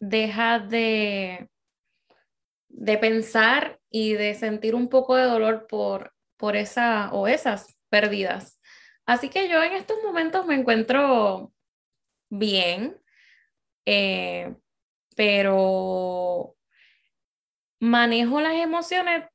deja 0.00 0.58
de, 0.58 1.48
de 2.68 2.98
pensar 2.98 3.78
y 3.88 4.14
de 4.14 4.34
sentir 4.34 4.74
un 4.74 4.88
poco 4.88 5.14
de 5.14 5.24
dolor 5.24 5.66
por, 5.68 6.12
por 6.36 6.56
esa 6.56 7.12
o 7.12 7.28
esas 7.28 7.78
pérdidas. 7.88 8.58
Así 9.06 9.28
que 9.28 9.48
yo 9.48 9.62
en 9.62 9.74
estos 9.74 9.98
momentos 10.02 10.46
me 10.46 10.54
encuentro 10.54 11.52
bien, 12.30 13.00
eh, 13.86 14.56
pero 15.20 16.56
manejo 17.78 18.40
las 18.40 18.54
emociones 18.54 19.26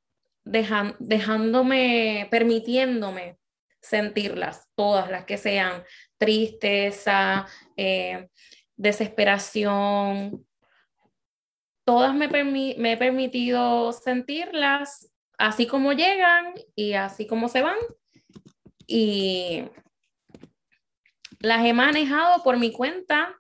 dejándome, 0.44 2.28
permitiéndome 2.32 3.38
sentirlas, 3.84 4.68
todas 4.74 5.12
las 5.12 5.26
que 5.26 5.38
sean 5.38 5.84
tristeza, 6.18 7.46
eh, 7.78 8.30
desesperación, 8.76 10.44
todas 11.86 12.16
me, 12.16 12.30
me 12.30 12.92
he 12.94 12.98
permitido 12.98 13.92
sentirlas 13.92 15.14
así 15.38 15.68
como 15.68 15.94
llegan 15.94 16.56
y 16.76 16.94
así 16.94 17.28
como 17.28 17.48
se 17.48 17.62
van. 17.62 17.78
Y 18.88 19.66
las 21.42 21.64
he 21.64 21.74
manejado 21.74 22.42
por 22.42 22.58
mi 22.58 22.72
cuenta 22.72 23.40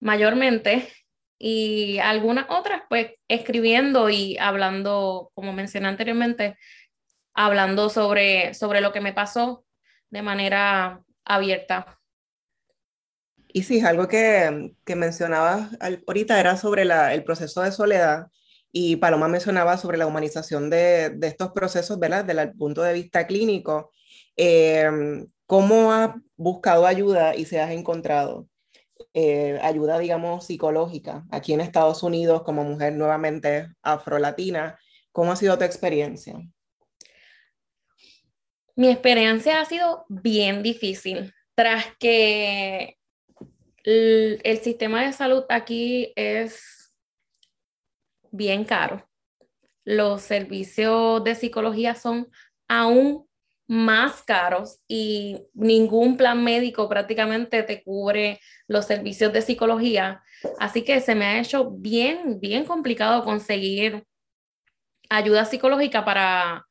mayormente 0.00 0.90
y 1.38 1.98
algunas 1.98 2.46
otras 2.48 2.82
pues 2.88 3.12
escribiendo 3.28 4.08
y 4.08 4.38
hablando, 4.38 5.30
como 5.34 5.52
mencioné 5.52 5.88
anteriormente, 5.88 6.56
hablando 7.34 7.90
sobre, 7.90 8.54
sobre 8.54 8.80
lo 8.80 8.92
que 8.92 9.00
me 9.00 9.12
pasó 9.12 9.64
de 10.10 10.22
manera 10.22 11.02
abierta. 11.24 11.98
Y 13.48 13.62
sí, 13.62 13.80
algo 13.80 14.08
que, 14.08 14.74
que 14.84 14.96
mencionabas 14.96 15.70
ahorita 16.06 16.38
era 16.40 16.56
sobre 16.56 16.84
la, 16.84 17.14
el 17.14 17.24
proceso 17.24 17.62
de 17.62 17.72
soledad 17.72 18.26
y 18.72 18.96
Paloma 18.96 19.28
mencionaba 19.28 19.78
sobre 19.78 19.96
la 19.96 20.06
humanización 20.06 20.68
de, 20.68 21.10
de 21.10 21.26
estos 21.26 21.52
procesos, 21.52 21.98
¿verdad? 21.98 22.24
Desde 22.24 22.42
el 22.42 22.52
punto 22.52 22.82
de 22.82 22.92
vista 22.92 23.26
clínico. 23.26 23.92
Eh, 24.36 24.90
¿Cómo 25.46 25.92
has 25.92 26.10
buscado 26.36 26.86
ayuda 26.86 27.34
y 27.36 27.44
se 27.46 27.60
has 27.60 27.70
encontrado 27.70 28.48
eh, 29.18 29.58
ayuda, 29.62 29.98
digamos, 29.98 30.44
psicológica 30.44 31.24
aquí 31.30 31.54
en 31.54 31.62
Estados 31.62 32.02
Unidos 32.02 32.42
como 32.42 32.64
mujer 32.64 32.92
nuevamente 32.92 33.66
afrolatina? 33.82 34.78
¿Cómo 35.10 35.32
ha 35.32 35.36
sido 35.36 35.56
tu 35.56 35.64
experiencia? 35.64 36.38
Mi 38.74 38.90
experiencia 38.90 39.62
ha 39.62 39.64
sido 39.64 40.04
bien 40.10 40.62
difícil, 40.62 41.32
tras 41.54 41.86
que 41.98 42.98
el, 43.84 44.60
sistema 44.62 45.06
de 45.06 45.14
salud 45.14 45.44
aquí 45.48 46.12
es 46.14 46.92
bien 48.30 48.66
caro. 48.66 49.08
Los 49.82 50.20
servicios 50.20 51.24
de 51.24 51.34
psicología 51.36 51.94
son 51.94 52.28
aún 52.68 53.26
más 53.68 54.22
caros 54.22 54.78
y 54.86 55.46
ningún 55.54 56.16
plan 56.16 56.42
médico 56.42 56.88
prácticamente 56.88 57.62
te 57.62 57.82
cubre 57.82 58.40
los 58.68 58.86
servicios 58.86 59.32
de 59.32 59.42
psicología. 59.42 60.22
Así 60.58 60.82
que 60.82 61.00
se 61.00 61.14
me 61.14 61.24
ha 61.24 61.40
hecho 61.40 61.70
bien, 61.70 62.38
bien 62.40 62.64
complicado 62.64 63.24
conseguir 63.24 64.04
ayuda 65.08 65.44
psicológica 65.44 66.04
para, 66.04 66.66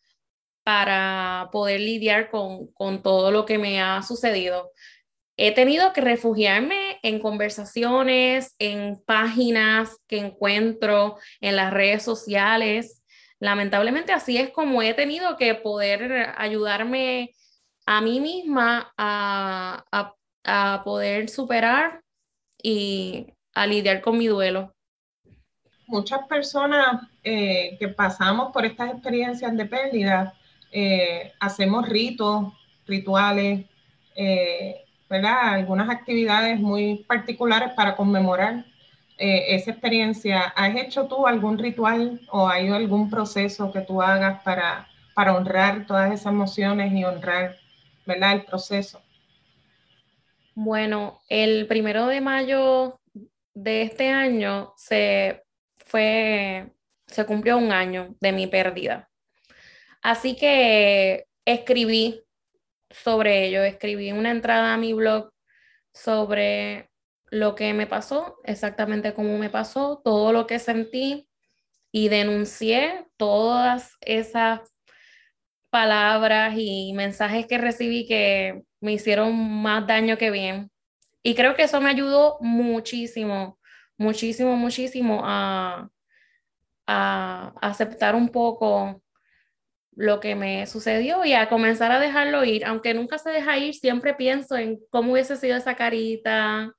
para 0.63 1.49
poder 1.51 1.81
lidiar 1.81 2.29
con, 2.29 2.67
con 2.73 3.01
todo 3.01 3.31
lo 3.31 3.45
que 3.45 3.57
me 3.57 3.81
ha 3.81 4.01
sucedido. 4.01 4.71
He 5.37 5.53
tenido 5.53 5.91
que 5.91 5.99
refugiarme 5.99 6.97
en 7.03 7.19
conversaciones, 7.19 8.55
en 8.57 9.03
páginas 9.05 9.97
que 10.07 10.17
encuentro 10.17 11.17
en 11.41 11.57
las 11.57 11.73
redes 11.73 12.03
sociales. 12.03 13.03
Lamentablemente 13.39 14.13
así 14.13 14.37
es 14.37 14.49
como 14.51 14.81
he 14.81 14.93
tenido 14.93 15.37
que 15.37 15.55
poder 15.55 16.33
ayudarme 16.37 17.31
a 17.85 18.01
mí 18.01 18.19
misma 18.19 18.91
a, 18.97 19.83
a, 20.43 20.83
poder 20.83 21.29
superar 21.29 22.01
y 22.61 23.27
a 23.53 23.67
lidiar 23.67 24.01
con 24.01 24.17
mi 24.17 24.27
duelo. 24.27 24.73
Muchas 25.87 26.25
personas 26.27 27.01
eh, 27.23 27.77
que 27.79 27.89
pasamos 27.89 28.51
por 28.51 28.65
estas 28.65 28.91
experiencias 28.91 29.55
de 29.55 29.65
pérdida 29.65 30.33
eh, 30.71 31.31
hacemos 31.39 31.87
ritos, 31.87 32.53
rituales, 32.87 33.65
eh, 34.15 34.83
¿verdad? 35.09 35.53
Algunas 35.53 35.89
actividades 35.89 36.59
muy 36.59 37.05
particulares 37.07 37.71
para 37.75 37.95
conmemorar 37.95 38.65
eh, 39.17 39.55
esa 39.55 39.71
experiencia. 39.71 40.41
¿Has 40.55 40.75
hecho 40.75 41.07
tú 41.07 41.25
algún 41.25 41.57
ritual 41.57 42.21
o 42.31 42.47
hay 42.47 42.67
algún 42.67 43.09
proceso 43.09 43.71
que 43.71 43.81
tú 43.81 44.01
hagas 44.01 44.41
para, 44.43 44.87
para 45.13 45.35
honrar 45.35 45.85
todas 45.85 46.11
esas 46.11 46.33
emociones 46.33 46.91
y 46.93 47.03
honrar, 47.03 47.55
¿verdad? 48.05 48.33
El 48.33 48.45
proceso. 48.45 49.01
Bueno, 50.53 51.21
el 51.29 51.67
primero 51.67 52.07
de 52.07 52.21
mayo 52.21 52.99
de 53.53 53.83
este 53.83 54.09
año 54.09 54.73
se 54.77 55.43
fue, 55.77 56.71
se 57.07 57.25
cumplió 57.25 57.57
un 57.57 57.71
año 57.71 58.15
de 58.19 58.31
mi 58.31 58.47
pérdida. 58.47 59.09
Así 60.01 60.35
que 60.35 61.25
escribí 61.45 62.21
sobre 62.89 63.47
ello, 63.47 63.63
escribí 63.63 64.11
una 64.11 64.31
entrada 64.31 64.73
a 64.73 64.77
mi 64.77 64.93
blog 64.93 65.31
sobre 65.93 66.89
lo 67.35 67.53
que 67.53 67.73
me 67.73 67.85
pasó, 67.85 68.39
exactamente 68.45 69.13
cómo 69.13 69.37
me 69.37 69.49
pasó, 69.49 70.01
todo 70.03 70.31
lo 70.31 70.47
que 70.47 70.57
sentí 70.57 71.27
y 71.91 72.07
denuncié 72.07 73.07
todas 73.17 73.97
esas 73.99 74.61
palabras 75.69 76.53
y 76.55 76.93
mensajes 76.93 77.45
que 77.45 77.57
recibí 77.57 78.07
que 78.07 78.63
me 78.79 78.93
hicieron 78.93 79.37
más 79.61 79.85
daño 79.85 80.17
que 80.17 80.31
bien. 80.31 80.71
Y 81.23 81.35
creo 81.35 81.55
que 81.55 81.63
eso 81.63 81.81
me 81.81 81.89
ayudó 81.89 82.37
muchísimo, 82.39 83.59
muchísimo, 83.97 84.55
muchísimo 84.55 85.21
a, 85.25 85.89
a 86.87 87.53
aceptar 87.61 88.15
un 88.15 88.29
poco 88.29 89.03
lo 89.91 90.21
que 90.21 90.35
me 90.35 90.65
sucedió 90.67 91.25
y 91.25 91.33
a 91.33 91.49
comenzar 91.49 91.91
a 91.91 91.99
dejarlo 91.99 92.45
ir. 92.45 92.63
Aunque 92.65 92.93
nunca 92.93 93.17
se 93.17 93.31
deja 93.31 93.57
ir, 93.57 93.73
siempre 93.73 94.13
pienso 94.13 94.55
en 94.55 94.79
cómo 94.89 95.13
hubiese 95.13 95.35
sido 95.35 95.57
esa 95.57 95.75
carita, 95.75 96.73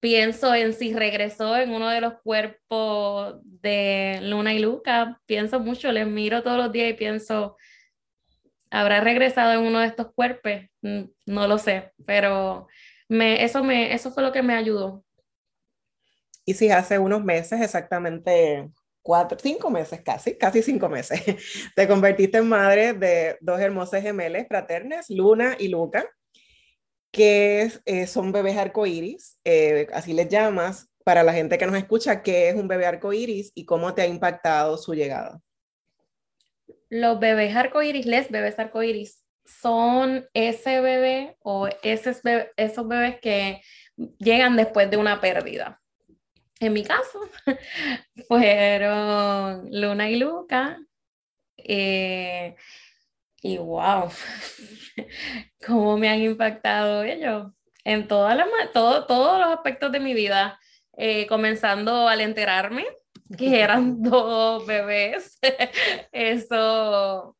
pienso 0.00 0.54
en 0.54 0.72
si 0.72 0.92
regresó 0.92 1.56
en 1.56 1.70
uno 1.70 1.88
de 1.88 2.00
los 2.00 2.14
cuerpos 2.22 3.36
de 3.42 4.20
Luna 4.22 4.54
y 4.54 4.58
Luca, 4.58 5.20
pienso 5.26 5.60
mucho, 5.60 5.90
les 5.92 6.06
miro 6.06 6.42
todos 6.42 6.58
los 6.58 6.72
días 6.72 6.90
y 6.90 6.94
pienso, 6.94 7.56
¿habrá 8.70 9.00
regresado 9.00 9.52
en 9.52 9.66
uno 9.66 9.80
de 9.80 9.86
estos 9.86 10.12
cuerpos? 10.14 10.52
No 10.82 11.48
lo 11.48 11.58
sé, 11.58 11.92
pero 12.04 12.66
me, 13.08 13.44
eso, 13.44 13.64
me, 13.64 13.92
eso 13.94 14.12
fue 14.12 14.22
lo 14.22 14.32
que 14.32 14.42
me 14.42 14.54
ayudó. 14.54 15.04
Y 16.44 16.54
si 16.54 16.70
hace 16.70 16.98
unos 16.98 17.24
meses, 17.24 17.60
exactamente 17.60 18.70
cuatro, 19.02 19.38
cinco 19.40 19.70
meses 19.70 20.00
casi, 20.02 20.36
casi 20.36 20.62
cinco 20.62 20.88
meses, 20.88 21.20
te 21.76 21.88
convertiste 21.88 22.38
en 22.38 22.48
madre 22.48 22.92
de 22.92 23.36
dos 23.40 23.60
hermosas 23.60 24.02
gemelas 24.02 24.46
fraternas, 24.48 25.06
Luna 25.08 25.56
y 25.58 25.68
Luca, 25.68 26.08
que 27.10 27.70
eh, 27.84 28.06
son 28.06 28.32
bebés 28.32 28.56
arcoíris, 28.56 29.38
eh, 29.44 29.86
así 29.92 30.12
les 30.12 30.28
llamas, 30.28 30.90
para 31.04 31.22
la 31.22 31.32
gente 31.32 31.56
que 31.56 31.66
nos 31.66 31.76
escucha, 31.76 32.22
¿qué 32.22 32.48
es 32.48 32.56
un 32.56 32.66
bebé 32.66 32.84
arcoíris 32.84 33.52
y 33.54 33.64
cómo 33.64 33.94
te 33.94 34.02
ha 34.02 34.06
impactado 34.06 34.76
su 34.76 34.92
llegada? 34.92 35.40
Los 36.88 37.20
bebés 37.20 37.54
arcoíris, 37.54 38.06
les 38.06 38.28
bebés 38.30 38.58
arcoíris, 38.58 39.22
son 39.44 40.28
ese 40.34 40.80
bebé 40.80 41.36
o 41.40 41.68
esos 41.82 42.22
bebés 42.22 43.20
que 43.20 43.60
llegan 44.18 44.56
después 44.56 44.90
de 44.90 44.96
una 44.96 45.20
pérdida. 45.20 45.80
En 46.58 46.72
mi 46.72 46.82
caso, 46.82 47.20
fueron 48.28 49.68
Luna 49.70 50.10
y 50.10 50.16
Luca. 50.16 50.78
Eh, 51.56 52.56
y 53.42 53.58
wow, 53.58 54.10
cómo 55.66 55.96
me 55.98 56.08
han 56.08 56.20
impactado 56.20 57.02
ellos 57.02 57.52
en 57.84 58.08
todas 58.08 58.36
las, 58.36 58.48
todo, 58.72 59.06
todos 59.06 59.38
los 59.38 59.48
aspectos 59.48 59.92
de 59.92 60.00
mi 60.00 60.14
vida, 60.14 60.58
eh, 60.96 61.26
comenzando 61.28 62.08
al 62.08 62.20
enterarme 62.20 62.84
que 63.36 63.60
eran 63.60 64.02
dos 64.02 64.66
bebés. 64.66 65.38
Eso 66.12 67.36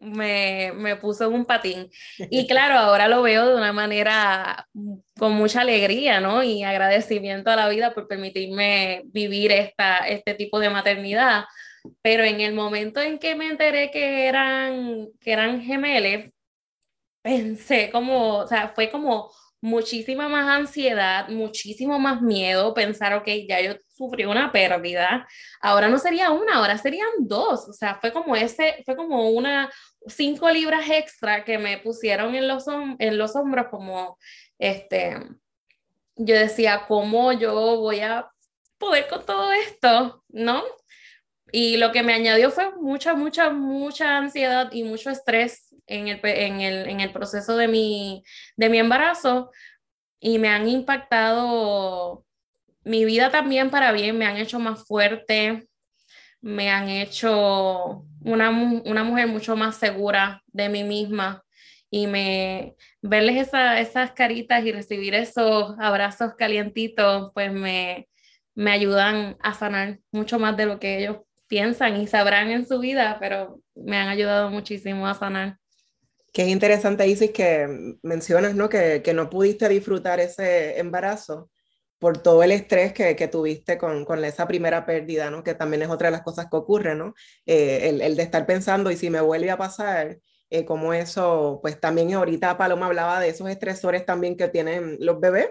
me, 0.00 0.72
me, 0.74 0.96
puso 0.96 1.26
en 1.26 1.34
un 1.34 1.44
patín. 1.44 1.90
Y 2.30 2.46
claro, 2.46 2.78
ahora 2.78 3.08
lo 3.08 3.22
veo 3.22 3.48
de 3.48 3.56
una 3.56 3.72
manera 3.72 4.68
con 5.18 5.32
mucha 5.32 5.62
alegría, 5.62 6.20
¿no? 6.20 6.42
Y 6.42 6.62
agradecimiento 6.62 7.50
a 7.50 7.56
la 7.56 7.68
vida 7.68 7.94
por 7.94 8.06
permitirme 8.06 9.02
vivir 9.06 9.50
esta, 9.52 9.98
este 10.06 10.34
tipo 10.34 10.60
de 10.60 10.70
maternidad. 10.70 11.44
Pero 12.02 12.24
en 12.24 12.40
el 12.40 12.54
momento 12.54 13.00
en 13.00 13.18
que 13.18 13.34
me 13.34 13.48
enteré 13.48 13.90
que 13.90 14.26
eran, 14.26 15.08
que 15.20 15.32
eran 15.32 15.62
gemelos, 15.62 16.30
pensé 17.22 17.90
como, 17.90 18.38
o 18.38 18.46
sea, 18.46 18.68
fue 18.74 18.90
como 18.90 19.30
muchísima 19.60 20.28
más 20.28 20.48
ansiedad, 20.48 21.28
muchísimo 21.28 21.98
más 21.98 22.22
miedo, 22.22 22.74
pensar, 22.74 23.14
ok, 23.14 23.26
ya 23.48 23.60
yo 23.60 23.74
sufrí 23.88 24.24
una 24.24 24.52
pérdida, 24.52 25.26
ahora 25.60 25.88
no 25.88 25.98
sería 25.98 26.30
una, 26.30 26.54
ahora 26.56 26.78
serían 26.78 27.08
dos, 27.18 27.68
o 27.68 27.72
sea, 27.72 27.96
fue 28.00 28.12
como 28.12 28.36
ese, 28.36 28.82
fue 28.84 28.94
como 28.96 29.30
una, 29.30 29.70
cinco 30.06 30.48
libras 30.50 30.88
extra 30.90 31.44
que 31.44 31.58
me 31.58 31.78
pusieron 31.78 32.34
en 32.34 32.46
los, 32.46 32.66
en 32.98 33.18
los 33.18 33.34
hombros, 33.34 33.66
como, 33.68 34.16
este, 34.58 35.16
yo 36.16 36.34
decía, 36.34 36.84
¿cómo 36.86 37.32
yo 37.32 37.78
voy 37.78 38.00
a 38.00 38.28
poder 38.78 39.08
con 39.08 39.24
todo 39.26 39.52
esto? 39.52 40.24
¿No? 40.28 40.62
Y 41.52 41.76
lo 41.78 41.92
que 41.92 42.02
me 42.02 42.14
añadió 42.14 42.50
fue 42.50 42.74
mucha, 42.76 43.14
mucha, 43.14 43.50
mucha 43.50 44.16
ansiedad 44.18 44.70
y 44.72 44.84
mucho 44.84 45.10
estrés 45.10 45.74
en 45.86 46.08
el, 46.08 46.20
en 46.22 46.60
el, 46.60 46.88
en 46.88 47.00
el 47.00 47.12
proceso 47.12 47.56
de 47.56 47.68
mi, 47.68 48.22
de 48.56 48.68
mi 48.68 48.78
embarazo 48.78 49.50
y 50.20 50.38
me 50.38 50.48
han 50.48 50.68
impactado 50.68 52.24
mi 52.84 53.04
vida 53.04 53.30
también 53.30 53.70
para 53.70 53.92
bien, 53.92 54.18
me 54.18 54.26
han 54.26 54.36
hecho 54.36 54.58
más 54.58 54.84
fuerte, 54.86 55.68
me 56.40 56.70
han 56.70 56.88
hecho 56.88 58.04
una, 58.24 58.50
una 58.50 59.04
mujer 59.04 59.28
mucho 59.28 59.56
más 59.56 59.76
segura 59.76 60.42
de 60.46 60.68
mí 60.68 60.84
misma 60.84 61.44
y 61.90 62.06
me 62.06 62.76
verles 63.00 63.48
esas 63.52 64.12
caritas 64.12 64.64
y 64.64 64.72
recibir 64.72 65.14
esos 65.14 65.74
abrazos 65.78 66.34
calientitos, 66.34 67.30
pues 67.34 67.52
me, 67.52 68.08
me 68.54 68.72
ayudan 68.72 69.36
a 69.40 69.54
sanar 69.54 69.98
mucho 70.10 70.38
más 70.38 70.56
de 70.56 70.66
lo 70.66 70.78
que 70.78 70.98
ellos 70.98 71.18
piensan 71.48 72.00
y 72.00 72.06
sabrán 72.06 72.50
en 72.50 72.66
su 72.66 72.78
vida, 72.78 73.16
pero 73.20 73.60
me 73.74 73.96
han 73.96 74.08
ayudado 74.08 74.50
muchísimo 74.50 75.06
a 75.06 75.14
sanar. 75.14 75.58
Qué 76.32 76.46
interesante, 76.46 77.06
Isis, 77.08 77.30
que 77.30 77.96
mencionas, 78.02 78.54
¿no? 78.54 78.68
Que, 78.68 79.02
que 79.02 79.14
no 79.14 79.30
pudiste 79.30 79.68
disfrutar 79.68 80.20
ese 80.20 80.78
embarazo 80.78 81.50
por 81.98 82.18
todo 82.18 82.42
el 82.42 82.52
estrés 82.52 82.92
que, 82.92 83.16
que 83.16 83.26
tuviste 83.28 83.76
con, 83.76 84.04
con, 84.04 84.24
esa 84.24 84.46
primera 84.46 84.86
pérdida, 84.86 85.30
¿no? 85.30 85.42
Que 85.42 85.54
también 85.54 85.82
es 85.82 85.88
otra 85.88 86.08
de 86.08 86.12
las 86.12 86.22
cosas 86.22 86.46
que 86.48 86.56
ocurren, 86.56 86.98
¿no? 86.98 87.14
Eh, 87.46 87.88
el, 87.88 88.00
el, 88.02 88.16
de 88.16 88.22
estar 88.22 88.46
pensando, 88.46 88.90
y 88.90 88.96
si 88.96 89.10
me 89.10 89.20
vuelve 89.20 89.50
a 89.50 89.58
pasar, 89.58 90.18
eh, 90.50 90.64
como 90.64 90.94
eso, 90.94 91.58
pues 91.60 91.78
también 91.78 92.14
ahorita 92.14 92.56
Paloma 92.56 92.86
hablaba 92.86 93.20
de 93.20 93.28
esos 93.28 93.50
estresores 93.50 94.06
también 94.06 94.36
que 94.36 94.48
tienen 94.48 94.96
los 95.00 95.20
bebés, 95.20 95.48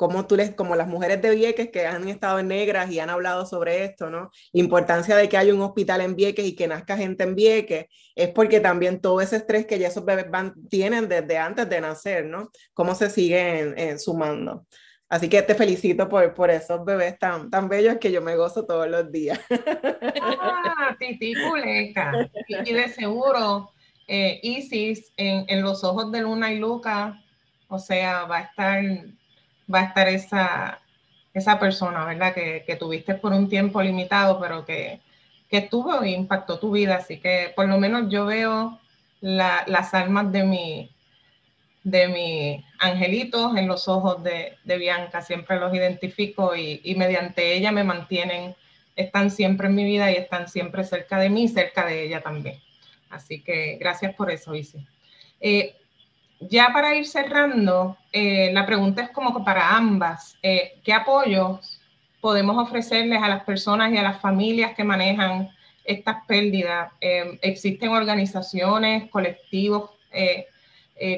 como 0.00 0.26
tú 0.26 0.34
les, 0.34 0.54
como 0.54 0.76
las 0.76 0.88
mujeres 0.88 1.20
de 1.20 1.34
Vieques 1.34 1.68
que 1.70 1.86
han 1.86 2.08
estado 2.08 2.38
en 2.38 2.48
negras 2.48 2.90
y 2.90 2.98
han 3.00 3.10
hablado 3.10 3.44
sobre 3.44 3.84
esto, 3.84 4.08
¿no? 4.08 4.30
La 4.50 4.60
importancia 4.62 5.14
de 5.14 5.28
que 5.28 5.36
haya 5.36 5.52
un 5.52 5.60
hospital 5.60 6.00
en 6.00 6.16
Vieques 6.16 6.46
y 6.46 6.56
que 6.56 6.66
nazca 6.66 6.96
gente 6.96 7.22
en 7.22 7.34
Vieques 7.34 7.84
es 8.14 8.30
porque 8.30 8.60
también 8.60 9.02
todo 9.02 9.20
ese 9.20 9.36
estrés 9.36 9.66
que 9.66 9.78
ya 9.78 9.88
esos 9.88 10.06
bebés 10.06 10.30
van, 10.30 10.54
tienen 10.70 11.06
desde 11.06 11.36
antes 11.36 11.68
de 11.68 11.82
nacer, 11.82 12.24
¿no? 12.24 12.50
Cómo 12.72 12.94
se 12.94 13.10
siguen 13.10 13.74
eh, 13.76 13.98
sumando. 13.98 14.64
Así 15.06 15.28
que 15.28 15.42
te 15.42 15.54
felicito 15.54 16.08
por, 16.08 16.32
por 16.32 16.48
esos 16.48 16.82
bebés 16.82 17.18
tan, 17.18 17.50
tan 17.50 17.68
bellos 17.68 17.98
que 17.98 18.10
yo 18.10 18.22
me 18.22 18.36
gozo 18.36 18.64
todos 18.64 18.88
los 18.88 19.12
días. 19.12 19.38
Ah, 20.32 20.96
tití 20.98 21.34
Y, 22.48 22.72
de 22.72 22.88
seguro, 22.88 23.70
eh, 24.08 24.40
Isis, 24.42 25.12
en, 25.18 25.44
en 25.48 25.60
los 25.60 25.84
ojos 25.84 26.10
de 26.10 26.22
Luna 26.22 26.50
y 26.54 26.58
Luca, 26.58 27.22
o 27.68 27.78
sea, 27.78 28.24
va 28.24 28.38
a 28.38 28.42
estar 28.44 28.82
va 29.72 29.80
a 29.80 29.84
estar 29.84 30.08
esa, 30.08 30.80
esa 31.34 31.58
persona, 31.58 32.04
¿verdad? 32.04 32.34
Que, 32.34 32.64
que 32.66 32.76
tuviste 32.76 33.14
por 33.14 33.32
un 33.32 33.48
tiempo 33.48 33.82
limitado, 33.82 34.40
pero 34.40 34.64
que, 34.64 35.00
que 35.50 35.62
tuvo 35.62 36.02
e 36.02 36.10
impactó 36.10 36.58
tu 36.58 36.72
vida. 36.72 36.96
Así 36.96 37.18
que 37.18 37.52
por 37.54 37.68
lo 37.68 37.78
menos 37.78 38.10
yo 38.10 38.26
veo 38.26 38.78
las 39.20 39.94
almas 39.94 40.32
de 40.32 40.44
mi, 40.44 40.90
de 41.84 42.08
mi 42.08 42.64
angelitos 42.78 43.56
en 43.56 43.68
los 43.68 43.88
ojos 43.88 44.22
de, 44.22 44.56
de 44.64 44.78
Bianca, 44.78 45.22
siempre 45.22 45.58
los 45.60 45.74
identifico 45.74 46.56
y, 46.56 46.80
y, 46.84 46.94
mediante 46.94 47.54
ella 47.54 47.72
me 47.72 47.84
mantienen, 47.84 48.54
están 48.96 49.30
siempre 49.30 49.68
en 49.68 49.74
mi 49.74 49.84
vida 49.84 50.10
y 50.10 50.16
están 50.16 50.48
siempre 50.48 50.84
cerca 50.84 51.18
de 51.18 51.28
mí, 51.28 51.48
cerca 51.48 51.84
de 51.84 52.04
ella 52.04 52.22
también. 52.22 52.58
Así 53.10 53.42
que 53.42 53.76
gracias 53.78 54.14
por 54.14 54.30
eso, 54.30 54.54
Isi. 54.54 54.86
Eh, 55.40 55.74
ya 56.40 56.72
para 56.72 56.94
ir 56.94 57.06
cerrando, 57.06 57.96
eh, 58.12 58.50
la 58.52 58.66
pregunta 58.66 59.02
es 59.02 59.10
como 59.10 59.44
para 59.44 59.76
ambas. 59.76 60.36
Eh, 60.42 60.80
¿Qué 60.82 60.92
apoyos 60.92 61.80
podemos 62.20 62.56
ofrecerles 62.56 63.22
a 63.22 63.28
las 63.28 63.44
personas 63.44 63.92
y 63.92 63.98
a 63.98 64.02
las 64.02 64.20
familias 64.20 64.74
que 64.74 64.84
manejan 64.84 65.50
estas 65.84 66.24
pérdidas? 66.26 66.92
Eh, 67.00 67.38
¿Existen 67.42 67.90
organizaciones, 67.90 69.10
colectivos, 69.10 69.90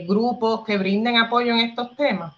grupos 0.07 0.65
que 0.65 0.79
brinden 0.79 1.17
apoyo 1.17 1.53
en 1.53 1.61
estos 1.61 1.97
temas? 1.97 2.35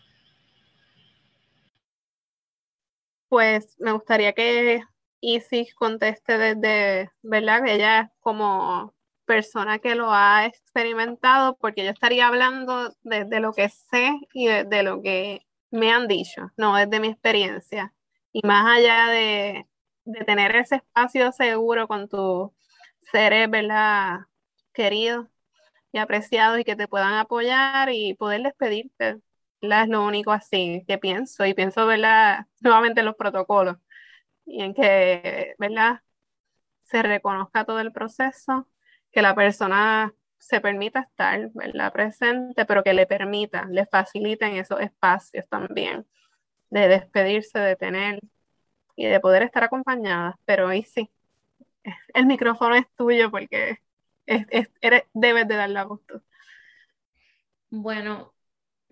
Pues 3.28 3.76
me 3.78 3.93
gustaría 3.93 4.32
que 4.32 4.82
Isis 5.20 5.74
conteste 5.74 6.39
desde, 6.39 7.11
¿verdad? 7.22 7.66
Ella 7.66 8.12
como 8.20 8.94
persona 9.25 9.79
que 9.79 9.95
lo 9.95 10.12
ha 10.12 10.47
experimentado, 10.47 11.57
porque 11.57 11.85
yo 11.85 11.91
estaría 11.91 12.29
hablando 12.29 12.95
desde 13.03 13.41
lo 13.41 13.53
que 13.53 13.68
sé 13.68 14.18
y 14.33 14.47
de, 14.47 14.83
lo 14.83 15.03
que 15.03 15.47
me 15.70 15.93
han 15.93 16.09
dicho, 16.09 16.51
no 16.57 16.77
desde 16.77 17.01
mi 17.01 17.09
experiencia. 17.09 17.93
Y 18.33 18.47
más 18.47 18.66
allá 18.66 19.09
de, 19.09 19.66
de 20.05 20.25
tener 20.25 20.55
ese 20.57 20.77
espacio 20.77 21.33
seguro 21.33 21.89
con 21.89 22.09
tus 22.09 22.51
seres, 23.12 23.51
¿verdad? 23.51 24.20
Queridos 24.72 25.27
y 25.93 25.99
apreciados 25.99 26.59
y 26.61 26.64
que 26.64 26.77
te 26.77 26.89
puedan 26.89 27.14
apoyar 27.14 27.91
y 27.91 28.14
poder 28.14 28.43
despedirte. 28.43 29.20
Es 29.61 29.89
lo 29.89 30.05
único 30.05 30.33
así 30.33 30.85
que 30.87 30.99
pienso 30.99 31.47
y 31.47 31.55
pienso, 31.55 31.87
¿verdad? 31.87 32.47
Nuevamente 32.61 33.01
en 33.01 33.07
los 33.07 33.16
protocolos 33.16 33.77
y 34.47 34.62
en 34.62 34.75
que, 34.75 35.55
¿verdad? 35.59 36.03
Se 36.85 37.03
reconozca 37.03 37.64
todo 37.64 37.81
el 37.81 37.93
proceso 37.93 38.68
que 39.15 39.23
la 39.23 39.35
persona 39.35 40.12
se 40.39 40.61
permita 40.61 41.01
estar 41.01 41.51
presente, 41.93 42.67
pero 42.67 42.83
que 42.83 42.93
le 42.93 43.07
permita, 43.07 43.67
le 43.71 43.87
faciliten 43.87 44.57
esos 44.57 44.81
espacios 44.81 45.49
también 45.49 46.07
de 46.69 46.89
despedirse, 46.89 47.59
de 47.59 47.77
tener 47.77 48.21
y 48.97 49.07
de 49.07 49.21
poder 49.21 49.43
estar 49.43 49.65
acompañada. 49.65 50.39
Pero 50.45 50.69
ahí 50.69 50.83
sí, 50.83 51.11
el 52.15 52.27
micrófono 52.27 52.75
es 52.75 52.87
tuyo 52.97 53.31
porque 53.31 53.79
eres, 54.27 54.69
debes 55.15 55.49
de 55.49 55.55
dar 55.55 55.71
la 55.71 55.85
voz 55.85 56.01
Bueno, 57.71 58.35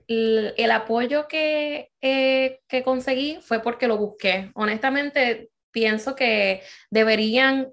el, 0.06 0.70
apoyo 0.70 1.26
que, 1.28 1.90
eh, 2.00 2.60
que 2.68 2.82
conseguí 2.82 3.38
fue 3.42 3.60
porque 3.60 3.88
lo 3.88 3.98
busqué. 3.98 4.52
Honestamente, 4.54 5.50
pienso 5.72 6.14
que 6.14 6.62
deberían 6.90 7.68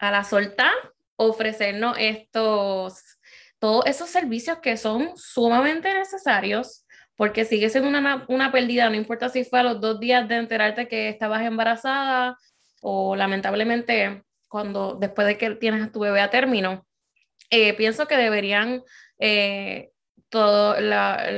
a 0.00 0.10
la 0.10 0.24
soltar, 0.24 0.72
ofrecernos 1.16 1.96
estos, 1.98 3.18
todos 3.58 3.86
esos 3.86 4.08
servicios 4.08 4.58
que 4.58 4.76
son 4.76 5.12
sumamente 5.16 5.92
necesarios, 5.92 6.86
porque 7.16 7.44
sigue 7.44 7.68
siendo 7.68 7.90
una, 7.90 8.24
una 8.28 8.50
pérdida, 8.50 8.88
no 8.88 8.96
importa 8.96 9.28
si 9.28 9.44
fue 9.44 9.60
a 9.60 9.62
los 9.62 9.80
dos 9.80 10.00
días 10.00 10.26
de 10.26 10.36
enterarte 10.36 10.88
que 10.88 11.10
estabas 11.10 11.42
embarazada 11.42 12.38
o 12.80 13.14
lamentablemente 13.14 14.24
cuando 14.48 14.94
después 14.94 15.26
de 15.26 15.36
que 15.36 15.50
tienes 15.56 15.82
a 15.82 15.92
tu 15.92 16.00
bebé 16.00 16.22
a 16.22 16.30
término, 16.30 16.86
eh, 17.50 17.74
pienso 17.74 18.08
que 18.08 18.16
deberían 18.16 18.82
eh, 19.18 19.90
todo 20.30 20.80
la, 20.80 21.30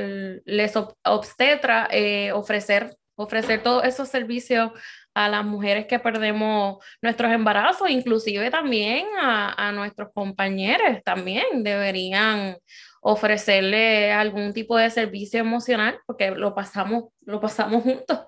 les 0.45 0.73
obstetra 1.03 1.89
eh, 1.91 2.31
ofrecer, 2.31 2.95
ofrecer 3.15 3.61
todos 3.61 3.83
esos 3.83 4.07
servicios 4.07 4.71
a 5.13 5.29
las 5.29 5.45
mujeres 5.45 5.85
que 5.85 5.99
perdemos 5.99 6.83
nuestros 7.01 7.31
embarazos, 7.31 7.89
inclusive 7.89 8.49
también 8.49 9.07
a, 9.19 9.67
a 9.67 9.71
nuestros 9.71 10.11
compañeros, 10.13 11.03
también 11.03 11.63
deberían 11.63 12.57
ofrecerle 13.01 14.11
algún 14.11 14.53
tipo 14.53 14.77
de 14.77 14.89
servicio 14.89 15.39
emocional, 15.39 15.99
porque 16.05 16.31
lo 16.31 16.55
pasamos, 16.55 17.11
lo 17.25 17.39
pasamos 17.39 17.83
juntos. 17.83 18.19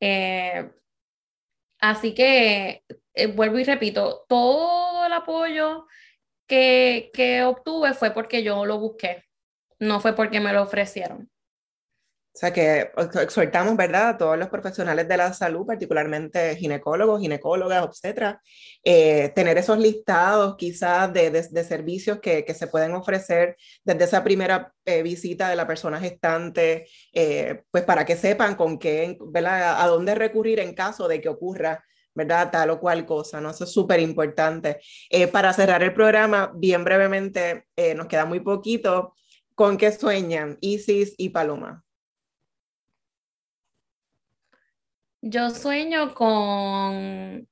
Eh, 0.00 0.70
así 1.80 2.14
que 2.14 2.82
eh, 3.14 3.26
vuelvo 3.28 3.58
y 3.58 3.64
repito, 3.64 4.24
todo 4.28 5.06
el 5.06 5.12
apoyo 5.12 5.86
que, 6.46 7.10
que 7.14 7.44
obtuve 7.44 7.94
fue 7.94 8.10
porque 8.10 8.42
yo 8.42 8.64
lo 8.64 8.78
busqué, 8.78 9.24
no 9.78 10.00
fue 10.00 10.14
porque 10.14 10.40
me 10.40 10.52
lo 10.52 10.62
ofrecieron. 10.62 11.30
O 12.34 12.38
sea 12.38 12.52
que 12.52 12.92
exhortamos, 13.20 13.76
¿verdad?, 13.76 14.10
a 14.10 14.16
todos 14.16 14.38
los 14.38 14.48
profesionales 14.48 15.08
de 15.08 15.16
la 15.16 15.32
salud, 15.32 15.66
particularmente 15.66 16.54
ginecólogos, 16.54 17.20
ginecólogas, 17.20 17.82
obstetras, 17.82 18.36
eh, 18.84 19.32
tener 19.34 19.58
esos 19.58 19.78
listados 19.78 20.54
quizás 20.56 21.12
de, 21.12 21.30
de, 21.32 21.64
servicios 21.64 22.20
que, 22.20 22.44
que, 22.44 22.54
se 22.54 22.68
pueden 22.68 22.92
ofrecer 22.94 23.56
desde 23.82 24.04
esa 24.04 24.22
primera 24.22 24.72
eh, 24.84 25.02
visita 25.02 25.48
de 25.48 25.56
la 25.56 25.66
persona 25.66 25.98
gestante, 25.98 26.86
eh, 27.12 27.62
pues 27.72 27.82
para 27.82 28.04
que 28.04 28.14
sepan 28.14 28.54
con 28.54 28.78
qué, 28.78 29.18
¿verdad?, 29.32 29.82
a 29.82 29.86
dónde 29.88 30.14
recurrir 30.14 30.60
en 30.60 30.74
caso 30.74 31.08
de 31.08 31.20
que 31.20 31.28
ocurra 31.28 31.84
¿verdad? 32.14 32.50
Tal 32.50 32.70
o 32.70 32.80
cual 32.80 33.06
cosa, 33.06 33.40
¿no? 33.40 33.50
Eso 33.50 33.62
es 33.62 33.72
súper 33.72 34.00
importante. 34.00 34.80
para 35.30 35.52
cerrar 35.52 35.84
el 35.84 35.94
programa, 35.94 36.50
bien 36.52 36.82
brevemente, 36.82 37.66
nos 37.94 38.08
queda 38.08 38.24
muy 38.24 38.40
poquito. 38.40 39.14
¿Con 39.54 39.76
qué 39.76 39.92
sueñan 39.92 40.58
Isis 40.60 41.14
y 41.16 41.28
Paloma? 41.28 41.84
Yo 45.20 45.50
sueño 45.50 46.14
con 46.14 47.48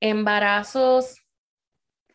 embarazos 0.00 1.16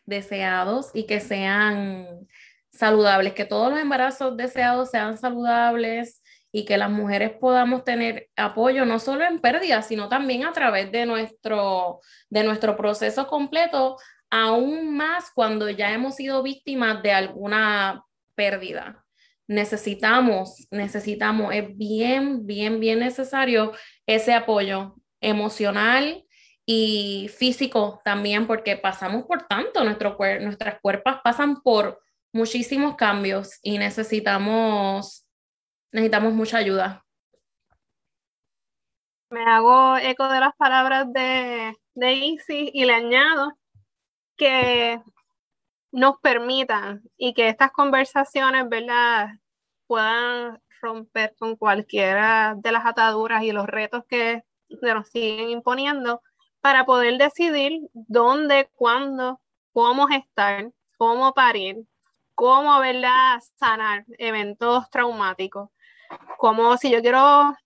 deseados 0.04 0.90
y 0.94 1.06
que 1.06 1.20
sean 1.20 2.28
saludables, 2.70 3.34
que 3.34 3.44
todos 3.44 3.70
los 3.70 3.80
embarazos 3.80 4.36
deseados 4.36 4.90
sean 4.90 5.18
saludables 5.18 6.22
y 6.52 6.64
que 6.64 6.78
las 6.78 6.90
mujeres 6.90 7.32
podamos 7.32 7.84
tener 7.84 8.30
apoyo 8.36 8.84
no 8.86 8.98
solo 8.98 9.24
en 9.24 9.40
pérdida, 9.40 9.82
sino 9.82 10.08
también 10.08 10.44
a 10.44 10.52
través 10.52 10.92
de 10.92 11.06
nuestro, 11.06 12.00
de 12.30 12.44
nuestro 12.44 12.76
proceso 12.76 13.26
completo, 13.26 13.96
aún 14.30 14.96
más 14.96 15.30
cuando 15.34 15.68
ya 15.70 15.92
hemos 15.92 16.16
sido 16.16 16.42
víctimas 16.42 17.02
de 17.02 17.12
alguna 17.12 18.04
pérdida. 18.34 19.05
Necesitamos, 19.48 20.66
necesitamos, 20.70 21.54
es 21.54 21.76
bien, 21.76 22.46
bien, 22.46 22.80
bien 22.80 22.98
necesario 22.98 23.72
ese 24.06 24.34
apoyo 24.34 24.96
emocional 25.20 26.24
y 26.64 27.30
físico 27.36 28.00
también, 28.04 28.46
porque 28.46 28.76
pasamos 28.76 29.24
por 29.24 29.46
tanto, 29.46 29.84
nuestro 29.84 30.16
nuestras 30.40 30.80
cuerpos 30.80 31.18
pasan 31.22 31.62
por 31.62 32.02
muchísimos 32.32 32.96
cambios 32.96 33.58
y 33.62 33.78
necesitamos, 33.78 35.26
necesitamos 35.92 36.32
mucha 36.32 36.58
ayuda. 36.58 37.04
Me 39.30 39.42
hago 39.44 39.96
eco 39.96 40.28
de 40.28 40.40
las 40.40 40.54
palabras 40.56 41.12
de, 41.12 41.74
de 41.94 42.12
Isis 42.12 42.70
y 42.72 42.84
le 42.84 42.92
añado 42.92 43.52
que 44.36 45.00
nos 45.96 46.18
permitan 46.20 47.00
y 47.16 47.32
que 47.32 47.48
estas 47.48 47.72
conversaciones, 47.72 48.68
¿verdad?, 48.68 49.30
puedan 49.86 50.60
romper 50.82 51.34
con 51.38 51.56
cualquiera 51.56 52.54
de 52.54 52.70
las 52.70 52.84
ataduras 52.84 53.42
y 53.44 53.52
los 53.52 53.66
retos 53.66 54.04
que 54.06 54.44
nos 54.82 55.08
siguen 55.08 55.48
imponiendo 55.48 56.20
para 56.60 56.84
poder 56.84 57.16
decidir 57.16 57.80
dónde, 57.94 58.68
cuándo, 58.74 59.40
cómo 59.72 60.06
estar, 60.10 60.70
cómo 60.98 61.32
parir, 61.32 61.86
cómo, 62.34 62.78
¿verdad?, 62.78 63.40
sanar 63.54 64.04
eventos 64.18 64.90
traumáticos. 64.90 65.70
Como 66.36 66.76
si 66.76 66.90
yo 66.90 67.00
quiero 67.00 67.56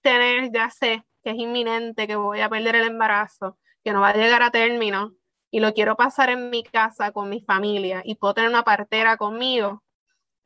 tener, 0.00 0.50
ya 0.52 0.70
sé 0.70 1.04
que 1.22 1.30
es 1.30 1.36
inminente, 1.36 2.06
que 2.06 2.16
voy 2.16 2.40
a 2.40 2.48
perder 2.48 2.76
el 2.76 2.86
embarazo, 2.86 3.58
que 3.84 3.92
no 3.92 4.00
va 4.00 4.08
a 4.08 4.16
llegar 4.16 4.42
a 4.42 4.50
término, 4.50 5.12
y 5.54 5.60
lo 5.60 5.72
quiero 5.72 5.94
pasar 5.94 6.30
en 6.30 6.50
mi 6.50 6.64
casa 6.64 7.12
con 7.12 7.28
mi 7.28 7.40
familia 7.40 8.02
y 8.04 8.16
puedo 8.16 8.34
tener 8.34 8.50
una 8.50 8.64
partera 8.64 9.16
conmigo, 9.16 9.84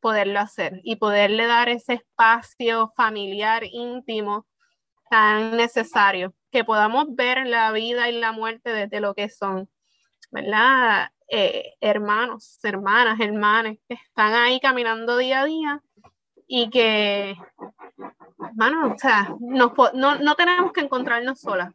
poderlo 0.00 0.38
hacer 0.38 0.82
y 0.84 0.96
poderle 0.96 1.46
dar 1.46 1.70
ese 1.70 1.94
espacio 1.94 2.92
familiar 2.94 3.62
íntimo 3.64 4.46
tan 5.08 5.56
necesario, 5.56 6.34
que 6.50 6.62
podamos 6.62 7.06
ver 7.16 7.46
la 7.46 7.72
vida 7.72 8.10
y 8.10 8.20
la 8.20 8.32
muerte 8.32 8.70
desde 8.70 9.00
lo 9.00 9.14
que 9.14 9.30
son, 9.30 9.70
¿verdad? 10.30 11.08
Eh, 11.26 11.72
hermanos, 11.80 12.58
hermanas, 12.62 13.18
hermanes 13.18 13.78
que 13.88 13.94
están 13.94 14.34
ahí 14.34 14.60
caminando 14.60 15.16
día 15.16 15.40
a 15.40 15.44
día 15.46 15.82
y 16.46 16.68
que, 16.68 17.34
hermano, 18.46 18.92
o 18.92 18.98
sea, 18.98 19.34
no, 19.40 19.72
no 19.94 20.34
tenemos 20.34 20.70
que 20.72 20.82
encontrarnos 20.82 21.40
solas, 21.40 21.72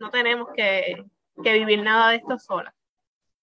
no 0.00 0.10
tenemos 0.10 0.48
que, 0.56 1.04
que 1.42 1.52
vivir 1.52 1.82
nada 1.82 2.10
de 2.10 2.16
esto 2.16 2.38
sola. 2.38 2.74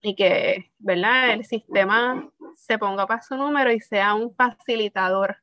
Y 0.02 0.16
que, 0.16 0.72
¿verdad? 0.78 1.32
El 1.32 1.46
sistema 1.46 2.30
se 2.56 2.78
ponga 2.78 3.06
para 3.06 3.22
su 3.22 3.36
número 3.36 3.72
y 3.72 3.80
sea 3.80 4.14
un 4.14 4.34
facilitador, 4.34 5.38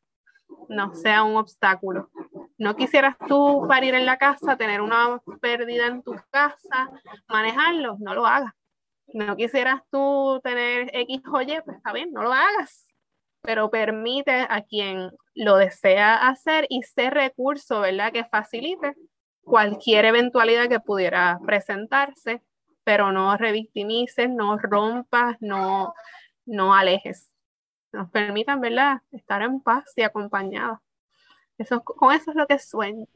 no 0.69 0.95
sea 0.95 1.23
un 1.25 1.37
obstáculo. 1.37 2.11
No 2.59 2.75
quisieras 2.75 3.17
tú 3.29 3.67
parir 3.69 3.95
en 3.95 4.07
la 4.07 4.17
casa, 4.17 4.57
tener 4.57 4.81
una 4.81 5.21
pérdida 5.41 5.87
en 5.87 6.03
tu 6.03 6.15
casa, 6.31 6.91
manejarlo, 7.29 7.97
no 8.01 8.15
lo 8.15 8.27
hagas. 8.27 8.53
No 9.13 9.37
quisieras 9.37 9.83
tú 9.91 10.41
tener 10.43 10.91
X 10.93 11.23
o 11.33 11.41
Y, 11.41 11.61
pues 11.65 11.77
está 11.77 11.93
bien, 11.93 12.13
no 12.13 12.23
lo 12.23 12.33
hagas. 12.33 12.89
Pero 13.43 13.71
permite 13.71 14.47
a 14.49 14.63
quien 14.63 15.11
lo 15.35 15.57
desea 15.57 16.29
hacer 16.29 16.67
y 16.69 16.83
ser 16.83 17.15
recurso, 17.15 17.81
¿verdad? 17.81 18.13
Que 18.13 18.25
facilite 18.25 18.95
cualquier 19.47 20.05
eventualidad 20.07 20.69
que 20.69 20.81
pudiera 20.81 21.39
presentarse, 21.47 22.43
pero 22.83 23.13
no 23.13 23.37
revictimices, 23.37 24.29
no 24.29 24.59
rompas, 24.59 25.37
no, 25.41 25.95
no 26.45 26.75
alejes. 26.75 27.31
Nos 27.93 28.11
permitan, 28.11 28.61
¿verdad?, 28.61 28.99
estar 29.13 29.43
en 29.43 29.61
paz 29.61 29.85
y 29.95 30.03
acompañados. 30.03 30.81
Eso, 31.59 31.83
con 31.83 32.13
eso 32.13 32.33
es 32.33 32.37
lo 32.37 32.47
que 32.47 32.59
sueño. 32.59 33.07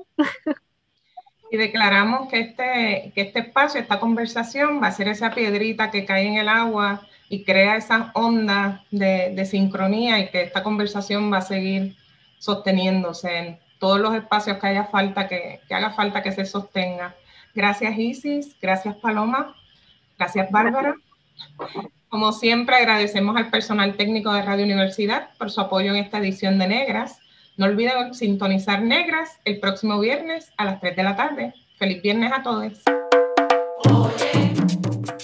Y 1.50 1.56
declaramos 1.56 2.28
que 2.28 2.38
este, 2.38 3.12
que 3.12 3.22
este 3.22 3.40
espacio, 3.40 3.80
esta 3.80 3.98
conversación 3.98 4.80
va 4.80 4.86
a 4.86 4.92
ser 4.92 5.08
esa 5.08 5.34
piedrita 5.34 5.90
que 5.90 6.04
cae 6.04 6.28
en 6.28 6.36
el 6.36 6.48
agua 6.48 7.02
y 7.28 7.44
crea 7.44 7.76
esa 7.76 8.12
onda 8.14 8.84
de, 8.92 9.34
de 9.34 9.44
sincronía 9.44 10.20
y 10.20 10.30
que 10.30 10.42
esta 10.42 10.62
conversación 10.62 11.32
va 11.32 11.38
a 11.38 11.42
seguir 11.42 11.96
sosteniéndose 12.38 13.36
en 13.36 13.60
todos 13.80 13.98
los 13.98 14.14
espacios 14.14 14.58
que 14.58 14.66
haya 14.68 14.84
falta 14.84 15.26
que, 15.26 15.60
haga 15.70 15.90
falta 15.90 16.22
que 16.22 16.30
se 16.30 16.44
sostenga. 16.44 17.16
Gracias 17.54 17.98
Isis, 17.98 18.56
gracias 18.60 18.94
Paloma, 18.96 19.56
gracias 20.16 20.48
Bárbara. 20.52 20.94
Como 22.08 22.32
siempre 22.32 22.76
agradecemos 22.76 23.36
al 23.36 23.50
personal 23.50 23.96
técnico 23.96 24.32
de 24.32 24.42
Radio 24.42 24.64
Universidad 24.64 25.30
por 25.38 25.50
su 25.50 25.60
apoyo 25.60 25.90
en 25.90 25.96
esta 25.96 26.18
edición 26.18 26.58
de 26.58 26.68
Negras. 26.68 27.18
No 27.56 27.66
olviden 27.66 28.14
sintonizar 28.14 28.82
Negras 28.82 29.40
el 29.44 29.58
próximo 29.58 29.98
viernes 29.98 30.52
a 30.56 30.64
las 30.66 30.80
3 30.80 30.96
de 30.96 31.02
la 31.02 31.16
tarde. 31.16 31.54
Feliz 31.78 32.02
viernes 32.02 32.32
a 32.32 32.42
todos. 32.42 32.82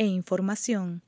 e 0.00 0.06
información. 0.06 1.02